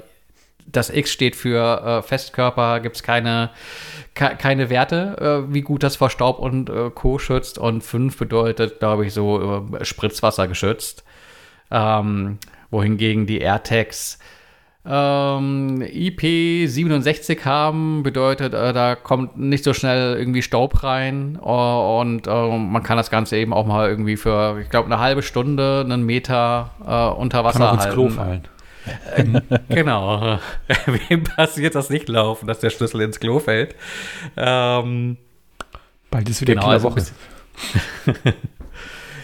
[0.66, 3.51] das X steht für Festkörper, gibt es keine
[4.15, 7.19] keine Werte, äh, wie gut das vor Staub und äh, Co.
[7.19, 7.59] schützt.
[7.59, 11.05] Und 5 bedeutet, glaube ich, so äh, Spritzwasser geschützt.
[11.70, 12.39] Ähm,
[12.70, 14.19] wohingegen die AirTags
[14.86, 22.28] ähm, IP67 haben, bedeutet, äh, da kommt nicht so schnell irgendwie Staub rein uh, und
[22.28, 25.81] uh, man kann das Ganze eben auch mal irgendwie für, ich glaube, eine halbe Stunde,
[25.85, 26.73] einen Meter
[27.16, 27.86] unter Wasser kann auch halten.
[27.86, 28.43] Ins Klo fallen.
[29.16, 29.24] Äh,
[29.69, 30.39] genau.
[31.09, 33.74] Wem passiert das nicht laufen, dass der Schlüssel ins Klo fällt?
[34.36, 35.16] Ähm,
[36.11, 37.02] Bald ist wieder genau, also Woche.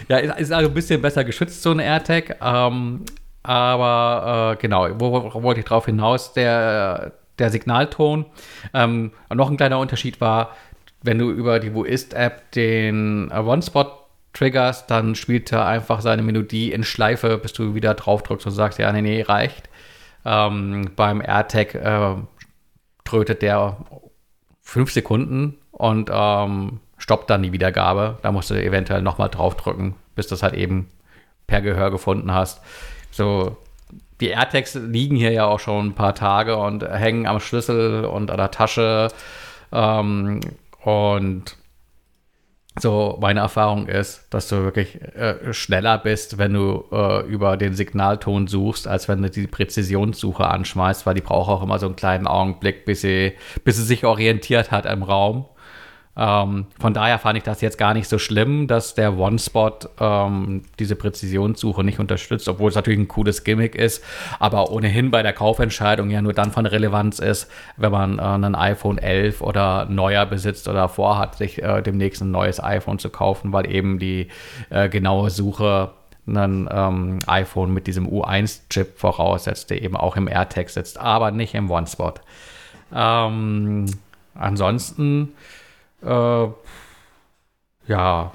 [0.07, 2.37] ja, ist, ist, also ein bisschen besser geschützt, so ein AirTag.
[2.41, 3.05] Ähm,
[3.43, 6.33] aber äh, genau, wo, wo, wollte ich drauf hinaus?
[6.33, 8.25] Der, der Signalton.
[8.73, 10.55] Ähm, noch ein kleiner Unterschied war,
[11.01, 14.00] wenn du über die Wo ist-App den One-Spot
[14.33, 18.53] triggerst, dann spielt er einfach seine Melodie in Schleife, bis du wieder drauf drückst und
[18.53, 19.69] sagst, ja, nee, nee, reicht.
[20.25, 22.15] Ähm, beim AirTag äh,
[23.03, 23.77] trötet der
[24.61, 28.19] fünf Sekunden und ähm, stoppt dann die Wiedergabe.
[28.21, 30.87] Da musst du eventuell nochmal draufdrücken, bis du das halt eben
[31.47, 32.61] per Gehör gefunden hast.
[33.11, 33.57] So,
[34.21, 38.31] die AirTags liegen hier ja auch schon ein paar Tage und hängen am Schlüssel und
[38.31, 39.09] an der Tasche.
[39.71, 40.39] Ähm,
[40.83, 41.57] und
[42.79, 47.73] so meine Erfahrung ist, dass du wirklich äh, schneller bist, wenn du äh, über den
[47.73, 51.97] Signalton suchst, als wenn du die Präzisionssuche anschmeißt, weil die braucht auch immer so einen
[51.97, 53.33] kleinen Augenblick, bis sie,
[53.65, 55.45] bis sie sich orientiert hat im Raum.
[56.17, 60.63] Ähm, von daher fand ich das jetzt gar nicht so schlimm, dass der OneSpot ähm,
[60.77, 64.03] diese Präzisionssuche nicht unterstützt, obwohl es natürlich ein cooles Gimmick ist,
[64.37, 68.55] aber ohnehin bei der Kaufentscheidung ja nur dann von Relevanz ist, wenn man äh, ein
[68.55, 73.53] iPhone 11 oder neuer besitzt oder vorhat, sich äh, demnächst ein neues iPhone zu kaufen,
[73.53, 74.27] weil eben die
[74.69, 75.91] äh, genaue Suche
[76.27, 81.55] ein ähm, iPhone mit diesem U1-Chip voraussetzt, der eben auch im AirTag sitzt, aber nicht
[81.55, 82.21] im OneSpot.
[82.93, 83.85] Ähm,
[84.35, 85.33] ansonsten
[86.03, 86.47] äh,
[87.87, 88.31] ja,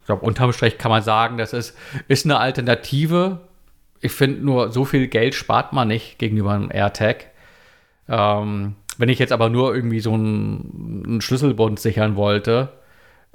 [0.00, 1.76] ich glaube, unterm Strich kann man sagen, das ist,
[2.08, 3.40] ist eine Alternative.
[4.00, 7.26] Ich finde nur, so viel Geld spart man nicht gegenüber einem AirTag.
[8.08, 12.70] Ähm, wenn ich jetzt aber nur irgendwie so einen, einen Schlüsselbund sichern wollte,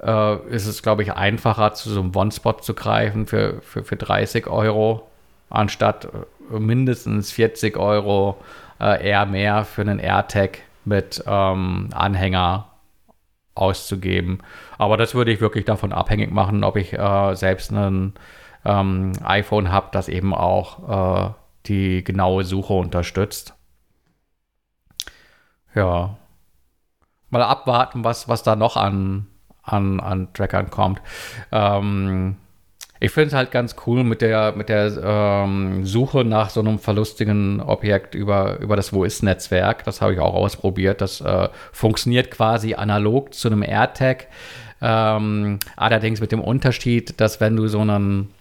[0.02, 3.96] äh, ist es, glaube ich, einfacher, zu so einem One-Spot zu greifen für, für, für
[3.96, 5.08] 30 Euro,
[5.50, 6.08] anstatt
[6.52, 8.36] äh, mindestens 40 Euro
[8.80, 12.67] äh, eher mehr für einen AirTag mit ähm, Anhänger
[13.58, 14.42] auszugeben.
[14.78, 18.14] Aber das würde ich wirklich davon abhängig machen, ob ich äh, selbst ein
[18.64, 21.30] ähm, iPhone habe, das eben auch äh,
[21.66, 23.54] die genaue Suche unterstützt.
[25.74, 26.16] Ja.
[27.30, 29.26] Mal abwarten, was, was da noch an,
[29.62, 31.02] an, an Trackern kommt.
[31.52, 32.36] Ähm,
[33.00, 36.78] ich finde es halt ganz cool mit der, mit der ähm, Suche nach so einem
[36.78, 39.84] verlustigen Objekt über, über das Wo ist-Netzwerk.
[39.84, 41.00] Das habe ich auch ausprobiert.
[41.00, 44.26] Das äh, funktioniert quasi analog zu einem AirTag.
[44.80, 48.32] Ähm, allerdings mit dem Unterschied, dass wenn du so einen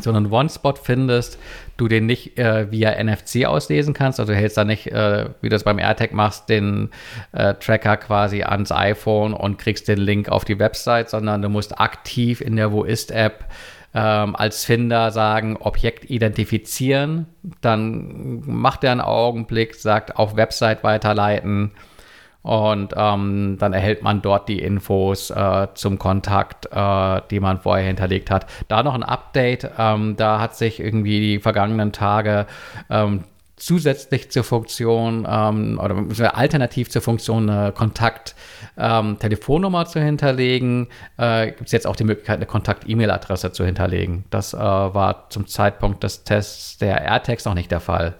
[0.00, 1.38] so einen One-Spot findest,
[1.76, 4.20] du den nicht äh, via NFC auslesen kannst.
[4.20, 6.90] Also du hältst da nicht, äh, wie du das beim AirTag machst, den
[7.32, 11.78] äh, Tracker quasi ans iPhone und kriegst den Link auf die Website, sondern du musst
[11.80, 13.46] aktiv in der Wo ist-App
[13.94, 17.26] ähm, als Finder sagen, Objekt identifizieren.
[17.60, 21.72] Dann macht er einen Augenblick, sagt auf Website weiterleiten
[22.44, 27.86] und ähm, dann erhält man dort die Infos äh, zum Kontakt, äh, die man vorher
[27.86, 28.44] hinterlegt hat.
[28.68, 29.70] Da noch ein Update.
[29.78, 32.44] Ähm, da hat sich irgendwie die vergangenen Tage
[32.90, 33.24] ähm,
[33.56, 41.64] zusätzlich zur Funktion ähm, oder alternativ zur Funktion eine Kontakt-Telefonnummer ähm, zu hinterlegen, äh, gibt
[41.66, 44.24] es jetzt auch die Möglichkeit, eine Kontakt-E-Mail-Adresse zu hinterlegen.
[44.28, 48.16] Das äh, war zum Zeitpunkt des Tests der AirTags noch nicht der Fall.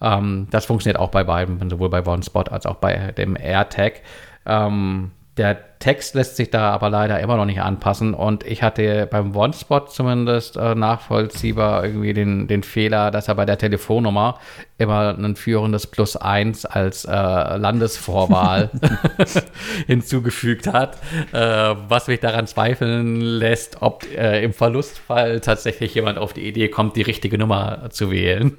[0.00, 4.02] Ähm, das funktioniert auch bei beiden, sowohl bei OneSpot als auch bei dem AirTag.
[4.46, 9.06] Ähm, der Text lässt sich da aber leider immer noch nicht anpassen und ich hatte
[9.08, 14.40] beim OneSpot zumindest äh, nachvollziehbar irgendwie den, den Fehler, dass er bei der Telefonnummer
[14.78, 18.70] immer ein führendes Plus 1 als äh, Landesvorwahl
[19.86, 20.98] hinzugefügt hat,
[21.32, 26.68] äh, was mich daran zweifeln lässt, ob äh, im Verlustfall tatsächlich jemand auf die Idee
[26.68, 28.56] kommt, die richtige Nummer zu wählen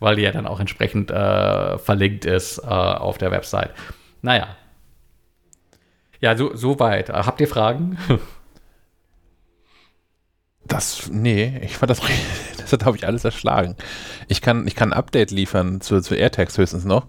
[0.00, 3.70] weil die ja dann auch entsprechend äh, verlinkt ist äh, auf der Website.
[4.22, 4.56] Naja.
[6.20, 7.10] Ja, so, so weit.
[7.10, 7.98] Habt ihr Fragen?
[10.66, 12.00] Das, nee, ich fand das,
[12.56, 13.76] das hat, glaube ich, alles erschlagen.
[14.28, 17.06] Ich kann, ich kann ein Update liefern zu, zu AirTags höchstens noch.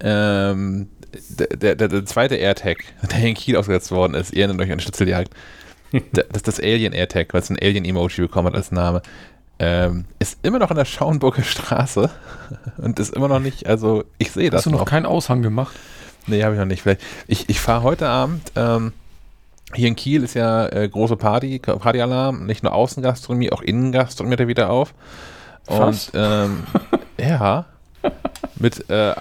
[0.00, 0.88] Ähm,
[1.28, 2.78] der, der, der, zweite AirTag,
[3.10, 5.32] der in Kiel ausgesetzt worden ist, ihr erinnert euch an Schnitzeljagd.
[6.12, 9.02] das ist das Alien AirTag, weil es ein Alien-Emoji bekommen hat als Name
[9.58, 12.10] ähm, ist immer noch in der Schauenburger Straße
[12.78, 14.86] und ist immer noch nicht, also ich sehe das Hast du noch, noch.
[14.86, 15.74] keinen Aushang gemacht?
[16.26, 16.82] Nee, habe ich noch nicht.
[16.82, 17.00] Vielleicht.
[17.26, 18.92] Ich, ich fahre heute Abend, ähm,
[19.74, 24.48] hier in Kiel ist ja äh, große Party, Partyalarm, nicht nur Außengastronomie, auch Innengastronomie da
[24.48, 24.94] wieder auf.
[25.66, 26.64] Und ähm,
[27.18, 27.66] ja,
[28.56, 29.12] mit äh,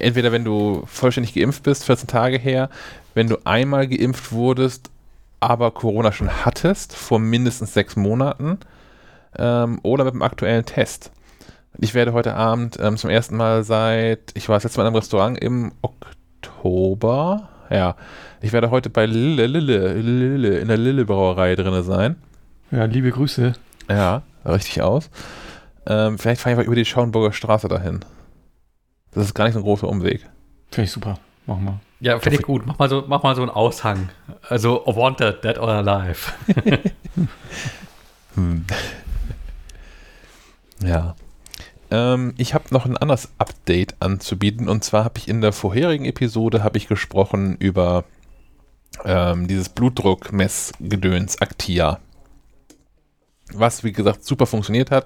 [0.00, 2.68] entweder wenn du vollständig geimpft bist, 14 Tage her,
[3.14, 4.90] wenn du einmal geimpft wurdest,
[5.40, 8.58] aber Corona schon hattest, vor mindestens sechs Monaten,
[9.38, 11.10] ähm, oder mit dem aktuellen Test.
[11.78, 14.86] Ich werde heute Abend ähm, zum ersten Mal seit, ich war das letzte Mal in
[14.88, 17.48] einem Restaurant im Oktober.
[17.70, 17.96] Ja,
[18.42, 22.16] ich werde heute bei Lille, Lille, Lille in der Lille Brauerei drin sein.
[22.70, 23.54] Ja, liebe Grüße.
[23.88, 25.10] Ja, richtig aus.
[25.86, 28.00] Ähm, vielleicht fahre ich mal über die Schauenburger Straße dahin.
[29.12, 30.28] Das ist gar nicht so ein großer Umweg.
[30.70, 31.18] Finde ich super.
[31.46, 31.80] Machen wir.
[32.00, 32.66] Ja, finde ich gut.
[32.66, 34.10] Mach mal, so, mach mal so einen Aushang.
[34.48, 36.32] Also, wanted, dead or alive.
[38.34, 38.64] hm.
[40.84, 41.14] Ja.
[41.90, 46.04] Ähm, ich habe noch ein anderes Update anzubieten und zwar habe ich in der vorherigen
[46.04, 48.04] Episode habe ich gesprochen über
[49.04, 51.98] ähm, dieses Blutdruckmessgedöns Actia.
[53.54, 55.04] Was, wie gesagt, super funktioniert hat.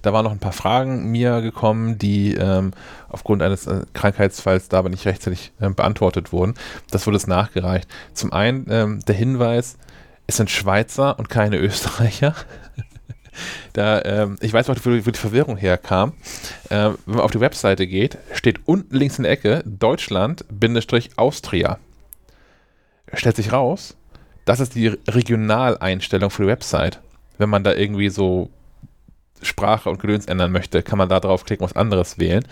[0.00, 2.72] Da waren noch ein paar Fragen mir gekommen, die ähm,
[3.10, 6.54] aufgrund eines äh, Krankheitsfalls da aber nicht rechtzeitig äh, beantwortet wurden.
[6.90, 7.86] Das wurde es nachgereicht.
[8.14, 9.76] Zum einen ähm, der Hinweis,
[10.26, 12.34] es sind Schweizer und keine Österreicher.
[13.72, 16.12] Da, ähm, ich weiß auch, wo, wo die Verwirrung herkam.
[16.68, 21.78] Äh, wenn man auf die Webseite geht, steht unten links in der Ecke Deutschland-Austria.
[23.14, 23.96] stellt sich raus,
[24.44, 27.00] das ist die Regionaleinstellung für die Website.
[27.38, 28.50] Wenn man da irgendwie so
[29.42, 32.44] Sprache und Gedöns ändern möchte, kann man da draufklicken, was anderes wählen.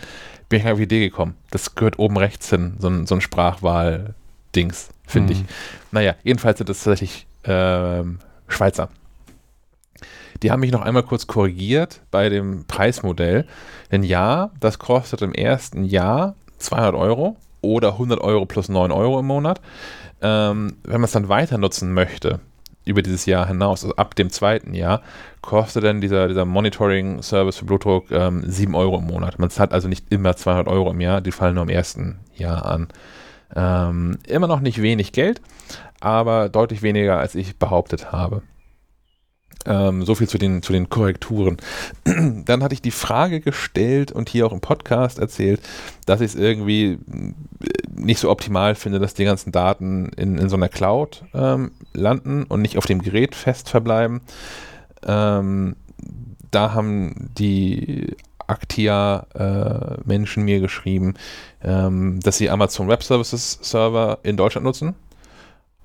[0.49, 1.37] Bin ich auf die Idee gekommen.
[1.51, 5.41] Das gehört oben rechts hin, so ein, so ein Sprachwahl-Dings, finde mhm.
[5.41, 5.47] ich.
[5.93, 8.89] Naja, jedenfalls sind das tatsächlich ähm, Schweizer.
[10.43, 13.47] Die haben mich noch einmal kurz korrigiert bei dem Preismodell.
[13.93, 19.21] Denn ja, das kostet im ersten Jahr 200 Euro oder 100 Euro plus 9 Euro
[19.21, 19.61] im Monat.
[20.23, 22.41] Ähm, wenn man es dann weiter nutzen möchte,
[22.85, 25.03] über dieses Jahr hinaus, also ab dem zweiten Jahr,
[25.43, 29.39] kostet dann dieser, dieser Monitoring-Service für Blutdruck ähm, 7 Euro im Monat.
[29.39, 32.65] Man zahlt also nicht immer 200 Euro im Jahr, die fallen nur im ersten Jahr
[32.67, 32.89] an.
[33.55, 35.41] Ähm, immer noch nicht wenig Geld,
[36.01, 38.43] aber deutlich weniger, als ich behauptet habe.
[39.67, 41.59] Ähm, so viel zu den, zu den Korrekturen.
[42.05, 45.61] Dann hatte ich die Frage gestellt und hier auch im Podcast erzählt,
[46.07, 46.99] dass ich es irgendwie äh,
[47.95, 52.45] nicht so optimal finde, dass die ganzen Daten in, in so einer Cloud ähm, landen
[52.45, 54.23] und nicht auf dem Gerät fest verbleiben.
[55.05, 55.77] Ähm,
[56.51, 58.17] da haben die
[58.47, 61.15] Actia-Menschen äh, mir geschrieben,
[61.63, 64.95] ähm, dass sie Amazon Web Services Server in Deutschland nutzen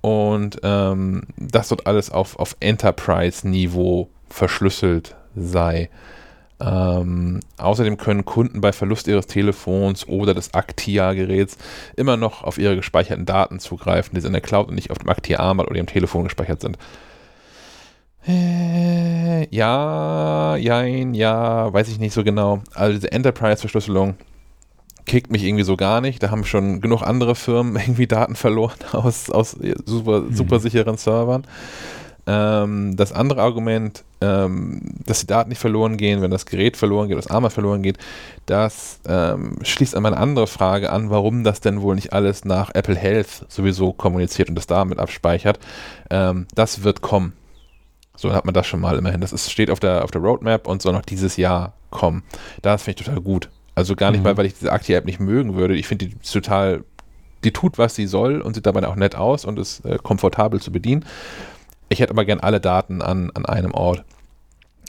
[0.05, 5.89] und ähm, das dort alles auf, auf Enterprise-Niveau verschlüsselt sei.
[6.59, 11.57] Ähm, außerdem können Kunden bei Verlust ihres Telefons oder des Actia-Geräts
[11.95, 15.09] immer noch auf ihre gespeicherten Daten zugreifen, die in der Cloud und nicht auf dem
[15.09, 16.77] Actia-Armband oder ihrem Telefon gespeichert sind.
[18.27, 22.61] Äh, ja, jein, ja, weiß ich nicht so genau.
[22.75, 24.17] Also diese Enterprise-Verschlüsselung
[25.05, 26.21] kickt mich irgendwie so gar nicht.
[26.21, 30.35] Da haben schon genug andere Firmen irgendwie Daten verloren aus, aus super, mhm.
[30.35, 31.45] super sicheren Servern.
[32.27, 37.07] Ähm, das andere Argument, ähm, dass die Daten nicht verloren gehen, wenn das Gerät verloren
[37.07, 37.99] geht, das Armer verloren geht,
[38.47, 42.71] das ähm, schließt an meine andere Frage an, warum das denn wohl nicht alles nach
[42.73, 45.59] Apple Health sowieso kommuniziert und das damit abspeichert.
[46.09, 47.33] Ähm, das wird kommen.
[48.17, 49.21] So hat man das schon mal immerhin.
[49.21, 52.23] Das ist, steht auf der, auf der Roadmap und soll noch dieses Jahr kommen.
[52.61, 53.49] Das finde ich total gut.
[53.75, 54.23] Also gar nicht mhm.
[54.23, 55.75] mal, weil ich diese Acti-App nicht mögen würde.
[55.75, 56.83] Ich finde die total,
[57.43, 60.61] die tut, was sie soll und sieht dabei auch nett aus und ist äh, komfortabel
[60.61, 61.05] zu bedienen.
[61.89, 64.03] Ich hätte aber gern alle Daten an, an einem Ort.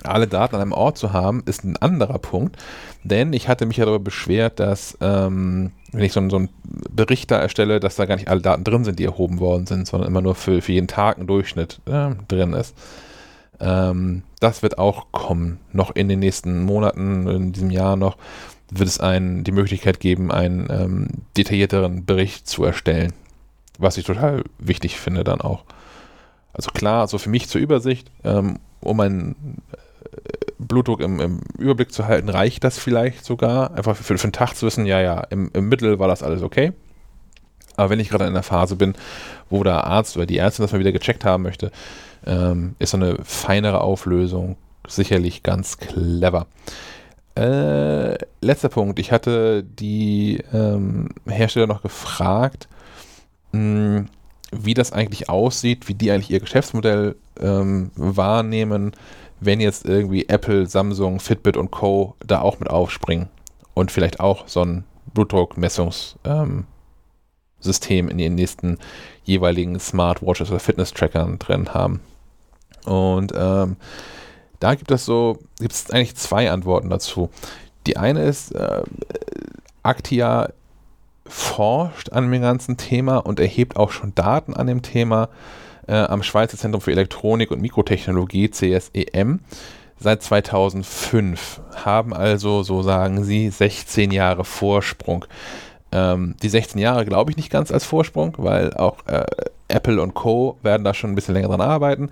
[0.02, 2.56] Alle Daten an einem Ort zu haben, ist ein anderer Punkt,
[3.02, 7.30] denn ich hatte mich ja darüber beschwert, dass, ähm, wenn ich so, so einen Bericht
[7.30, 10.08] da erstelle, dass da gar nicht alle Daten drin sind, die erhoben worden sind, sondern
[10.08, 12.74] immer nur für, für jeden Tag ein Durchschnitt äh, drin ist.
[13.58, 18.16] Ähm, das wird auch kommen, noch in den nächsten Monaten, in diesem Jahr noch
[18.70, 23.12] wird es einen, die Möglichkeit geben, einen ähm, detaillierteren Bericht zu erstellen.
[23.78, 25.64] Was ich total wichtig finde dann auch.
[26.52, 30.16] Also klar, also für mich zur Übersicht, ähm, um meinen äh,
[30.58, 33.74] Blutdruck im, im, Überblick zu halten, reicht das vielleicht sogar.
[33.74, 36.42] Einfach für, für einen Tag zu wissen, ja, ja, im, im Mittel war das alles
[36.42, 36.72] okay.
[37.76, 38.94] Aber wenn ich gerade in einer Phase bin,
[39.50, 41.70] wo der Arzt oder die Ärztin das mal wieder gecheckt haben möchte,
[42.24, 44.56] ähm, ist so eine feinere Auflösung
[44.88, 46.46] sicherlich ganz clever.
[47.36, 48.98] Äh, letzter Punkt.
[48.98, 52.66] Ich hatte die ähm, Hersteller noch gefragt,
[53.52, 53.60] mh,
[53.98, 54.06] hm,
[54.52, 58.92] wie das eigentlich aussieht, wie die eigentlich ihr Geschäftsmodell ähm, wahrnehmen,
[59.40, 62.14] wenn jetzt irgendwie Apple, Samsung, Fitbit und Co.
[62.24, 63.28] da auch mit aufspringen
[63.74, 66.66] und vielleicht auch so ein Blutdruckmessungssystem
[67.90, 68.78] ähm, in den nächsten
[69.24, 72.00] jeweiligen Smartwatches oder Fitness-Trackern drin haben.
[72.86, 73.76] Und ähm,
[74.60, 77.30] da gibt es so, gibt es eigentlich zwei Antworten dazu.
[77.86, 78.82] Die eine ist, äh,
[79.82, 80.50] Actia
[81.26, 85.28] forscht an dem ganzen Thema und erhebt auch schon Daten an dem Thema
[85.86, 89.40] äh, am Schweizer Zentrum für Elektronik und Mikrotechnologie, CSEM,
[89.98, 91.60] seit 2005.
[91.84, 95.24] Haben also, so sagen sie, 16 Jahre Vorsprung.
[95.92, 99.24] Ähm, die 16 Jahre glaube ich nicht ganz als Vorsprung, weil auch äh,
[99.68, 100.58] Apple und Co.
[100.62, 102.10] werden da schon ein bisschen länger dran arbeiten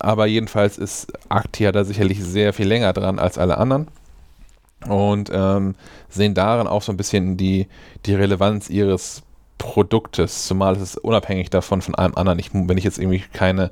[0.00, 3.88] aber jedenfalls ist Actia da sicherlich sehr viel länger dran als alle anderen
[4.86, 5.74] und ähm,
[6.08, 7.66] sehen darin auch so ein bisschen die,
[8.06, 9.22] die Relevanz ihres
[9.58, 12.38] Produktes, zumal es ist unabhängig davon von allem anderen.
[12.38, 13.70] Ich, wenn ich jetzt irgendwie keine,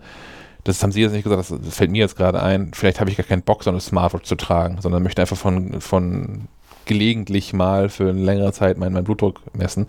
[0.64, 3.10] das haben Sie jetzt nicht gesagt, das, das fällt mir jetzt gerade ein, vielleicht habe
[3.10, 6.48] ich gar keinen Bock, so eine Smartwatch zu tragen, sondern möchte einfach von, von
[6.84, 9.86] gelegentlich mal für eine längere Zeit meinen, meinen Blutdruck messen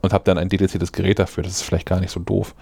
[0.00, 1.42] und habe dann ein dediziertes Gerät dafür.
[1.42, 2.54] Das ist vielleicht gar nicht so doof.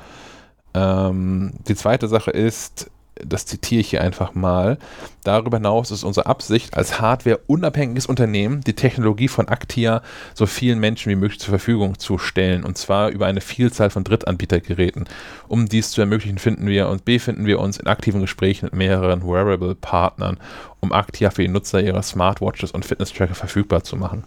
[0.75, 2.91] Ähm, die zweite Sache ist,
[3.27, 4.79] das zitiere ich hier einfach mal.
[5.25, 10.03] Darüber hinaus ist unsere Absicht, als hardware-unabhängiges Unternehmen die Technologie von Actia
[10.35, 14.05] so vielen Menschen wie möglich zur Verfügung zu stellen, und zwar über eine Vielzahl von
[14.05, 15.09] Drittanbietergeräten.
[15.49, 19.23] Um dies zu ermöglichen, finden wir und befinden wir uns in aktiven Gesprächen mit mehreren
[19.23, 20.39] Wearable-Partnern,
[20.81, 24.25] um Actia für die Nutzer ihrer Smartwatches und Fitness-Tracker verfügbar zu machen.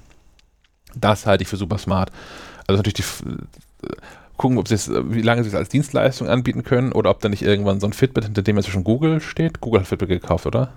[0.95, 2.11] Das halte ich für super smart.
[2.67, 3.03] Also natürlich die
[4.43, 7.79] gucken, ob wie lange sie es als Dienstleistung anbieten können oder ob da nicht irgendwann
[7.79, 9.61] so ein Fitbit, hinter dem jetzt schon Google steht.
[9.61, 10.73] Google hat Fitbit gekauft, oder?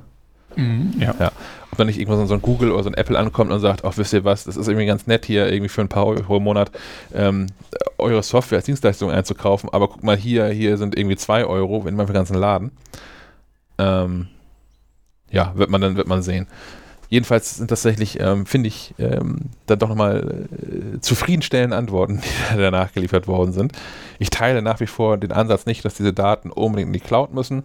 [0.55, 1.17] Mhm, ja.
[1.19, 1.33] ja.
[1.73, 3.97] Ob da nicht irgendwann so ein Google oder so ein Apple ankommt und sagt, ach,
[3.97, 6.45] wisst ihr was, das ist irgendwie ganz nett hier irgendwie für ein paar Euro im
[6.45, 6.71] Monat
[7.13, 7.49] ähm,
[7.99, 11.97] eure Software als Dienstleistung einzukaufen, aber guck mal hier, hier sind irgendwie zwei Euro in
[11.97, 12.71] meinem ganzen Laden.
[13.79, 14.29] Ähm,
[15.29, 16.47] ja, wird man dann, wird man sehen.
[17.09, 22.21] Jedenfalls sind tatsächlich, ähm, finde ich, ähm, dann doch nochmal äh, zufriedenstellende Antworten,
[22.55, 23.73] die danach geliefert worden sind.
[24.19, 27.33] Ich teile nach wie vor den Ansatz nicht, dass diese Daten unbedingt in die Cloud
[27.33, 27.65] müssen.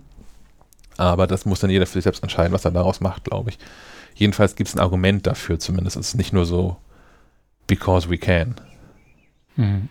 [0.97, 3.57] Aber das muss dann jeder für sich selbst entscheiden, was er daraus macht, glaube ich.
[4.13, 5.97] Jedenfalls gibt es ein Argument dafür zumindest.
[5.97, 6.77] Es ist nicht nur so,
[7.65, 8.55] because we can.
[9.55, 9.89] Mhm.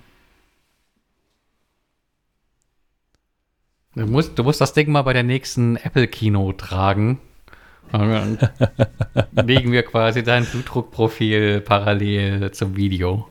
[3.95, 6.53] Du musst, du musst das Ding mal bei der nächsten Apple Kino
[7.91, 8.39] tragen
[9.33, 13.29] dann legen wir quasi dein Blutdruckprofil parallel zum Video.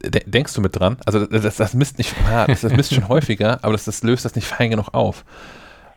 [0.00, 0.96] Denkst du mit dran?
[1.06, 2.14] Also das, das misst nicht,
[2.46, 5.24] das, das misst schon häufiger, aber das, das löst das nicht fein genug auf.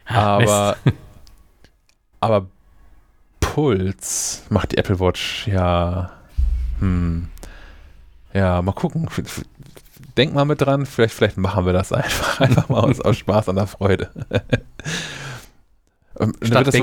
[0.06, 0.76] Aber,
[2.20, 2.48] aber
[3.40, 6.12] Puls macht die Apple Watch ja.
[6.80, 7.28] Hm.
[8.34, 9.08] Ja, mal gucken.
[10.18, 12.40] Denk mal mit dran, vielleicht, vielleicht machen wir das einfach.
[12.42, 14.10] Einfach mal aus, aus Spaß an der Freude.
[16.42, 16.76] Statt das,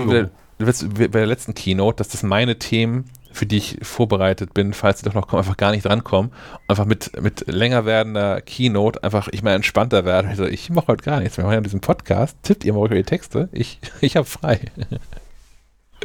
[0.58, 5.04] bei der letzten Keynote, dass das meine Themen, für die ich vorbereitet bin, falls sie
[5.04, 6.32] doch noch kommen, einfach gar nicht drankommen.
[6.66, 10.28] Einfach mit, mit länger werdender Keynote einfach ich mal entspannter werde.
[10.28, 11.36] Also ich mache heute gar nichts.
[11.36, 12.36] Wir machen ja diesen Podcast.
[12.42, 13.48] Tippt ihr mal eure Texte.
[13.52, 14.60] Ich, ich habe frei.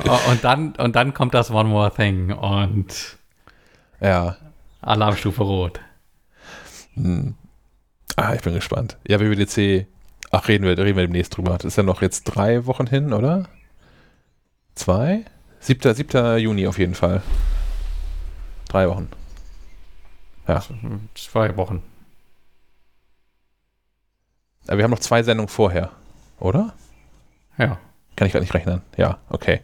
[0.08, 3.18] Oh, und, dann, und dann kommt das One More Thing und
[4.02, 4.38] ja.
[4.82, 5.80] Alarmstufe Rot.
[6.96, 7.36] Hm.
[8.16, 8.98] Ah, ich bin gespannt.
[9.08, 9.86] Ja, WWDC,
[10.32, 11.54] ach, reden wir, reden wir demnächst drüber.
[11.58, 13.48] Das ist ja noch jetzt drei Wochen hin, oder?
[14.76, 15.26] Zwei?
[15.60, 15.94] 7.
[15.94, 16.38] 7.
[16.40, 17.22] Juni auf jeden Fall.
[18.70, 19.10] Drei Wochen.
[20.48, 20.62] Ja.
[21.16, 21.84] Zwei Wochen.
[24.68, 25.92] Aber wir haben noch zwei Sendungen vorher,
[26.40, 26.74] oder?
[27.58, 27.80] Ja.
[28.16, 28.82] Kann ich gar nicht rechnen.
[28.98, 29.62] Ja, okay.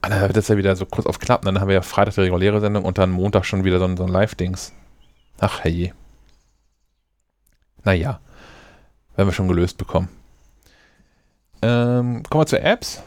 [0.00, 1.42] Ah, dann wird das ja wieder so kurz auf knapp.
[1.42, 3.96] Dann haben wir ja Freitag die reguläre Sendung und dann Montag schon wieder so ein,
[3.96, 4.72] so ein Live-Dings.
[5.38, 5.92] Ach, herrje.
[7.84, 8.20] Naja.
[9.16, 10.08] Werden wir schon gelöst bekommen.
[11.62, 13.02] Ähm, kommen wir zu Apps.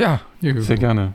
[0.00, 1.12] Ja, sehr gerne.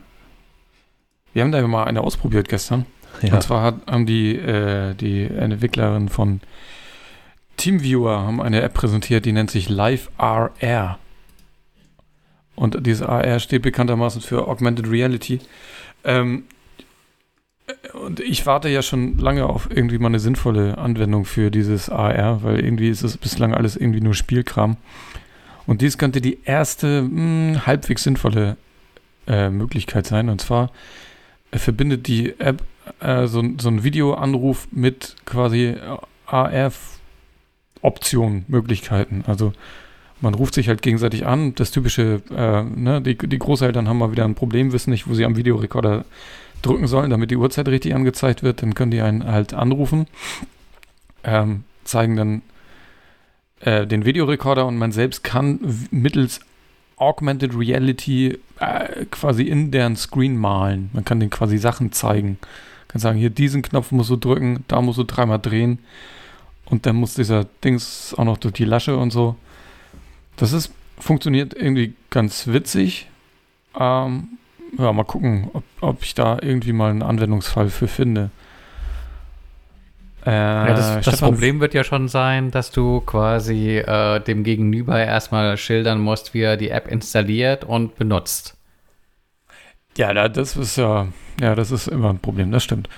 [1.33, 2.85] Wir haben da mal eine ausprobiert gestern.
[3.21, 3.33] Ja.
[3.33, 6.41] Und zwar hat, haben die, äh, die Entwicklerin von
[7.57, 10.99] TeamViewer haben eine App präsentiert, die nennt sich Live RR.
[12.55, 15.39] Und diese AR steht bekanntermaßen für Augmented Reality.
[16.03, 16.43] Ähm,
[17.93, 22.43] und ich warte ja schon lange auf irgendwie mal eine sinnvolle Anwendung für dieses AR,
[22.43, 24.77] weil irgendwie ist es bislang alles irgendwie nur Spielkram.
[25.65, 28.57] Und dies könnte die erste mh, hm, halbwegs sinnvolle
[29.27, 30.29] äh, Möglichkeit sein.
[30.29, 30.71] Und zwar
[31.51, 32.63] äh, verbindet die App
[32.99, 35.75] äh, so, so einen Videoanruf mit quasi
[36.27, 36.85] AR-Optionen,
[38.47, 39.23] Möglichkeiten.
[39.27, 39.53] Also
[40.21, 41.55] man ruft sich halt gegenseitig an.
[41.55, 45.13] Das typische, äh, ne, die, die Großeltern haben mal wieder ein Problem, wissen nicht, wo
[45.13, 46.05] sie am Videorekorder
[46.61, 48.61] drücken sollen, damit die Uhrzeit richtig angezeigt wird.
[48.61, 50.07] Dann können die einen halt anrufen,
[51.23, 52.41] ähm, zeigen dann
[53.59, 55.59] äh, den Videorekorder und man selbst kann
[55.91, 56.39] mittels
[56.97, 60.89] Augmented Reality äh, quasi in deren Screen malen.
[60.93, 62.37] Man kann denen quasi Sachen zeigen.
[62.39, 65.79] Man kann sagen, hier diesen Knopf musst du drücken, da musst du dreimal drehen
[66.65, 69.35] und dann muss dieser Dings auch noch durch die Lasche und so.
[70.37, 73.07] Das ist, funktioniert irgendwie ganz witzig.
[73.77, 74.37] Ähm,
[74.77, 78.31] ja, mal gucken, ob, ob ich da irgendwie mal einen Anwendungsfall für finde.
[80.25, 84.99] Äh, ja, das, das Problem wird ja schon sein, dass du quasi äh, dem Gegenüber
[84.99, 88.57] erstmal schildern musst, wie er die App installiert und benutzt.
[89.97, 91.07] Ja, das ist ja,
[91.39, 92.89] ja, das ist immer ein Problem, das stimmt.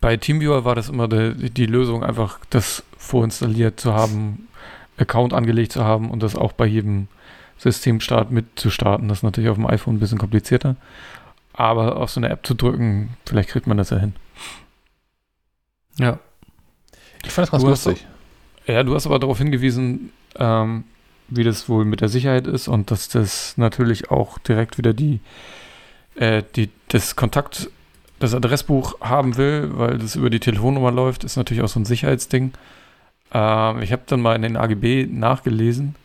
[0.00, 4.48] Bei TeamViewer war das immer die, die Lösung, einfach das vorinstalliert zu haben,
[4.96, 7.08] Account angelegt zu haben und das auch bei jedem
[7.58, 9.08] Systemstart mitzustarten.
[9.08, 10.76] Das ist natürlich auf dem iPhone ein bisschen komplizierter.
[11.52, 14.14] Aber auf so eine App zu drücken, vielleicht kriegt man das ja hin.
[15.98, 16.18] Ja.
[17.24, 18.06] Ich fand das ganz du lustig.
[18.60, 20.84] Hast, ja, du hast aber darauf hingewiesen, ähm,
[21.28, 25.20] wie das wohl mit der Sicherheit ist und dass das natürlich auch direkt wieder die,
[26.16, 27.70] äh, die das Kontakt,
[28.18, 31.84] das Adressbuch haben will, weil das über die Telefonnummer läuft, ist natürlich auch so ein
[31.84, 32.52] Sicherheitsding.
[33.32, 35.96] Ähm, ich habe dann mal in den AGB nachgelesen.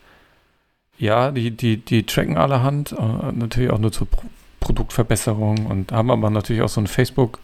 [0.97, 4.23] Ja, die, die, die tracken allerhand, äh, natürlich auch nur zur Pro
[4.59, 7.39] Produktverbesserung und haben aber natürlich auch so ein Facebook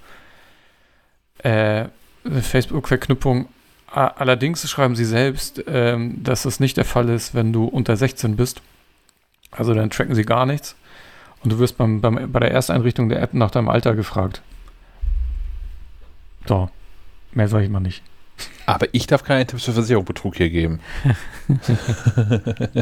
[1.37, 1.85] äh,
[2.25, 3.47] Facebook-Verknüpfung.
[3.87, 8.35] Allerdings schreiben sie selbst, ähm, dass das nicht der Fall ist, wenn du unter 16
[8.35, 8.61] bist.
[9.51, 10.75] Also dann tracken sie gar nichts.
[11.43, 14.41] Und du wirst beim, beim, bei der Ersteinrichtung der App nach deinem Alter gefragt.
[16.47, 16.69] So,
[17.33, 18.01] mehr sage ich mal nicht.
[18.65, 20.79] Aber ich darf keine Tipps für Versicherungsbetrug hier geben.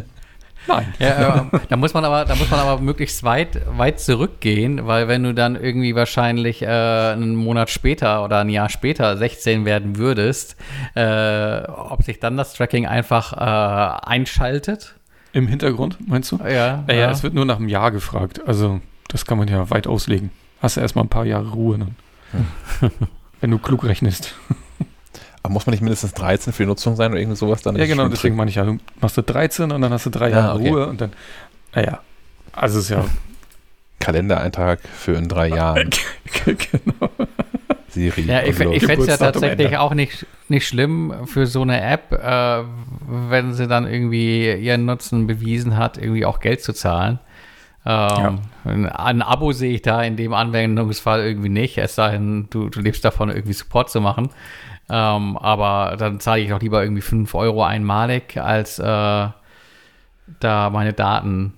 [0.67, 0.93] Nein.
[0.99, 5.07] Ja, äh, da muss man aber, da muss man aber möglichst weit, weit zurückgehen, weil
[5.07, 9.97] wenn du dann irgendwie wahrscheinlich äh, einen Monat später oder ein Jahr später 16 werden
[9.97, 10.55] würdest,
[10.95, 14.95] äh, ob sich dann das Tracking einfach äh, einschaltet.
[15.33, 16.39] Im Hintergrund, meinst du?
[16.43, 16.83] Ja.
[16.87, 18.41] Ja, ja, es wird nur nach einem Jahr gefragt.
[18.45, 20.29] Also, das kann man ja weit auslegen.
[20.61, 21.95] Hast du erstmal ein paar Jahre Ruhe dann.
[22.31, 22.91] Hm.
[23.41, 24.35] wenn du klug rechnest.
[25.43, 27.75] Aber muss man nicht mindestens 13 für die Nutzung sein oder irgendwie sowas dann?
[27.75, 30.29] Ja, genau, deswegen meine ich ja, du machst du 13 und dann hast du drei
[30.29, 30.69] Jahre okay.
[30.69, 31.13] Ruhe und dann,
[31.73, 31.99] naja,
[32.53, 33.05] also ist ja.
[33.99, 35.89] Kalendereintrag für in drei Jahren.
[36.45, 37.09] genau.
[37.91, 38.21] Siri.
[38.21, 42.11] Ja, ich, ich fände es ja tatsächlich auch nicht, nicht schlimm für so eine App,
[42.13, 42.63] äh,
[43.07, 47.19] wenn sie dann irgendwie ihren Nutzen bewiesen hat, irgendwie auch Geld zu zahlen.
[47.85, 48.91] Ähm, ja.
[48.95, 52.79] Ein Abo sehe ich da in dem Anwendungsfall irgendwie nicht, es sei denn, du, du
[52.79, 54.29] lebst davon, irgendwie Support zu machen.
[54.93, 60.91] Ähm, aber dann zahle ich auch lieber irgendwie 5 Euro einmalig, als äh, da meine
[60.91, 61.53] Daten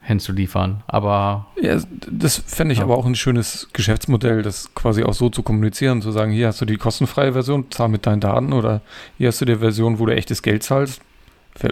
[0.00, 0.82] hinzuliefern.
[0.86, 1.46] Aber.
[1.60, 1.78] Ja,
[2.10, 2.84] das fände ich ja.
[2.84, 6.60] aber auch ein schönes Geschäftsmodell, das quasi auch so zu kommunizieren, zu sagen, hier hast
[6.60, 8.82] du die kostenfreie Version, zahl mit deinen Daten oder
[9.16, 11.00] hier hast du die Version, wo du echtes Geld zahlst.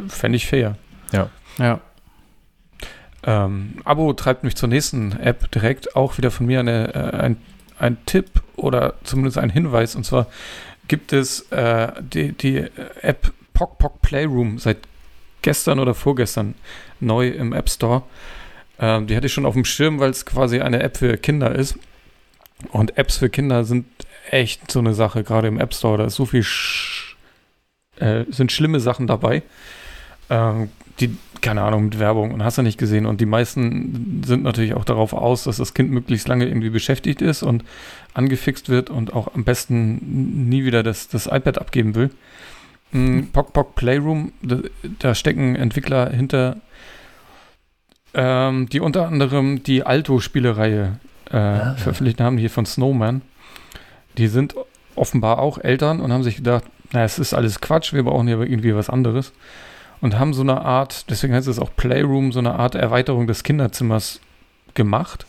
[0.08, 0.76] Fände ich fair.
[1.12, 1.28] Ja.
[1.58, 1.80] Ja.
[3.22, 5.94] Ähm, Abo treibt mich zur nächsten App direkt.
[5.94, 7.36] Auch wieder von mir eine, äh, ein
[7.78, 9.94] ein Tipp oder zumindest ein Hinweis.
[9.94, 10.26] Und zwar
[10.88, 12.64] gibt es äh, die, die
[13.02, 14.78] App Pock Pock Playroom seit
[15.42, 16.54] gestern oder vorgestern
[17.00, 18.02] neu im App Store.
[18.78, 21.54] Ähm, die hatte ich schon auf dem Schirm, weil es quasi eine App für Kinder
[21.54, 21.78] ist.
[22.70, 23.86] Und Apps für Kinder sind
[24.30, 25.98] echt so eine Sache, gerade im App Store.
[25.98, 27.16] Da ist so viel, sch
[27.96, 29.42] äh, sind schlimme Sachen dabei.
[30.30, 30.70] Ähm,
[31.00, 31.16] die,
[31.46, 33.06] keine Ahnung, mit Werbung und hast du nicht gesehen.
[33.06, 37.22] Und die meisten sind natürlich auch darauf aus, dass das Kind möglichst lange irgendwie beschäftigt
[37.22, 37.62] ist und
[38.14, 42.10] angefixt wird und auch am besten nie wieder das, das iPad abgeben will.
[42.90, 43.28] Mhm.
[43.32, 44.58] Pock Pock Playroom, da,
[44.98, 46.56] da stecken Entwickler hinter,
[48.12, 50.98] ähm, die unter anderem die Alto-Spielereihe
[51.30, 53.22] äh, ah, veröffentlicht haben, hier von Snowman.
[54.18, 54.56] Die sind
[54.96, 58.40] offenbar auch Eltern und haben sich gedacht, naja, es ist alles Quatsch, wir brauchen hier
[58.40, 59.32] irgendwie was anderes
[60.00, 63.42] und haben so eine Art, deswegen heißt es auch Playroom, so eine Art Erweiterung des
[63.42, 64.20] Kinderzimmers
[64.74, 65.26] gemacht.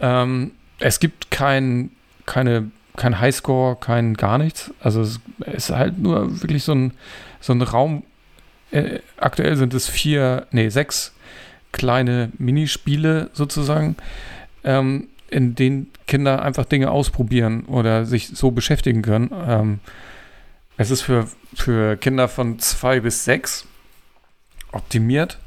[0.00, 1.90] Ähm, es gibt kein,
[2.26, 4.72] keine, kein Highscore, kein gar nichts.
[4.80, 6.92] Also es ist halt nur wirklich so ein,
[7.40, 8.02] so ein Raum.
[8.70, 11.12] Äh, aktuell sind es vier, nee, sechs
[11.72, 13.96] kleine Minispiele sozusagen,
[14.64, 19.30] ähm, in denen Kinder einfach Dinge ausprobieren oder sich so beschäftigen können.
[19.46, 19.80] Ähm,
[20.80, 23.66] es ist für, für Kinder von zwei bis sechs
[24.72, 25.38] optimiert.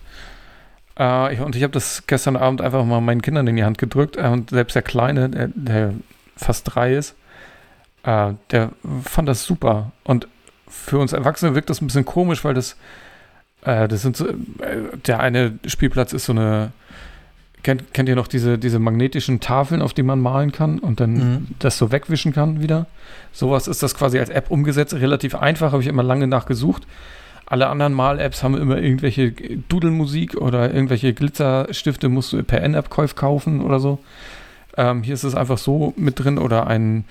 [0.95, 4.15] Äh, und ich habe das gestern Abend einfach mal meinen Kindern in die Hand gedrückt.
[4.15, 5.93] Äh, und selbst der Kleine, der, der
[6.37, 7.15] fast drei ist,
[8.03, 8.73] äh, der
[9.03, 9.91] fand das super.
[10.03, 10.27] Und
[10.67, 12.77] für uns Erwachsene wirkt das ein bisschen komisch, weil das,
[13.63, 14.35] äh, das sind so, äh,
[15.07, 16.73] der eine Spielplatz ist so eine,
[17.63, 21.13] kennt, kennt ihr noch diese, diese magnetischen Tafeln, auf die man malen kann und dann
[21.13, 21.47] mhm.
[21.59, 22.87] das so wegwischen kann wieder?
[23.31, 26.83] Sowas ist das quasi als App umgesetzt, relativ einfach, habe ich immer lange nachgesucht.
[27.45, 33.61] Alle anderen Mal-Apps haben immer irgendwelche Dudelmusik oder irgendwelche Glitzerstifte musst du per N-App-Käuf kaufen
[33.61, 33.99] oder so.
[34.77, 37.05] Ähm, hier ist es einfach so mit drin oder ein,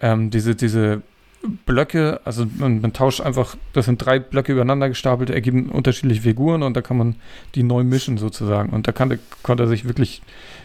[0.00, 1.02] ähm, diese, diese
[1.48, 6.62] Blöcke, also man, man, tauscht einfach, das sind drei Blöcke übereinander gestapelt, ergeben unterschiedliche Figuren
[6.62, 7.16] und da kann man
[7.54, 8.70] die neu mischen sozusagen.
[8.70, 10.22] Und da kann, konnte er sich wirklich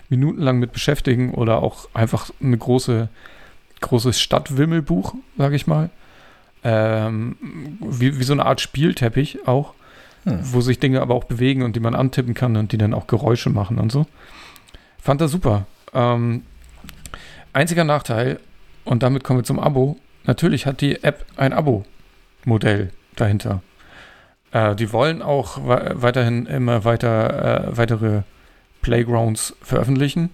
[0.09, 3.09] minutenlang mit beschäftigen oder auch einfach eine große,
[3.81, 5.89] großes Stadtwimmelbuch, sage ich mal.
[6.63, 7.35] Ähm,
[7.79, 9.73] wie, wie so eine Art Spielteppich auch,
[10.25, 10.39] hm.
[10.41, 13.07] wo sich Dinge aber auch bewegen und die man antippen kann und die dann auch
[13.07, 14.05] Geräusche machen und so.
[14.99, 15.65] Fand das super.
[15.93, 16.43] Ähm,
[17.53, 18.39] einziger Nachteil,
[18.83, 23.61] und damit kommen wir zum Abo, natürlich hat die App ein Abo-Modell dahinter.
[24.51, 28.23] Äh, die wollen auch weiterhin immer weiter äh, weitere
[28.81, 30.29] Playgrounds veröffentlichen.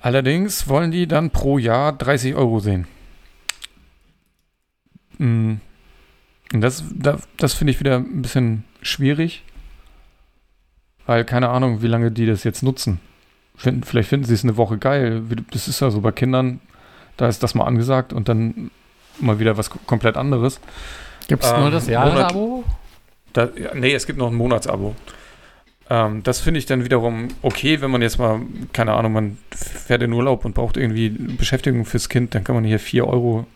[0.00, 2.86] Allerdings wollen die dann pro Jahr 30 Euro sehen.
[5.18, 5.60] Und
[6.52, 9.42] das, das, das finde ich wieder ein bisschen schwierig,
[11.06, 13.00] weil keine Ahnung, wie lange die das jetzt nutzen.
[13.56, 15.22] Finden, vielleicht finden sie es eine Woche geil.
[15.50, 16.60] Das ist ja so bei Kindern,
[17.16, 18.70] da ist das mal angesagt und dann
[19.18, 20.60] mal wieder was komplett anderes.
[21.28, 22.64] Gibt es ähm, nur das Jahresabo?
[23.32, 24.94] Da, nee, es gibt noch ein Monatsabo.
[25.88, 28.40] Ähm, das finde ich dann wiederum okay, wenn man jetzt mal,
[28.72, 32.64] keine Ahnung, man fährt in Urlaub und braucht irgendwie Beschäftigung fürs Kind, dann kann man
[32.64, 33.46] hier 4 Euro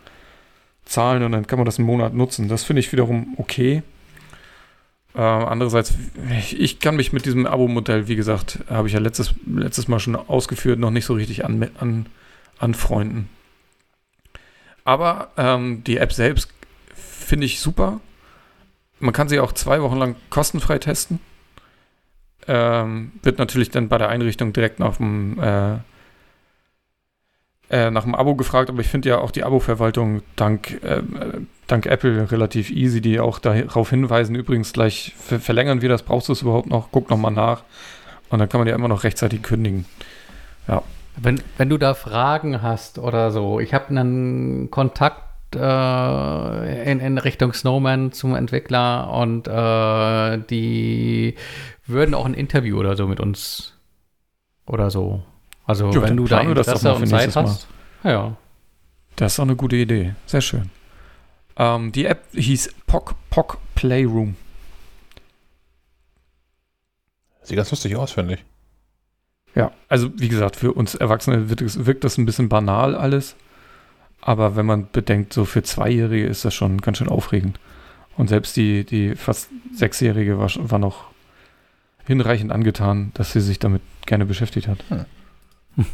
[0.84, 2.48] zahlen und dann kann man das einen Monat nutzen.
[2.48, 3.82] Das finde ich wiederum okay.
[5.14, 5.94] Äh, andererseits,
[6.38, 9.98] ich, ich, kann mich mit diesem Abo-Modell, wie gesagt, habe ich ja letztes, letztes Mal
[9.98, 12.06] schon ausgeführt, noch nicht so richtig an, an,
[12.58, 13.28] anfreunden.
[14.84, 16.50] Aber ähm, die App selbst
[16.94, 18.00] finde ich super.
[18.98, 21.20] Man kann sie auch zwei Wochen lang kostenfrei testen.
[22.46, 25.76] Ähm, wird natürlich dann bei der Einrichtung direkt nach dem, äh,
[27.70, 31.02] äh, nach dem Abo gefragt, aber ich finde ja auch die Abo-Verwaltung dank, äh,
[31.66, 36.28] dank Apple relativ easy, die auch darauf hinweisen, übrigens gleich ver verlängern wir das, brauchst
[36.28, 37.62] du es überhaupt noch, guck nochmal nach
[38.30, 39.84] und dann kann man ja immer noch rechtzeitig kündigen.
[40.66, 40.82] Ja.
[41.16, 47.18] Wenn, wenn du da Fragen hast oder so, ich habe einen Kontakt äh, in, in
[47.18, 51.34] Richtung Snowman zum Entwickler und äh, die
[51.86, 53.74] würden auch ein Interview oder so mit uns
[54.66, 55.22] oder so.
[55.66, 57.66] Also jo, wenn du da Interesse und Zeit hast.
[58.02, 58.36] Ja.
[59.16, 60.14] Das ist auch eine gute Idee.
[60.26, 60.70] Sehr schön.
[61.56, 64.36] Ähm, die App hieß Pock Pock Playroom.
[67.42, 68.44] Sieht ganz lustig aus, finde ich.
[69.54, 73.36] Ja, also wie gesagt, für uns Erwachsene wirkt, wirkt das ein bisschen banal alles.
[74.20, 77.58] Aber wenn man bedenkt, so für Zweijährige ist das schon ganz schön aufregend.
[78.16, 81.10] Und selbst die, die fast Sechsjährige war, war noch
[82.04, 84.84] hinreichend angetan, dass sie sich damit gerne beschäftigt hat.
[85.76, 85.86] Hm.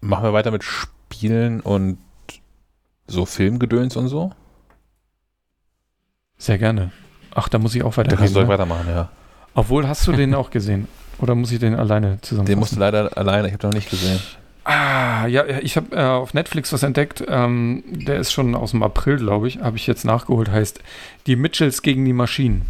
[0.00, 1.98] Machen wir weiter mit Spielen und
[3.06, 4.32] so Filmgedöns und so?
[6.36, 6.92] Sehr gerne.
[7.38, 8.16] Ach, da muss ich auch weitermachen.
[8.16, 8.48] Da kannst du ne?
[8.48, 9.08] weitermachen, ja.
[9.54, 10.88] Obwohl, hast du den auch gesehen?
[11.20, 12.46] Oder muss ich den alleine zusammen?
[12.46, 14.18] Den musst du leider alleine, ich habe noch nicht gesehen.
[14.64, 17.24] Ah, ja, ich habe äh, auf Netflix was entdeckt.
[17.28, 20.50] Ähm, der ist schon aus dem April, glaube ich, habe ich jetzt nachgeholt.
[20.50, 20.80] Heißt
[21.26, 22.62] Die Mitchells gegen die Maschinen.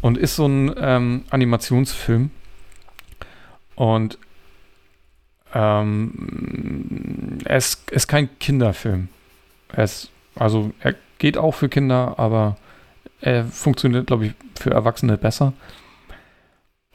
[0.00, 2.30] Und ist so ein ähm, Animationsfilm.
[3.74, 4.18] Und
[5.52, 9.08] ähm, er ist, kein Kinderfilm.
[9.72, 12.56] Er ist, also er geht auch für Kinder, aber
[13.20, 15.52] er funktioniert, glaube ich, für Erwachsene besser.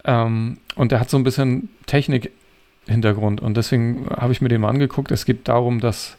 [0.04, 4.70] Ähm, und er hat so ein bisschen Technik-Hintergrund und deswegen habe ich mir den mal
[4.70, 5.12] angeguckt.
[5.12, 6.18] Es geht darum, dass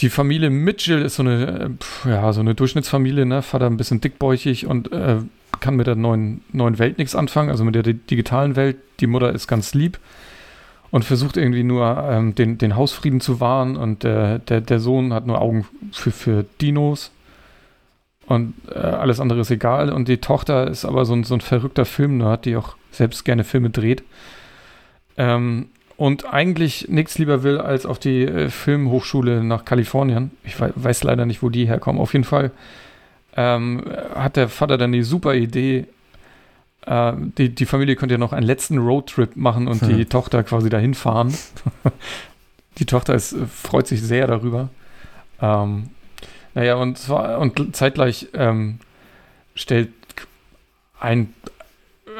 [0.00, 3.42] die Familie Mitchell ist so eine, ja, so eine Durchschnittsfamilie, ne?
[3.42, 5.18] Vater ein bisschen dickbäuchig und äh,
[5.60, 8.76] kann mit der neuen, neuen Welt nichts anfangen, also mit der digitalen Welt.
[9.00, 9.98] Die Mutter ist ganz lieb
[10.90, 15.12] und versucht irgendwie nur ähm, den, den Hausfrieden zu wahren und der, der, der Sohn
[15.12, 17.12] hat nur Augen für, für Dinos
[18.26, 19.92] und äh, alles andere ist egal.
[19.92, 23.44] Und die Tochter ist aber so ein, so ein verrückter Filmnerd, die auch selbst gerne
[23.44, 24.02] Filme dreht.
[25.16, 30.32] Ähm, und eigentlich nichts lieber will, als auf die äh, Filmhochschule nach Kalifornien.
[30.42, 32.00] Ich we weiß leider nicht, wo die herkommen.
[32.00, 32.50] Auf jeden Fall
[33.36, 33.84] ähm,
[34.14, 35.86] hat der Vater dann die super Idee,
[36.86, 39.96] äh, die, die Familie könnte ja noch einen letzten Roadtrip machen und hm.
[39.96, 41.34] die Tochter quasi dahin fahren.
[42.78, 44.68] die Tochter ist, äh, freut sich sehr darüber.
[45.40, 45.90] Ähm,
[46.54, 48.78] naja, und zwar, und zeitgleich ähm,
[49.54, 49.90] stellt
[51.00, 51.34] ein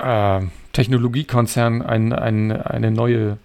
[0.02, 0.40] äh,
[0.72, 3.38] Technologiekonzern ein, ein, eine neue,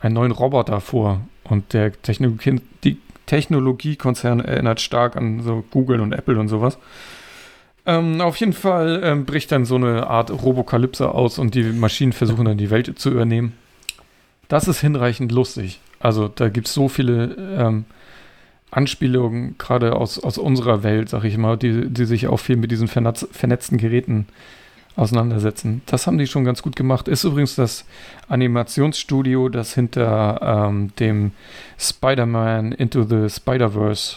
[0.00, 1.22] einen neuen Roboter vor.
[1.44, 6.78] Und der Technologie, die Technologiekonzern erinnert stark an so Google und Apple und sowas.
[7.86, 12.12] Ähm, auf jeden Fall ähm, bricht dann so eine Art Robokalypse aus und die Maschinen
[12.12, 13.54] versuchen dann die Welt zu übernehmen.
[14.48, 15.80] Das ist hinreichend lustig.
[15.98, 17.84] Also da gibt es so viele ähm,
[18.70, 22.70] Anspielungen, gerade aus, aus unserer Welt, sag ich mal, die, die sich auch viel mit
[22.70, 24.26] diesen vernetz, vernetzten Geräten
[24.96, 25.82] auseinandersetzen.
[25.86, 27.08] Das haben die schon ganz gut gemacht.
[27.08, 27.84] Ist übrigens das
[28.28, 31.32] Animationsstudio, das hinter ähm, dem
[31.78, 34.16] Spider-Man Into the Spider-Verse,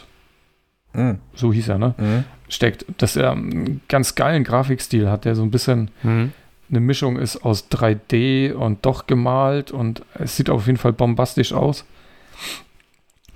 [0.94, 1.20] mhm.
[1.34, 1.96] so hieß er, ne?
[1.98, 2.24] Mhm.
[2.50, 2.86] Steckt.
[2.98, 6.34] Dass er einen ganz geilen Grafikstil hat, der so ein bisschen mhm.
[6.70, 11.54] eine Mischung ist aus 3D und doch gemalt und es sieht auf jeden Fall bombastisch
[11.54, 11.86] aus.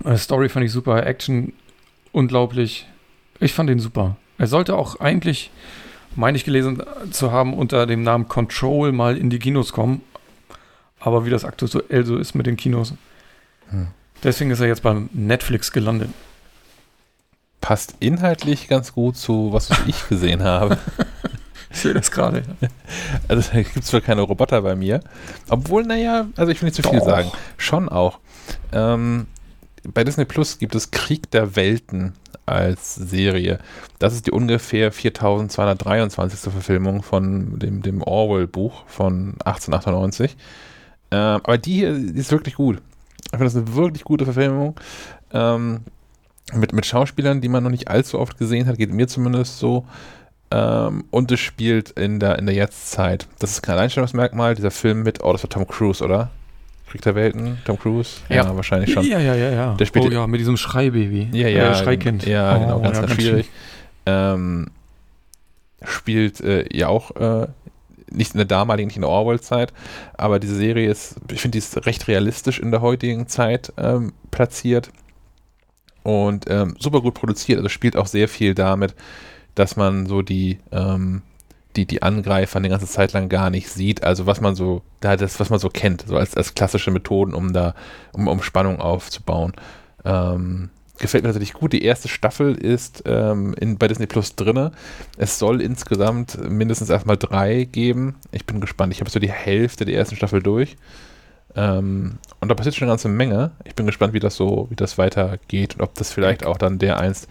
[0.04, 1.54] Äh, Story fand ich super, Action
[2.12, 2.88] unglaublich.
[3.40, 4.18] Ich fand ihn super.
[4.38, 5.52] Er sollte auch eigentlich,
[6.16, 10.02] meine ich gelesen zu haben, unter dem Namen Control mal in die Kinos kommen.
[11.00, 12.94] Aber wie das aktuell so ist mit den Kinos.
[13.70, 13.88] Hm.
[14.24, 16.10] Deswegen ist er jetzt bei Netflix gelandet.
[17.62, 20.78] Passt inhaltlich ganz gut zu, was ich gesehen habe.
[21.72, 22.44] ich sehe das gerade.
[23.28, 25.02] Also da gibt es zwar keine Roboter bei mir.
[25.50, 27.32] Obwohl, naja, also ich will nicht zu viel sagen.
[27.58, 28.20] Schon auch.
[28.72, 29.28] Ähm,
[29.94, 32.14] bei Disney Plus gibt es Krieg der Welten
[32.46, 33.60] als Serie.
[34.00, 36.52] Das ist die ungefähr 4223.
[36.52, 40.38] Verfilmung von dem, dem Orwell-Buch von 1898.
[41.12, 42.82] Ähm, aber die hier die ist wirklich gut.
[43.26, 44.80] Ich finde das eine wirklich gute Verfilmung.
[45.34, 45.82] Ähm,
[46.54, 49.86] mit, mit Schauspielern, die man noch nicht allzu oft gesehen hat, geht mir zumindest so.
[50.50, 53.28] Ähm, und es spielt in der, in der Jetztzeit.
[53.40, 56.30] Das ist kein Alleinstellungsmerkmal, dieser Film mit, oh, das war Tom Cruise, oder?
[56.88, 58.22] Krieg der Welten, Tom Cruise?
[58.30, 59.06] Ja, ja wahrscheinlich schon.
[59.06, 59.74] Ja, ja, ja, ja.
[59.76, 61.30] Der spielt oh ja, mit diesem Schreibaby.
[61.32, 61.72] Ja, ja.
[61.72, 62.26] Äh, Schreikind.
[62.26, 63.50] Ja, oh, genau, ganz, ja, ganz schwierig.
[64.06, 64.68] Ähm,
[65.84, 67.48] spielt äh, ja auch äh,
[68.10, 69.74] nicht in der damaligen, nicht in der Orwell-Zeit,
[70.14, 74.14] aber diese Serie ist, ich finde, die ist recht realistisch in der heutigen Zeit ähm,
[74.32, 74.92] platziert
[76.04, 77.58] und ähm, super gut produziert.
[77.58, 78.96] Also spielt auch sehr viel damit,
[79.56, 81.22] dass man so die, ähm,
[81.78, 84.04] die, die Angreifer eine ganze Zeit lang gar nicht sieht.
[84.04, 87.34] Also was man so, da das, was man so kennt, so als, als klassische Methoden,
[87.34, 87.76] um da,
[88.14, 89.54] um, um Spannung aufzubauen.
[90.04, 91.74] Ähm, gefällt mir natürlich gut.
[91.74, 94.72] Die erste Staffel ist ähm, in, bei Disney Plus drinne.
[95.18, 98.16] Es soll insgesamt mindestens erstmal drei geben.
[98.32, 98.94] Ich bin gespannt.
[98.94, 100.76] Ich habe so die Hälfte der ersten Staffel durch.
[101.56, 103.52] Ähm, und da passiert schon eine ganze Menge.
[103.64, 106.80] Ich bin gespannt, wie das so, wie das weitergeht und ob das vielleicht auch dann
[106.80, 107.28] der einst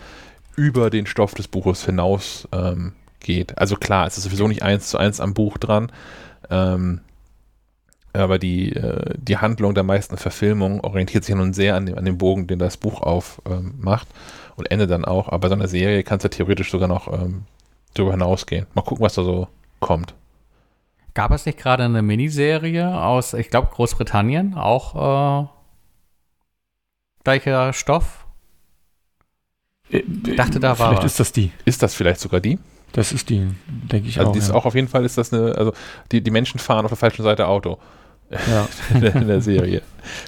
[0.56, 2.92] über den Stoff des Buches hinaus ähm,
[3.26, 3.58] geht.
[3.58, 5.92] Also klar, es ist sowieso nicht eins zu eins am Buch dran.
[6.48, 7.00] Ähm,
[8.14, 12.04] aber die, äh, die Handlung der meisten Verfilmungen orientiert sich nun sehr an dem, an
[12.04, 15.28] dem Bogen, den das Buch aufmacht ähm, und endet dann auch.
[15.28, 17.42] Aber bei so einer Serie kannst du theoretisch sogar noch ähm,
[17.92, 18.66] darüber hinausgehen.
[18.74, 19.48] Mal gucken, was da so
[19.80, 20.14] kommt.
[21.14, 25.48] Gab es nicht gerade eine Miniserie aus, ich glaube, Großbritannien, auch äh,
[27.24, 28.26] gleicher Stoff?
[29.88, 30.90] Ich äh, dachte, da war.
[30.90, 31.52] Vielleicht ist das die.
[31.64, 32.58] Ist das vielleicht sogar die?
[32.96, 34.32] Das ist die, denke ich also auch.
[34.32, 34.54] Die ist ja.
[34.54, 35.74] auch auf jeden Fall ist das eine, also
[36.12, 37.78] die, die Menschen fahren auf der falschen Seite Auto.
[38.30, 38.66] Ja.
[38.94, 39.82] in der Serie.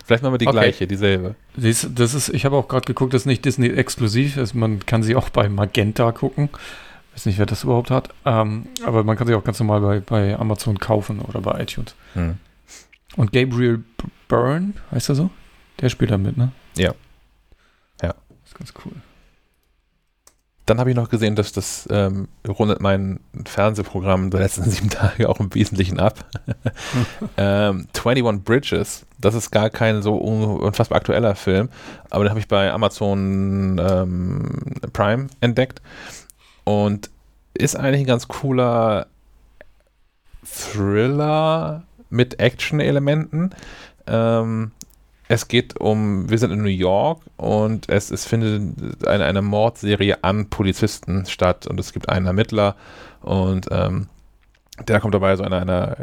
[0.04, 0.54] Vielleicht machen wir die okay.
[0.54, 1.34] gleiche, dieselbe.
[1.56, 4.36] Das ist, ich habe auch gerade geguckt, das ist nicht Disney exklusiv.
[4.36, 6.50] Also man kann sie auch bei Magenta gucken.
[7.14, 8.10] Weiß nicht, wer das überhaupt hat.
[8.26, 11.94] Ähm, aber man kann sie auch ganz normal bei, bei Amazon kaufen oder bei iTunes.
[12.12, 12.36] Hm.
[13.16, 13.82] Und Gabriel
[14.28, 15.30] Byrne, heißt er so?
[15.80, 16.52] Der spielt da mit, ne?
[16.76, 16.92] Ja.
[18.02, 18.08] Ja.
[18.08, 18.92] Das ist ganz cool.
[20.68, 25.26] Dann habe ich noch gesehen, dass das ähm, rundet mein Fernsehprogramm der letzten sieben Tage
[25.26, 26.26] auch im Wesentlichen ab.
[27.38, 31.70] ähm, 21 Bridges, das ist gar kein so unfassbar aktueller Film,
[32.10, 34.60] aber den habe ich bei Amazon ähm,
[34.92, 35.80] Prime entdeckt
[36.64, 37.08] und
[37.54, 39.06] ist eigentlich ein ganz cooler
[40.44, 43.54] Thriller mit Action-Elementen.
[44.06, 44.72] Ähm,
[45.28, 50.24] es geht um, wir sind in New York und es, es findet eine, eine Mordserie
[50.24, 52.76] an Polizisten statt und es gibt einen Ermittler
[53.20, 54.08] und ähm,
[54.86, 55.96] der kommt dabei so einer, einer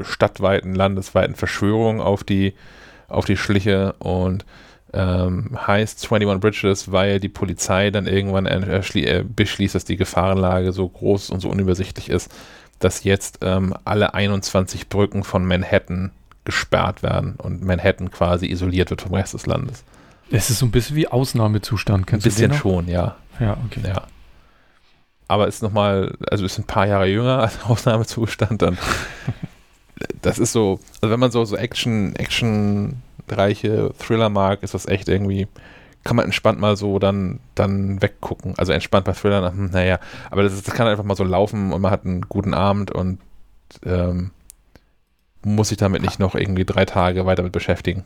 [0.00, 2.54] stadtweiten, landesweiten Verschwörung auf die,
[3.08, 4.44] auf die Schliche und
[4.92, 10.88] ähm, heißt 21 Bridges, weil die Polizei dann irgendwann äh, beschließt, dass die Gefahrenlage so
[10.88, 12.34] groß und so unübersichtlich ist,
[12.80, 16.10] dass jetzt ähm, alle 21 Brücken von Manhattan
[16.46, 19.84] gesperrt werden und Manhattan quasi isoliert wird vom Rest des Landes.
[20.30, 23.16] Es ist so ein bisschen wie Ausnahmezustand, kennst ein bisschen du schon, ja.
[23.38, 23.82] Ja, okay.
[23.86, 24.04] Ja.
[25.28, 28.78] Aber ist nochmal, also ist ein paar Jahre jünger als Ausnahmezustand, dann
[30.22, 35.08] das ist so, also wenn man so, so Action, actionreiche Thriller mag, ist das echt
[35.08, 35.48] irgendwie,
[36.04, 38.54] kann man entspannt mal so dann, dann weggucken.
[38.56, 39.98] Also entspannt bei Thrillern, hm, naja,
[40.30, 43.18] aber das, das kann einfach mal so laufen und man hat einen guten Abend und
[43.84, 44.30] ähm,
[45.46, 48.04] muss sich damit nicht noch irgendwie drei Tage weiter mit beschäftigen.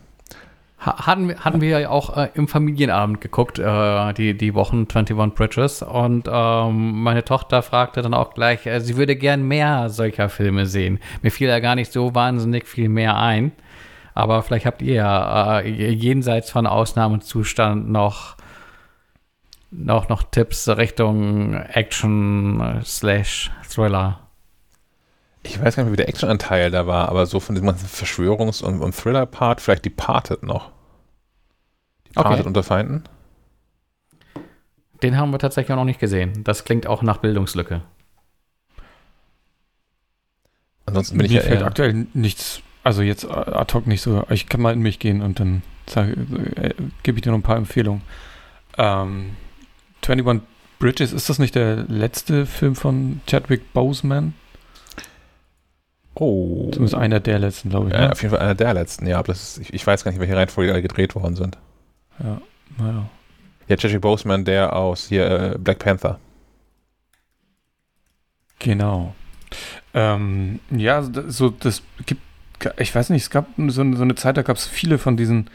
[0.79, 5.35] Hatten, wir, hatten wir ja auch äh, im Familienabend geguckt, äh, die, die Wochen 21
[5.35, 5.83] Bridges.
[5.83, 10.65] Und ähm, meine Tochter fragte dann auch gleich, äh, sie würde gern mehr solcher Filme
[10.65, 10.99] sehen.
[11.21, 13.53] Mir fiel ja gar nicht so wahnsinnig viel mehr ein.
[14.15, 18.37] Aber vielleicht habt ihr ja äh, jenseits von Ausnahmezustand noch,
[19.71, 24.20] noch, noch Tipps Richtung Action slash Thriller.
[25.43, 28.63] Ich weiß gar nicht, wie der Actionanteil da war, aber so von diesem ganzen Verschwörungs-
[28.63, 30.71] und, und Thriller-Part, vielleicht die Parted noch.
[32.09, 32.47] Die Parted okay.
[32.47, 33.05] unter Feinden.
[35.03, 36.45] Den haben wir tatsächlich auch noch nicht gesehen.
[36.45, 37.83] Das klingt auch nach Bildungslücke.
[40.85, 44.25] Ansonsten bin Mir ich ja fällt aktuell nichts, also jetzt ad hoc nicht so.
[44.29, 45.63] Ich kann mal in mich gehen und dann
[45.95, 48.03] äh, gebe ich dir noch ein paar Empfehlungen.
[48.77, 49.37] Ähm,
[50.07, 50.47] 21
[50.79, 54.35] Bridges, ist das nicht der letzte Film von Chadwick Boseman?
[56.21, 56.69] Oh.
[56.71, 57.95] Zumindest einer der letzten, glaube ich.
[57.95, 58.13] Ja, ne?
[58.13, 59.19] auf jeden Fall einer der letzten, ja.
[59.19, 61.57] Aber das ist, ich, ich, weiß gar nicht, welche Reihenfolge alle gedreht worden sind.
[62.23, 62.43] Ja,
[62.77, 63.09] naja.
[63.69, 66.21] Ja, Chadwick Boseman, der aus hier äh, Black Panther.
[68.59, 69.15] Genau.
[69.95, 72.21] Ähm, ja, so das gibt,
[72.77, 75.49] ich weiß nicht, es gab so, so eine Zeit, da gab es viele von diesen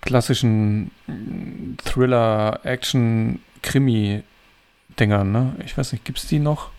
[0.00, 0.92] klassischen
[1.84, 5.56] Thriller, Action, Krimi-Dingern, ne?
[5.62, 6.70] Ich weiß nicht, gibt es die noch?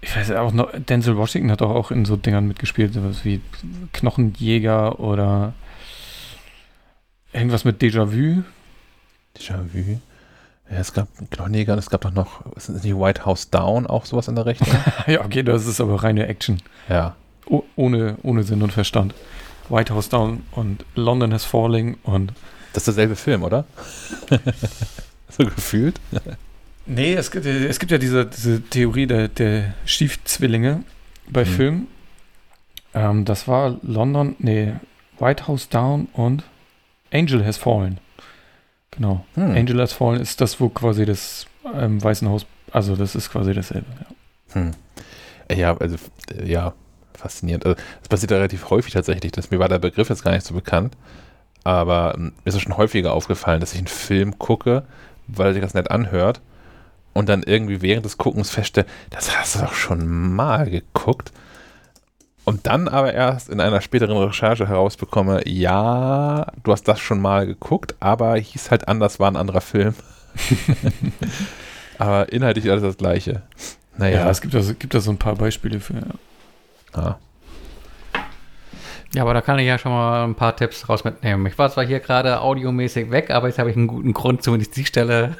[0.00, 3.40] Ich weiß auch noch, Denzel Washington hat auch, auch in so Dingern mitgespielt, sowas wie
[3.92, 5.54] Knochenjäger oder
[7.32, 8.42] irgendwas mit Déjà-vu.
[9.36, 10.00] Déjà-vu.
[10.70, 14.28] Ja, es gab Knochenjäger, es gab doch noch, ist nicht White House Down auch sowas
[14.28, 14.68] in der Richtung?
[15.06, 16.60] ja, okay, das ist aber reine Action.
[16.88, 17.14] Ja.
[17.48, 19.14] O ohne, ohne Sinn und Verstand.
[19.68, 22.32] White House Down und London has Falling und.
[22.72, 23.64] Das ist derselbe Film, oder?
[25.30, 26.00] so gefühlt.
[26.86, 30.84] Nee, es gibt, es gibt ja diese, diese Theorie der, der Stiefzwillinge.
[31.28, 31.52] bei hm.
[31.52, 31.86] Filmen.
[32.94, 34.74] Ähm, das war London, nee,
[35.18, 36.44] White House Down und
[37.12, 37.98] Angel Has Fallen.
[38.92, 39.24] Genau.
[39.34, 39.50] Hm.
[39.56, 43.52] Angel Has Fallen ist das, wo quasi das ähm, Weißen Haus, also das ist quasi
[43.52, 43.86] dasselbe.
[44.00, 44.70] Ja, hm.
[45.54, 45.96] ja also
[46.44, 46.72] ja,
[47.14, 47.66] faszinierend.
[47.66, 50.54] Also es passiert relativ häufig tatsächlich, dass mir war der Begriff jetzt gar nicht so
[50.54, 50.96] bekannt,
[51.64, 54.84] aber ähm, mir ist es schon häufiger aufgefallen, dass ich einen Film gucke,
[55.26, 56.40] weil er sich das nett anhört
[57.16, 61.32] und dann irgendwie während des Guckens feststelle, das hast du doch schon mal geguckt.
[62.44, 67.46] Und dann aber erst in einer späteren Recherche herausbekomme, ja, du hast das schon mal
[67.46, 69.94] geguckt, aber hieß halt anders, war ein anderer Film.
[71.98, 73.42] aber inhaltlich alles das gleiche.
[73.96, 74.20] Naja.
[74.20, 75.94] Ja, es gibt da, gibt da so ein paar Beispiele für.
[76.94, 77.18] Ja.
[79.14, 81.46] Ja, aber da kann ich ja schon mal ein paar Tipps raus mitnehmen.
[81.46, 84.76] Ich war zwar hier gerade audiomäßig weg, aber jetzt habe ich einen guten Grund, zumindest
[84.76, 85.36] die Stelle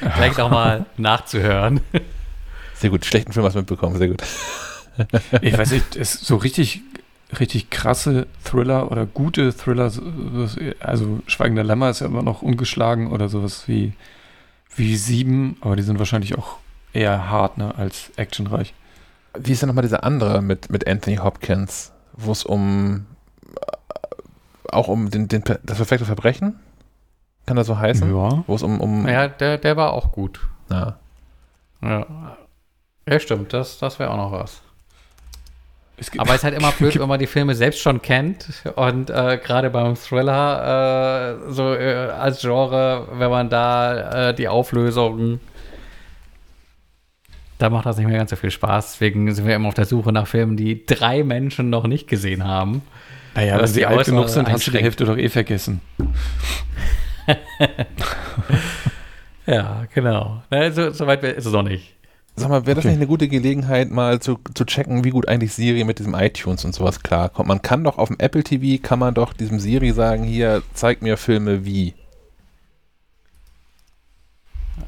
[0.00, 1.80] gleich nochmal nachzuhören.
[2.74, 4.22] Sehr gut, schlechten Film hast du mitbekommen, sehr gut.
[5.40, 6.82] ich weiß nicht, ist so richtig,
[7.38, 9.90] richtig krasse Thriller oder gute Thriller,
[10.80, 13.94] also Schweigender Lämmer ist ja immer noch ungeschlagen oder sowas wie,
[14.74, 16.58] wie Sieben, aber die sind wahrscheinlich auch
[16.92, 18.74] eher hart, ne, als actionreich.
[19.38, 23.06] Wie ist denn nochmal dieser andere mit, mit Anthony Hopkins, wo es um
[23.54, 26.58] äh, auch um den, den, das perfekte Verbrechen?
[27.46, 28.08] Kann das so heißen?
[28.14, 28.44] Ja.
[28.46, 29.08] Wo es um, um.
[29.08, 30.40] Ja, der, der war auch gut.
[30.68, 30.96] Ja.
[31.82, 32.06] Ja.
[33.08, 34.62] Ja, stimmt, das, das wäre auch noch was.
[35.96, 39.10] Es Aber es ist halt immer blöd, wenn man die Filme selbst schon kennt und
[39.10, 45.40] äh, gerade beim Thriller äh, so äh, als Genre, wenn man da äh, die Auflösung,
[47.58, 48.92] da macht das nicht mehr ganz so viel Spaß.
[48.92, 52.44] Deswegen sind wir immer auf der Suche nach Filmen, die drei Menschen noch nicht gesehen
[52.44, 52.82] haben.
[53.34, 55.80] Naja, wenn sie alt genug sind, hast du die Hälfte doch eh vergessen.
[59.46, 60.42] ja, genau.
[60.72, 61.96] So, so weit ist es noch nicht.
[62.38, 62.88] Sag mal, wäre das okay.
[62.88, 66.66] nicht eine gute Gelegenheit, mal zu, zu checken, wie gut eigentlich Siri mit diesem iTunes
[66.66, 67.48] und sowas klarkommt?
[67.48, 71.00] Man kann doch auf dem Apple TV, kann man doch diesem Siri sagen, hier, zeig
[71.00, 71.94] mir Filme wie.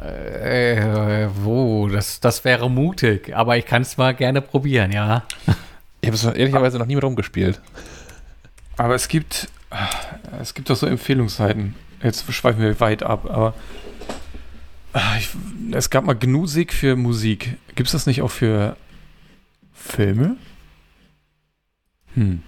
[0.03, 1.89] Äh, wo?
[1.89, 5.23] Das, das wäre mutig, aber ich kann es mal gerne probieren, ja.
[6.03, 7.63] Ich habe es ehrlicherweise noch nie mit rumgespielt.
[8.77, 9.49] Aber es gibt,
[10.41, 11.75] es gibt doch so Empfehlungsseiten.
[12.03, 13.55] Jetzt schweifen wir weit ab, aber
[14.93, 15.29] Ah, ich,
[15.73, 17.57] es gab mal Gnusig für Musik.
[17.75, 18.77] Gibt es das nicht auch für
[19.73, 20.37] Filme?
[22.15, 22.43] Hm.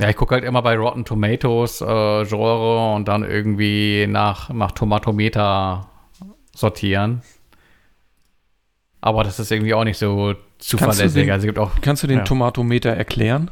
[0.00, 4.70] Ja, ich gucke halt immer bei Rotten Tomatoes äh, Genre und dann irgendwie nach, nach
[4.72, 5.88] Tomatometer
[6.54, 7.22] sortieren.
[9.00, 11.14] Aber das ist irgendwie auch nicht so zuverlässig.
[11.24, 12.24] Den, also auch, kannst du den ja.
[12.24, 13.50] Tomatometer erklären?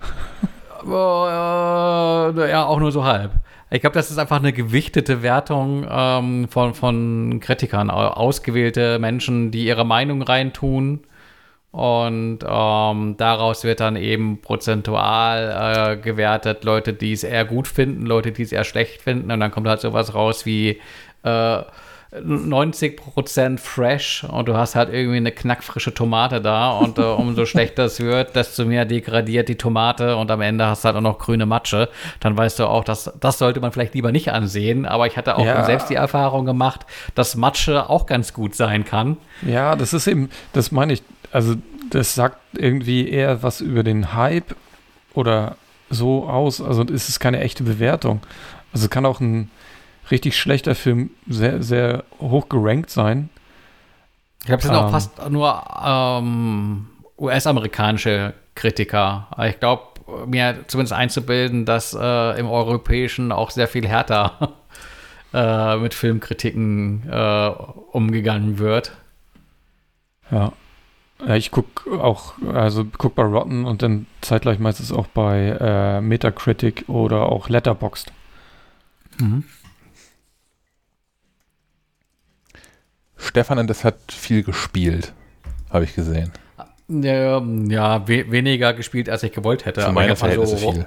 [0.86, 3.32] äh, ja, auch nur so halb.
[3.70, 9.66] Ich glaube, das ist einfach eine gewichtete Wertung ähm, von, von Kritikern, ausgewählte Menschen, die
[9.66, 11.00] ihre Meinung reintun.
[11.72, 18.06] Und ähm, daraus wird dann eben prozentual äh, gewertet, Leute, die es eher gut finden,
[18.06, 19.30] Leute, die es eher schlecht finden.
[19.30, 20.80] Und dann kommt halt sowas raus wie
[21.22, 21.62] äh,
[22.24, 27.84] 90% fresh und du hast halt irgendwie eine knackfrische Tomate da und äh, umso schlechter
[27.84, 31.18] es wird, desto mehr degradiert die Tomate und am Ende hast du halt auch noch
[31.18, 31.88] grüne Matsche.
[32.20, 35.36] Dann weißt du auch, dass das sollte man vielleicht lieber nicht ansehen, aber ich hatte
[35.36, 35.64] auch ja.
[35.64, 39.16] selbst die Erfahrung gemacht, dass Matsche auch ganz gut sein kann.
[39.42, 41.02] Ja, das ist eben, das meine ich,
[41.32, 41.54] also
[41.90, 44.56] das sagt irgendwie eher was über den Hype
[45.14, 45.56] oder
[45.90, 48.20] so aus, also ist es keine echte Bewertung.
[48.72, 49.50] Also kann auch ein
[50.10, 53.28] richtig schlechter Film sehr, sehr hoch gerankt sein.
[54.40, 56.86] Ich glaube, es sind ähm, auch fast nur ähm,
[57.18, 59.28] US-amerikanische Kritiker.
[59.48, 59.82] Ich glaube,
[60.26, 64.54] mir zumindest einzubilden, dass äh, im Europäischen auch sehr viel härter
[65.34, 67.48] äh, mit Filmkritiken äh,
[67.92, 68.92] umgegangen wird.
[70.30, 70.52] Ja.
[71.34, 76.84] ich gucke auch, also gucke bei Rotten und dann zeitgleich meistens auch bei äh, Metacritic
[76.88, 78.12] oder auch Letterboxd.
[79.18, 79.44] Mhm.
[83.16, 85.12] Stefan das hat viel gespielt,
[85.70, 86.32] habe ich gesehen.
[86.88, 89.80] Ja, ja we weniger gespielt, als ich gewollt hätte.
[89.80, 90.86] Für meine Verhältnisse so, viel.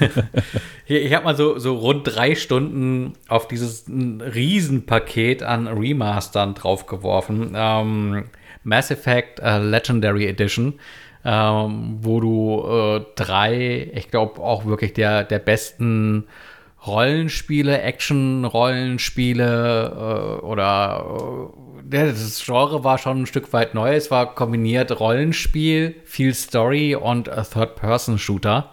[0.86, 7.52] ich habe mal so, so rund drei Stunden auf dieses Riesenpaket an Remastern draufgeworfen.
[7.54, 8.24] Ähm,
[8.64, 10.74] Mass Effect uh, Legendary Edition,
[11.24, 16.26] ähm, wo du äh, drei, ich glaube auch wirklich der, der besten
[16.86, 21.50] Rollenspiele, Action-Rollenspiele äh, oder
[21.90, 23.94] äh, das Genre war schon ein Stück weit neu.
[23.94, 28.70] Es war kombiniert Rollenspiel, viel Story und Third-Person-Shooter.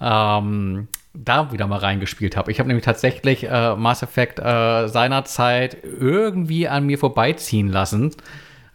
[0.00, 2.50] Ähm, da wieder mal reingespielt habe.
[2.50, 8.14] Ich habe nämlich tatsächlich äh, Mass Effect äh, seinerzeit irgendwie an mir vorbeiziehen lassen.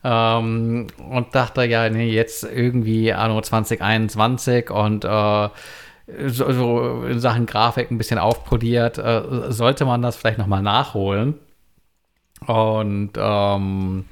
[0.04, 5.50] ähm, und dachte, ja, nee, jetzt irgendwie Anno 2021 und äh,
[6.28, 11.36] so, so, in Sachen Grafik ein bisschen aufpoliert, äh, sollte man das vielleicht nochmal nachholen.
[12.46, 14.06] Und ähm,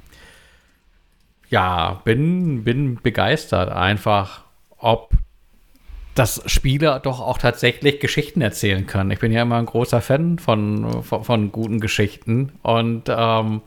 [1.50, 4.42] ja, bin, bin begeistert einfach,
[4.78, 5.10] ob
[6.14, 9.10] dass Spiele doch auch tatsächlich Geschichten erzählen können.
[9.10, 13.62] Ich bin ja immer ein großer Fan von, von, von guten Geschichten und ähm,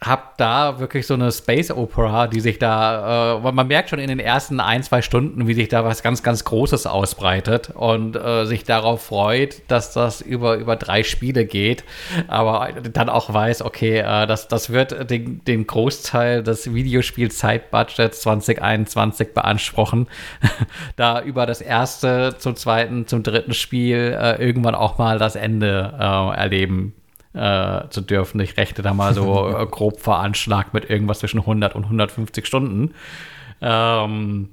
[0.00, 4.06] hab da wirklich so eine Space Opera, die sich da, äh, man merkt schon in
[4.06, 8.44] den ersten ein, zwei Stunden, wie sich da was ganz, ganz Großes ausbreitet und äh,
[8.44, 11.82] sich darauf freut, dass das über, über drei Spiele geht,
[12.28, 19.34] aber dann auch weiß, okay, äh, das, das wird den, den Großteil des Videospielzeitbudgets 2021
[19.34, 20.06] beanspruchen,
[20.96, 25.92] da über das erste zum zweiten, zum dritten Spiel äh, irgendwann auch mal das Ende
[25.98, 26.94] äh, erleben
[27.38, 28.40] äh, zu dürfen.
[28.40, 32.94] Ich rechne da mal so grob veranschlagt mit irgendwas zwischen 100 und 150 Stunden.
[33.60, 34.50] Ähm,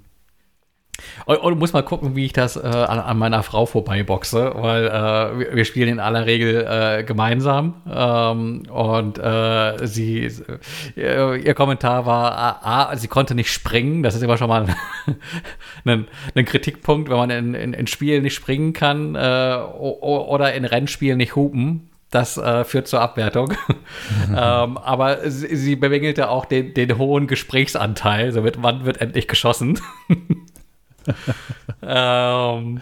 [1.25, 4.85] und, und, muss mal gucken, wie ich das äh, an, an, meiner Frau vorbeiboxe, weil
[4.85, 7.81] äh, wir, wir, spielen in aller Regel äh, gemeinsam.
[7.91, 10.31] Ähm, und äh, sie,
[10.95, 14.03] äh, ihr Kommentar war, ah, ah, sie konnte nicht springen.
[14.03, 14.67] Das ist immer schon mal
[15.85, 20.65] ein, ein Kritikpunkt, wenn man in, in, in, Spielen nicht springen kann äh, oder in
[20.65, 21.89] Rennspielen nicht hupen.
[22.11, 23.53] Das äh, führt zur Abwertung.
[24.29, 28.31] ähm, aber sie, sie bemängelte auch den, den, hohen Gesprächsanteil.
[28.31, 29.79] Somit, wann wird endlich geschossen?
[31.81, 32.81] ähm,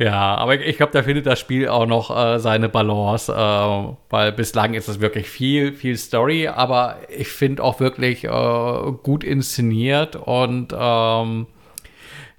[0.00, 3.96] ja, aber ich, ich glaube, da findet das Spiel auch noch äh, seine Balance, äh,
[4.08, 9.24] weil bislang ist es wirklich viel, viel Story, aber ich finde auch wirklich äh, gut
[9.24, 11.48] inszeniert und ähm,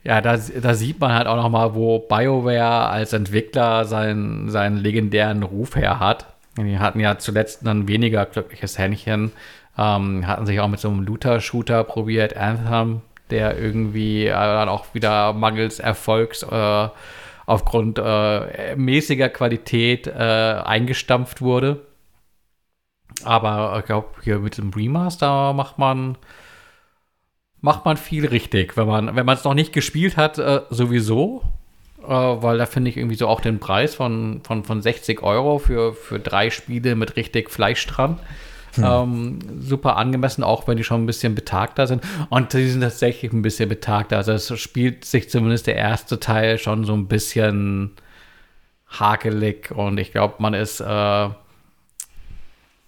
[0.04, 4.78] ja, da, da sieht man halt auch noch mal, wo BioWare als Entwickler seinen, seinen
[4.78, 6.26] legendären Ruf her hat.
[6.58, 9.32] Die hatten ja zuletzt ein weniger glückliches Händchen,
[9.78, 14.94] ähm, hatten sich auch mit so einem Looter-Shooter probiert, Anthem, der irgendwie äh, dann auch
[14.94, 16.90] wieder mangels Erfolgs äh,
[17.46, 21.86] aufgrund äh, mäßiger Qualität äh, eingestampft wurde.
[23.24, 26.18] Aber ich glaube, hier mit dem Remaster macht man
[27.62, 31.44] macht man viel richtig, wenn man wenn man es noch nicht gespielt hat, äh, sowieso
[32.04, 35.60] äh, weil da finde ich irgendwie so auch den Preis von, von, von 60 Euro
[35.60, 38.20] für, für drei Spiele mit richtig Fleisch dran.
[38.76, 38.84] Hm.
[38.86, 42.04] Ähm, super angemessen, auch wenn die schon ein bisschen betagter sind.
[42.30, 44.18] Und die sind tatsächlich ein bisschen betagter.
[44.18, 47.92] Also es spielt sich zumindest der erste Teil schon so ein bisschen
[48.88, 51.30] hakelig und ich glaube, man ist äh,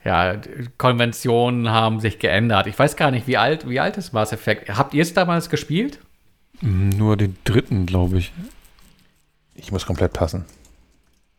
[0.04, 0.36] ja,
[0.78, 2.68] Konventionen haben sich geändert.
[2.68, 4.70] Ich weiß gar nicht, wie alt, wie alt ist Mass Effect?
[4.70, 6.00] Habt ihr es damals gespielt?
[6.62, 8.32] Nur den dritten, glaube ich.
[9.56, 10.46] Ich muss komplett passen.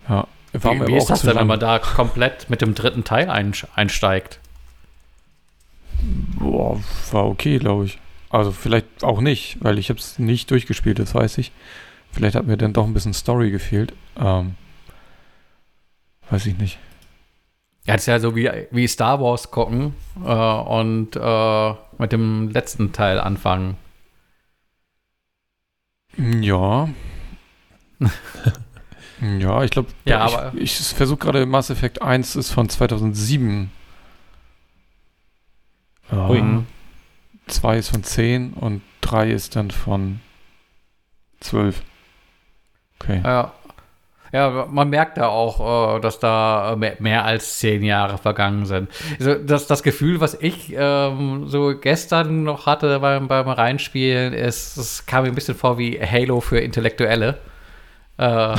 [0.09, 0.27] Ja.
[0.53, 4.39] War wie, wie ist das denn, wenn man da komplett mit dem dritten Teil einsteigt?
[6.39, 6.81] Boah,
[7.11, 7.99] war okay, glaube ich.
[8.31, 11.53] Also vielleicht auch nicht, weil ich habe es nicht durchgespielt, das weiß ich.
[12.13, 13.93] Vielleicht hat mir dann doch ein bisschen Story gefehlt.
[14.17, 14.55] Ähm,
[16.31, 16.79] weiß ich nicht.
[17.87, 19.95] Ja, das ist ja so wie, wie Star Wars gucken
[20.25, 23.77] äh, und äh, mit dem letzten Teil anfangen.
[26.17, 26.89] Ja,
[29.39, 33.71] ja, ich glaube, ja, ich, ich versuche gerade Mass Effect 1 ist von 2007.
[36.11, 36.63] Ja,
[37.47, 40.21] 2 ist von 10 und 3 ist dann von
[41.41, 41.83] 12.
[43.01, 43.21] Okay.
[43.25, 43.53] Ja.
[44.35, 48.91] Ja, man merkt da auch, äh, dass da mehr als zehn Jahre vergangen sind.
[49.21, 54.77] Also das, das Gefühl, was ich ähm, so gestern noch hatte beim, beim Reinspielen, ist,
[54.77, 57.39] es kam mir ein bisschen vor wie Halo für Intellektuelle.
[58.17, 58.57] Äh,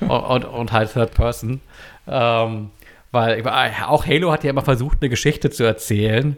[0.08, 1.60] und, und, halt Third Person.
[2.08, 2.72] Ähm,
[3.12, 3.48] weil
[3.86, 6.36] auch Halo hat ja immer versucht, eine Geschichte zu erzählen.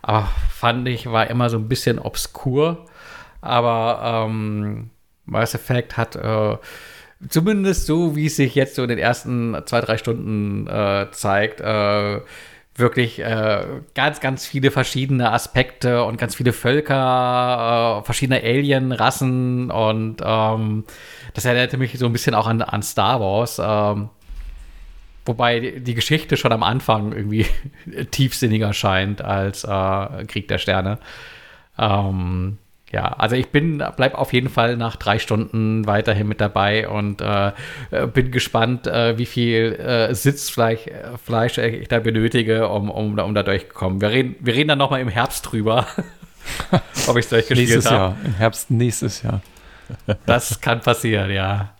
[0.00, 2.86] Aber fand ich, war immer so ein bisschen obskur.
[3.40, 4.90] Aber ähm,
[5.24, 6.56] Mass Effect hat äh,
[7.28, 11.60] zumindest so, wie es sich jetzt so in den ersten zwei, drei Stunden äh, zeigt,
[11.60, 12.20] äh,
[12.76, 13.64] wirklich äh,
[13.94, 20.84] ganz, ganz viele verschiedene Aspekte und ganz viele Völker, äh, verschiedene Alien-Rassen und ähm,
[21.34, 23.60] das erinnerte mich so ein bisschen auch an, an Star Wars.
[23.62, 24.10] Ähm,
[25.24, 27.46] wobei die, Geschichte schon am Anfang irgendwie
[28.10, 30.98] tiefsinniger scheint als äh, Krieg der Sterne.
[31.78, 32.58] Ähm,
[32.94, 37.20] ja, also ich bin, bleib auf jeden Fall nach drei Stunden weiterhin mit dabei und
[37.20, 37.50] äh,
[38.12, 43.34] bin gespannt, äh, wie viel äh, Sitzfleisch äh, Fleisch ich da benötige, um, um, um
[43.34, 44.00] da durchzukommen.
[44.00, 45.88] Wir reden, wir reden dann nochmal im Herbst drüber,
[47.08, 47.96] ob ich es durchgespielt habe.
[47.96, 49.42] Jahr, im Herbst nächstes Jahr.
[50.24, 51.74] Das kann passieren, ja.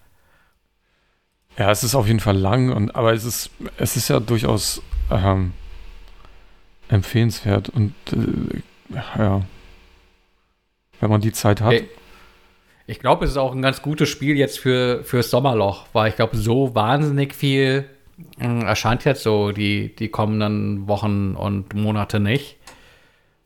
[1.56, 4.82] Ja, es ist auf jeden Fall lang, und, aber es ist, es ist ja durchaus
[5.12, 5.52] ähm,
[6.88, 9.42] empfehlenswert und äh, ja,
[11.04, 11.74] wenn man die Zeit hat.
[11.74, 11.88] Okay.
[12.86, 16.16] Ich glaube, es ist auch ein ganz gutes Spiel jetzt für fürs Sommerloch, weil ich
[16.16, 17.84] glaube, so wahnsinnig viel
[18.38, 22.56] äh, erscheint jetzt so die, die kommenden Wochen und Monate nicht.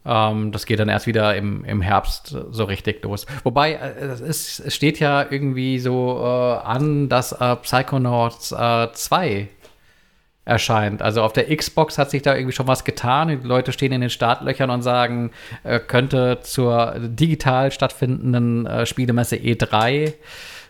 [0.05, 3.27] Ähm, das geht dann erst wieder im, im Herbst so richtig los.
[3.45, 9.47] Wobei, äh, es, es steht ja irgendwie so äh, an, dass äh, Psychonauts 2 äh,
[10.49, 11.03] erscheint.
[11.03, 13.29] Also auf der Xbox hat sich da irgendwie schon was getan.
[13.29, 15.31] Die Leute stehen in den Startlöchern und sagen,
[15.63, 20.15] äh, könnte zur digital stattfindenden äh, Spielemesse E3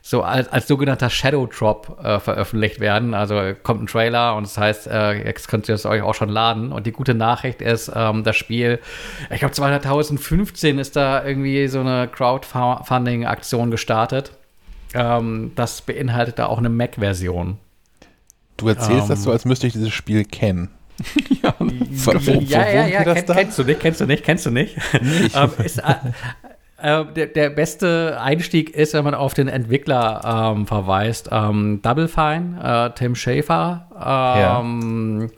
[0.03, 3.15] so als, als sogenannter Shadow Drop äh, veröffentlicht werden.
[3.15, 6.31] Also kommt ein Trailer und das heißt, äh, jetzt könnt ihr es euch auch schon
[6.31, 6.73] laden.
[6.73, 8.81] Und die gute Nachricht ist, ähm, das Spiel,
[9.31, 14.33] ich glaube 2015 ist da irgendwie so eine Crowdfunding-Aktion gestartet.
[14.95, 17.59] Ähm, das beinhaltet da auch eine Mac-Version.
[18.59, 19.35] Du erzählst um, das so, ähm.
[19.35, 20.69] als müsste ich dieses Spiel kennen.
[21.43, 24.51] ja, wo, wo, ja, ja, ja, kenn, kennst du nicht, kennst du nicht, kennst du
[24.51, 24.77] nicht.
[25.01, 25.95] Nee, ähm, ist, äh,
[26.81, 31.29] äh, der, der, beste Einstieg ist, wenn man auf den Entwickler ähm, verweist.
[31.31, 35.29] Ähm, Double Fine, äh, Tim Schafer, ähm, ja.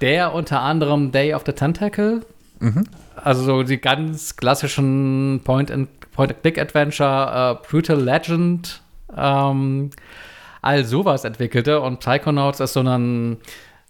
[0.00, 2.22] der unter anderem Day of the Tentacle,
[2.60, 2.84] mhm.
[3.16, 8.80] also so die ganz klassischen Point-and-Click-Adventure, äh, Brutal Legend,
[9.16, 9.90] ähm,
[10.62, 13.38] all sowas entwickelte und Psychonauts ist so ein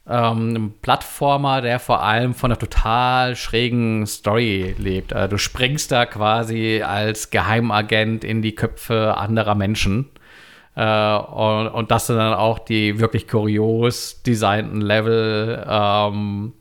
[0.08, 5.12] ähm, Plattformer, der vor allem von einer total schrägen Story lebt.
[5.12, 10.08] Also du springst da quasi als Geheimagent in die Köpfe anderer Menschen.
[10.74, 15.64] Äh, und, und, das sind dann auch die wirklich kurios designten Level.
[15.68, 16.54] Ähm,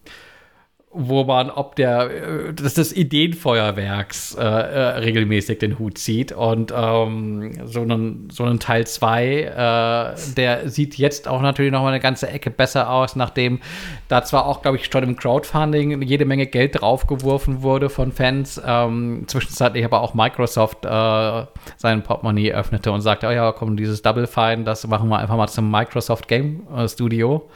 [0.94, 6.34] wo man ob der äh, des, des Ideenfeuerwerks äh, äh, regelmäßig den Hut zieht.
[6.34, 11.84] Und ähm, so, einen, so einen Teil 2, äh, der sieht jetzt auch natürlich noch
[11.84, 13.62] mal eine ganze Ecke besser aus, nachdem
[14.10, 18.62] da zwar auch, glaube ich, schon im Crowdfunding jede Menge Geld draufgeworfen wurde von Fans,
[18.66, 21.46] ähm, zwischenzeitlich aber auch Microsoft äh,
[21.78, 25.38] seinen Portemonnaie öffnete und sagte, oh ja, komm, dieses Double Fine, das machen wir einfach
[25.38, 27.50] mal zum Microsoft Game äh, Studio.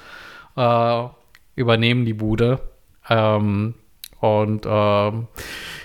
[1.58, 2.62] übernehmen die Bude
[3.10, 3.76] ähm,
[4.20, 5.28] und ähm,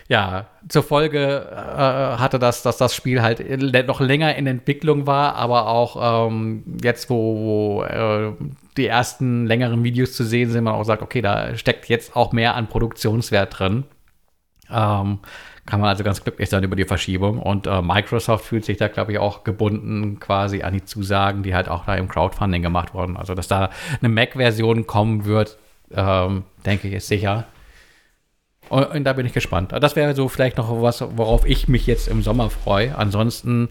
[0.09, 3.45] ja, zur Folge äh, hatte das, dass das Spiel halt
[3.87, 8.33] noch länger in Entwicklung war, aber auch ähm, jetzt, wo, wo äh,
[8.77, 12.33] die ersten längeren Videos zu sehen sind, man auch sagt, okay, da steckt jetzt auch
[12.33, 13.85] mehr an Produktionswert drin.
[14.71, 15.19] Ähm,
[15.67, 17.39] kann man also ganz glücklich sein über die Verschiebung.
[17.39, 21.55] Und äh, Microsoft fühlt sich da, glaube ich, auch gebunden quasi an die Zusagen, die
[21.55, 23.17] halt auch da im Crowdfunding gemacht wurden.
[23.17, 23.71] Also, dass da
[24.01, 25.59] eine Mac-Version kommen wird,
[25.95, 27.47] ähm, denke ich, ist sicher.
[28.69, 29.73] Und, und, da bin ich gespannt.
[29.73, 32.97] Das wäre so vielleicht noch was, worauf ich mich jetzt im Sommer freue.
[32.97, 33.69] Ansonsten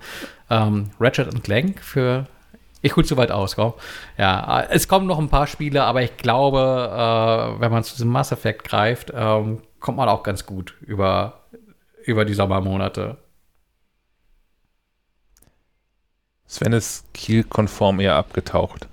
[0.49, 2.27] ähm, Ratchet Clank für.
[2.81, 3.73] Ich hole zu weit aus, komm.
[4.17, 8.09] Ja, es kommen noch ein paar Spiele, aber ich glaube, äh, wenn man zu diesem
[8.09, 11.41] Mass Effect greift, ähm, kommt man auch ganz gut über,
[12.05, 13.17] über die Sommermonate.
[16.45, 18.87] Sven ist Kiel-konform eher abgetaucht.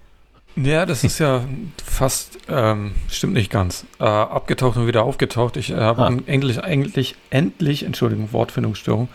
[0.57, 1.45] Ja, das ist ja
[1.85, 3.85] fast, ähm, stimmt nicht ganz.
[4.01, 5.59] Äh, abgetaucht und wieder aufgetaucht.
[5.59, 6.17] Ich äh, habe ah.
[6.27, 9.09] endlich, endlich, endlich, Entschuldigung, Wortfindungsstörung,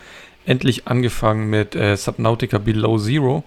[0.46, 3.42] endlich angefangen mit äh, Subnautica Below Zero.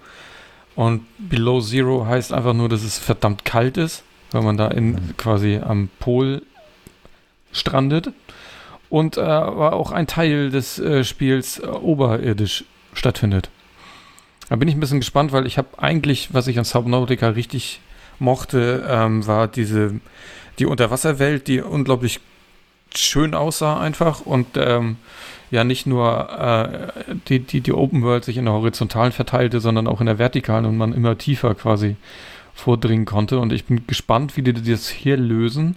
[0.76, 4.92] Und Below Zero heißt einfach nur, dass es verdammt kalt ist, weil man da in,
[4.92, 5.18] mhm.
[5.18, 6.42] quasi am Pol
[7.54, 8.12] strandet.
[8.90, 13.50] Und äh, war auch ein Teil des äh, Spiels äh, oberirdisch stattfindet.
[14.50, 17.80] Da bin ich ein bisschen gespannt, weil ich habe eigentlich, was ich an Subnautica richtig
[18.20, 20.00] mochte, ähm, war diese,
[20.60, 22.20] die Unterwasserwelt, die unglaublich
[22.96, 24.98] schön aussah einfach und ähm,
[25.52, 29.88] ja nicht nur äh, die, die, die Open World sich in der horizontalen verteilte, sondern
[29.88, 31.96] auch in der vertikalen und man immer tiefer quasi
[32.54, 33.40] vordringen konnte.
[33.40, 35.76] Und ich bin gespannt, wie die das hier lösen.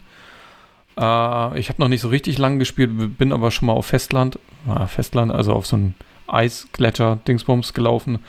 [0.97, 4.39] Äh, ich habe noch nicht so richtig lang gespielt, bin aber schon mal auf Festland,
[4.69, 5.95] äh, Festland, also auf so einem
[6.27, 8.21] Eisgletscher-Dingsbums gelaufen.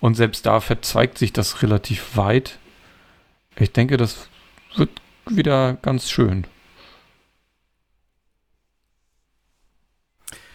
[0.00, 2.58] Und selbst da verzweigt sich das relativ weit.
[3.58, 4.28] Ich denke, das
[4.76, 4.90] wird
[5.28, 6.46] wieder ganz schön.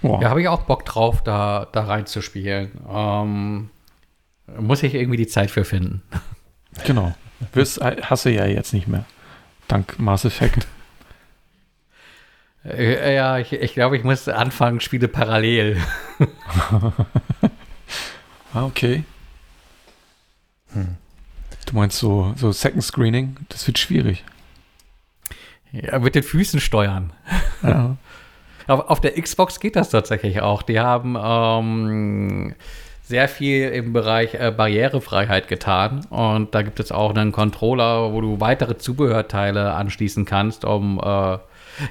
[0.02, 0.22] Wow.
[0.22, 2.72] Ja, habe ich auch Bock drauf, da, da reinzuspielen.
[2.90, 3.70] Ähm,
[4.58, 6.02] muss ich irgendwie die Zeit für finden.
[6.86, 7.14] Genau.
[7.52, 9.04] Wirst, hast du ja jetzt nicht mehr.
[9.68, 10.68] Dank Mass Effect.
[12.64, 15.82] Äh, ja, ich, ich glaube, ich muss anfangen, Spiele parallel.
[18.54, 19.04] ah, okay.
[20.72, 20.96] Hm.
[21.66, 23.38] Du meinst so, so Second Screening?
[23.50, 24.24] Das wird schwierig.
[25.72, 27.14] Ja, mit den Füßen steuern.
[27.64, 27.96] Ja.
[28.68, 30.64] auf, auf, der Xbox geht das tatsächlich auch.
[30.64, 32.56] Die haben ähm,
[33.04, 36.06] sehr viel im Bereich äh, Barrierefreiheit getan.
[36.10, 41.38] Und da gibt es auch einen Controller, wo du weitere Zubehörteile anschließen kannst, um äh,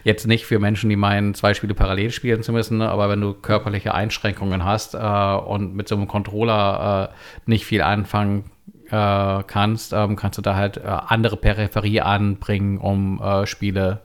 [0.05, 3.35] jetzt nicht für Menschen, die meinen, zwei Spiele parallel spielen zu müssen, aber wenn du
[3.35, 8.51] körperliche Einschränkungen hast äh, und mit so einem Controller äh, nicht viel anfangen
[8.91, 14.03] äh, kannst, ähm, kannst du da halt äh, andere Peripherie anbringen, um äh, Spiele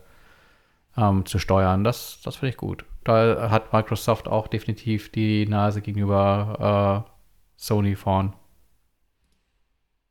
[0.97, 1.83] ähm, zu steuern.
[1.83, 2.85] Das, das finde ich gut.
[3.03, 7.11] Da hat Microsoft auch definitiv die Nase gegenüber äh,
[7.57, 8.33] Sony vorn.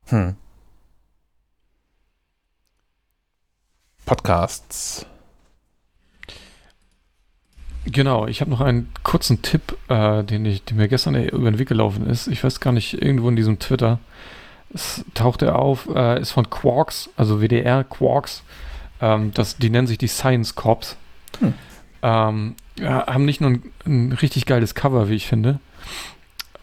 [0.07, 0.37] Hm.
[4.05, 5.07] Podcasts.
[7.87, 11.59] Genau, ich habe noch einen kurzen Tipp, äh, den, ich, den mir gestern über den
[11.59, 12.29] Weg gelaufen ist.
[12.29, 13.99] Ich weiß gar nicht, irgendwo in diesem Twitter
[14.75, 18.43] es taucht er auf, äh, ist von Quarks, also WDR Quarks.
[19.01, 20.97] Ähm, das, die nennen sich die Science Corps.
[21.39, 21.55] Hm.
[22.03, 25.61] Ähm, ja, haben nicht nur ein, ein, richtig geiles Cover, wie ich finde,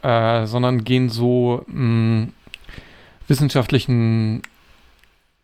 [0.01, 2.33] äh, sondern gehen so mh, hm,
[3.27, 4.41] wissenschaftlichen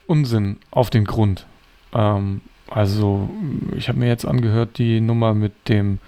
[0.06, 1.46] Unsinn auf den Grund.
[1.94, 3.30] Ähm, also,
[3.78, 6.00] ich habe mir jetzt angehört, die Nummer mit dem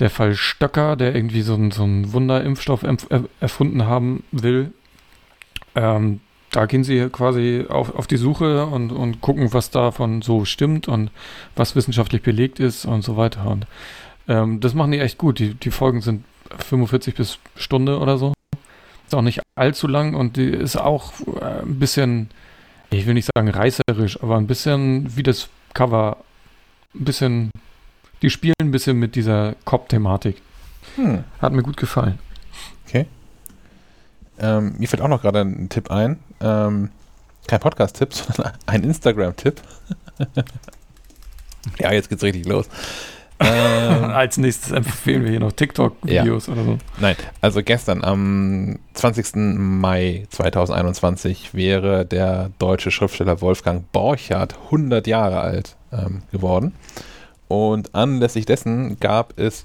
[0.00, 2.84] der Fall Stöcker, der irgendwie so, ein, so einen Wunderimpfstoff
[3.40, 4.72] erfunden haben will.
[5.74, 6.20] Ähm,
[6.50, 10.86] da gehen sie quasi auf, auf die Suche und, und gucken, was davon so stimmt
[10.86, 11.10] und
[11.56, 13.46] was wissenschaftlich belegt ist und so weiter.
[13.46, 13.66] Und
[14.28, 15.40] ähm, das machen die echt gut.
[15.40, 16.24] Die, die Folgen sind
[16.58, 18.34] 45 bis Stunde oder so.
[19.06, 22.30] Ist auch nicht allzu lang und die ist auch äh, ein bisschen,
[22.90, 26.18] ich will nicht sagen reißerisch, aber ein bisschen wie das Cover,
[26.94, 27.50] ein bisschen,
[28.22, 30.40] die spielen ein bisschen mit dieser Cop-Thematik.
[30.96, 31.24] Hm.
[31.40, 32.18] Hat mir gut gefallen.
[34.38, 36.18] Ähm, mir fällt auch noch gerade ein Tipp ein.
[36.40, 36.90] Ähm,
[37.46, 39.60] kein Podcast-Tipp, sondern ein Instagram-Tipp.
[41.78, 42.68] ja, jetzt geht's richtig los.
[43.40, 46.52] Ähm, Als nächstes empfehlen wir hier noch TikTok-Videos ja.
[46.52, 46.78] oder so.
[47.00, 49.56] Nein, also gestern am 20.
[49.56, 56.74] Mai 2021 wäre der deutsche Schriftsteller Wolfgang Borchardt 100 Jahre alt ähm, geworden.
[57.48, 59.64] Und anlässlich dessen gab es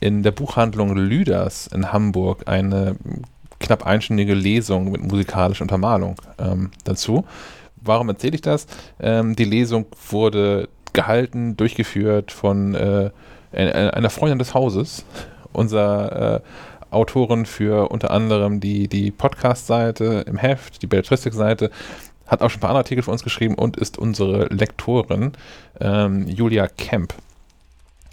[0.00, 2.96] in der Buchhandlung Lüders in Hamburg eine
[3.60, 7.24] knapp einstündige Lesung mit musikalischer Untermalung ähm, dazu.
[7.76, 8.66] Warum erzähle ich das?
[9.00, 13.10] Ähm, die Lesung wurde gehalten, durchgeführt von äh,
[13.52, 15.04] einer Freundin des Hauses,
[15.52, 16.40] unserer äh,
[16.90, 21.70] Autorin für unter anderem die, die Podcast-Seite im Heft, die Belletristik-Seite,
[22.26, 25.32] hat auch schon ein paar andere Artikel für uns geschrieben und ist unsere Lektorin,
[25.80, 27.14] ähm, Julia Kemp.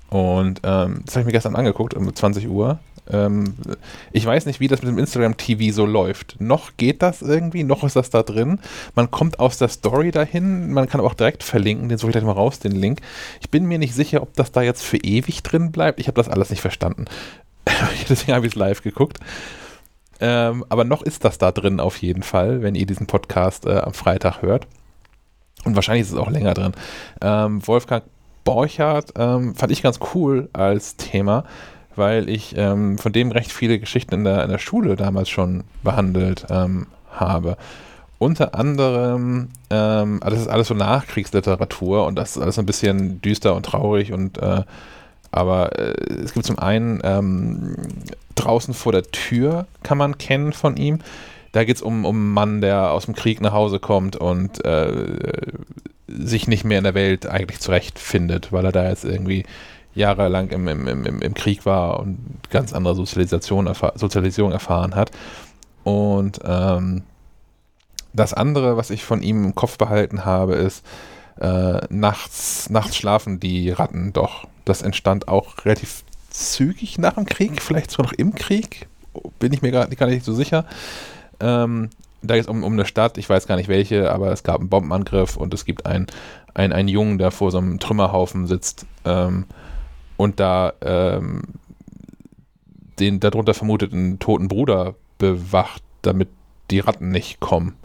[0.10, 2.80] Und ähm, das habe ich mir gestern angeguckt um 20 Uhr.
[3.12, 3.56] Ähm,
[4.12, 6.40] ich weiß nicht, wie das mit dem Instagram-TV so läuft.
[6.40, 8.60] Noch geht das irgendwie, noch ist das da drin.
[8.96, 12.24] Man kommt aus der Story dahin, man kann auch direkt verlinken, den suche ich gleich
[12.24, 13.02] mal raus, den Link.
[13.42, 16.00] Ich bin mir nicht sicher, ob das da jetzt für ewig drin bleibt.
[16.00, 17.06] Ich habe das alles nicht verstanden.
[18.10, 19.20] Deswegen habe ich es live geguckt.
[20.20, 23.80] Ähm, aber noch ist das da drin auf jeden Fall, wenn ihr diesen Podcast äh,
[23.80, 24.68] am Freitag hört.
[25.66, 26.74] Und wahrscheinlich ist es auch länger drin.
[27.22, 28.04] Ähm, Wolfgang
[28.44, 31.46] Borchardt ähm, fand ich ganz cool als Thema
[31.96, 35.64] weil ich ähm, von dem recht viele Geschichten in der, in der Schule damals schon
[35.84, 37.58] behandelt ähm, habe.
[38.20, 43.22] Unter anderem, ähm, also das ist alles so Nachkriegsliteratur und das ist alles ein bisschen
[43.22, 44.64] düster und traurig und äh,
[45.32, 47.76] aber äh, es gibt zum einen ähm,
[48.36, 51.00] draußen vor der Tür kann man kennen von ihm.
[51.52, 54.64] Da geht es um, um einen Mann, der aus dem Krieg nach Hause kommt und
[54.64, 54.92] äh,
[56.08, 59.44] sich nicht mehr in der Welt eigentlich zurechtfindet, weil er da jetzt irgendwie
[59.96, 65.12] jahrelang im, im, im, im Krieg war und ganz andere Sozialisation, erfahr Sozialisierung erfahren hat.
[65.84, 67.04] Und ähm,
[68.14, 70.86] das andere, was ich von ihm im Kopf behalten habe, ist,
[71.40, 74.48] äh, nachts, nachts schlafen die Ratten doch.
[74.66, 78.88] Das entstand auch relativ zügig nach dem Krieg, vielleicht sogar noch im Krieg,
[79.40, 80.66] bin ich mir gar, gar nicht so sicher.
[81.40, 81.90] Ähm,
[82.22, 84.60] da geht es um, um eine Stadt, ich weiß gar nicht welche, aber es gab
[84.60, 86.08] einen Bombenangriff und es gibt einen,
[86.54, 88.86] einen, Jungen, der vor so einem Trümmerhaufen sitzt.
[89.04, 89.46] Ähm,
[90.18, 91.42] und da ähm,
[93.00, 96.30] den darunter vermuteten toten Bruder bewacht, damit
[96.70, 97.76] die Ratten nicht kommen.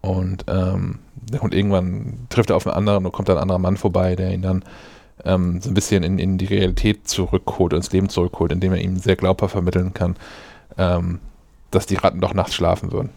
[0.00, 1.00] Und, ähm,
[1.40, 4.32] und irgendwann trifft er auf einen anderen und kommt dann ein anderer Mann vorbei, der
[4.32, 4.64] ihn dann
[5.24, 8.98] ähm, so ein bisschen in, in die Realität zurückholt, ins Leben zurückholt, indem er ihm
[8.98, 10.16] sehr glaubhaft vermitteln kann,
[10.78, 11.20] ähm,
[11.70, 13.10] dass die Ratten doch nachts schlafen würden.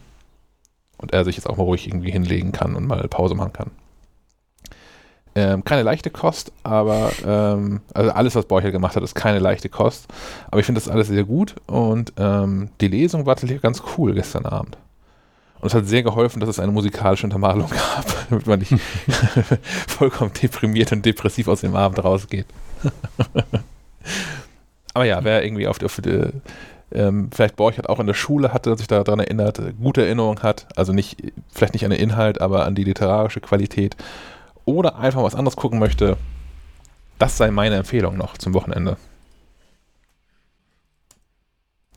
[0.97, 3.71] Und er sich jetzt auch mal ruhig irgendwie hinlegen kann und mal Pause machen kann.
[5.35, 9.69] Ähm, keine leichte Kost, aber ähm, also alles, was Borchel gemacht hat, ist keine leichte
[9.69, 10.07] Kost.
[10.49, 14.13] Aber ich finde das alles sehr gut und ähm, die Lesung war tatsächlich ganz cool
[14.13, 14.77] gestern Abend.
[15.61, 18.71] Und es hat sehr geholfen, dass es eine musikalische Untermalung gab, damit man nicht
[19.87, 22.45] vollkommen deprimiert und depressiv aus dem Abend rausgeht.
[24.93, 26.29] aber ja, wer irgendwie auf, auf die,
[26.91, 30.93] ähm, vielleicht Borchert auch in der Schule hatte, sich daran erinnert, gute Erinnerung hat, also
[30.93, 31.17] nicht,
[31.49, 33.95] vielleicht nicht an den Inhalt, aber an die literarische Qualität
[34.65, 36.17] oder einfach was anderes gucken möchte,
[37.17, 38.97] das sei meine Empfehlung noch zum Wochenende.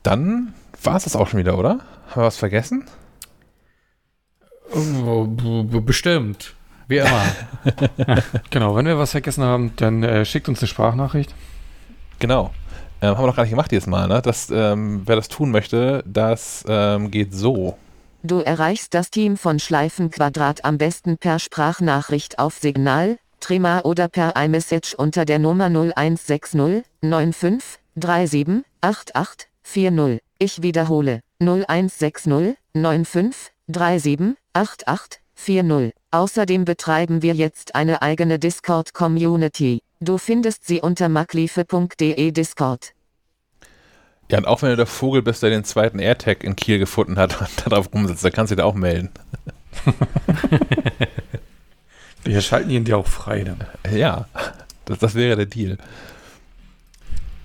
[0.03, 0.53] Dann
[0.83, 1.79] war es das auch schon wieder, oder?
[2.09, 2.85] Haben wir was vergessen?
[5.85, 6.55] Bestimmt.
[6.87, 7.23] Wie immer.
[8.49, 11.33] genau, wenn wir was vergessen haben, dann äh, schickt uns eine Sprachnachricht.
[12.19, 12.51] Genau.
[13.01, 14.21] Ähm, haben wir noch gar nicht gemacht dieses Mal, ne?
[14.21, 17.77] Das, ähm, wer das tun möchte, das ähm, geht so.
[18.25, 24.37] Du erreichst das Team von Schleifenquadrat am besten per Sprachnachricht auf Signal, Trema oder per
[24.37, 30.21] iMessage unter der Nummer 0160 95 37 88 40.
[30.39, 35.93] Ich wiederhole 0160 95 37 88 40.
[36.11, 39.81] Außerdem betreiben wir jetzt eine eigene Discord-Community.
[39.99, 42.92] Du findest sie unter makliefe.de Discord.
[44.33, 47.19] Ja, und auch wenn du der Vogel bist, der den zweiten AirTag in Kiel gefunden
[47.19, 49.11] hat und darauf rumsitzt, dann kannst du dich da auch melden.
[52.23, 53.63] Wir schalten ihn dir auch frei dann.
[53.95, 54.25] Ja,
[54.85, 55.77] das, das wäre der Deal.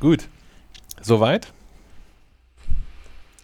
[0.01, 0.29] Gut.
[1.03, 1.53] Soweit?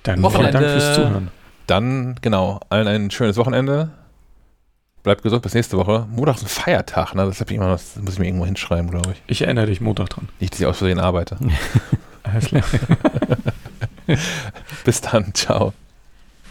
[0.04, 0.58] Dann Wochenende.
[0.58, 1.30] vielen Dank fürs Zuhören.
[1.66, 3.90] Dann, genau, allen ein schönes Wochenende.
[5.02, 6.06] Bleibt gesund, bis nächste Woche.
[6.08, 7.26] Montag ist ein Feiertag, ne?
[7.26, 9.22] Das, ich immer, das muss ich mir irgendwo hinschreiben, glaube ich.
[9.26, 10.30] Ich erinnere dich Montag dran.
[10.40, 11.36] Nicht, dass ich aus Versehen arbeite.
[12.40, 12.64] Klar.
[14.84, 15.72] bis dann, ciao.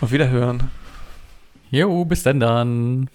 [0.01, 0.72] Auf Wiederhören.
[1.72, 3.10] Jo, bis dann dann.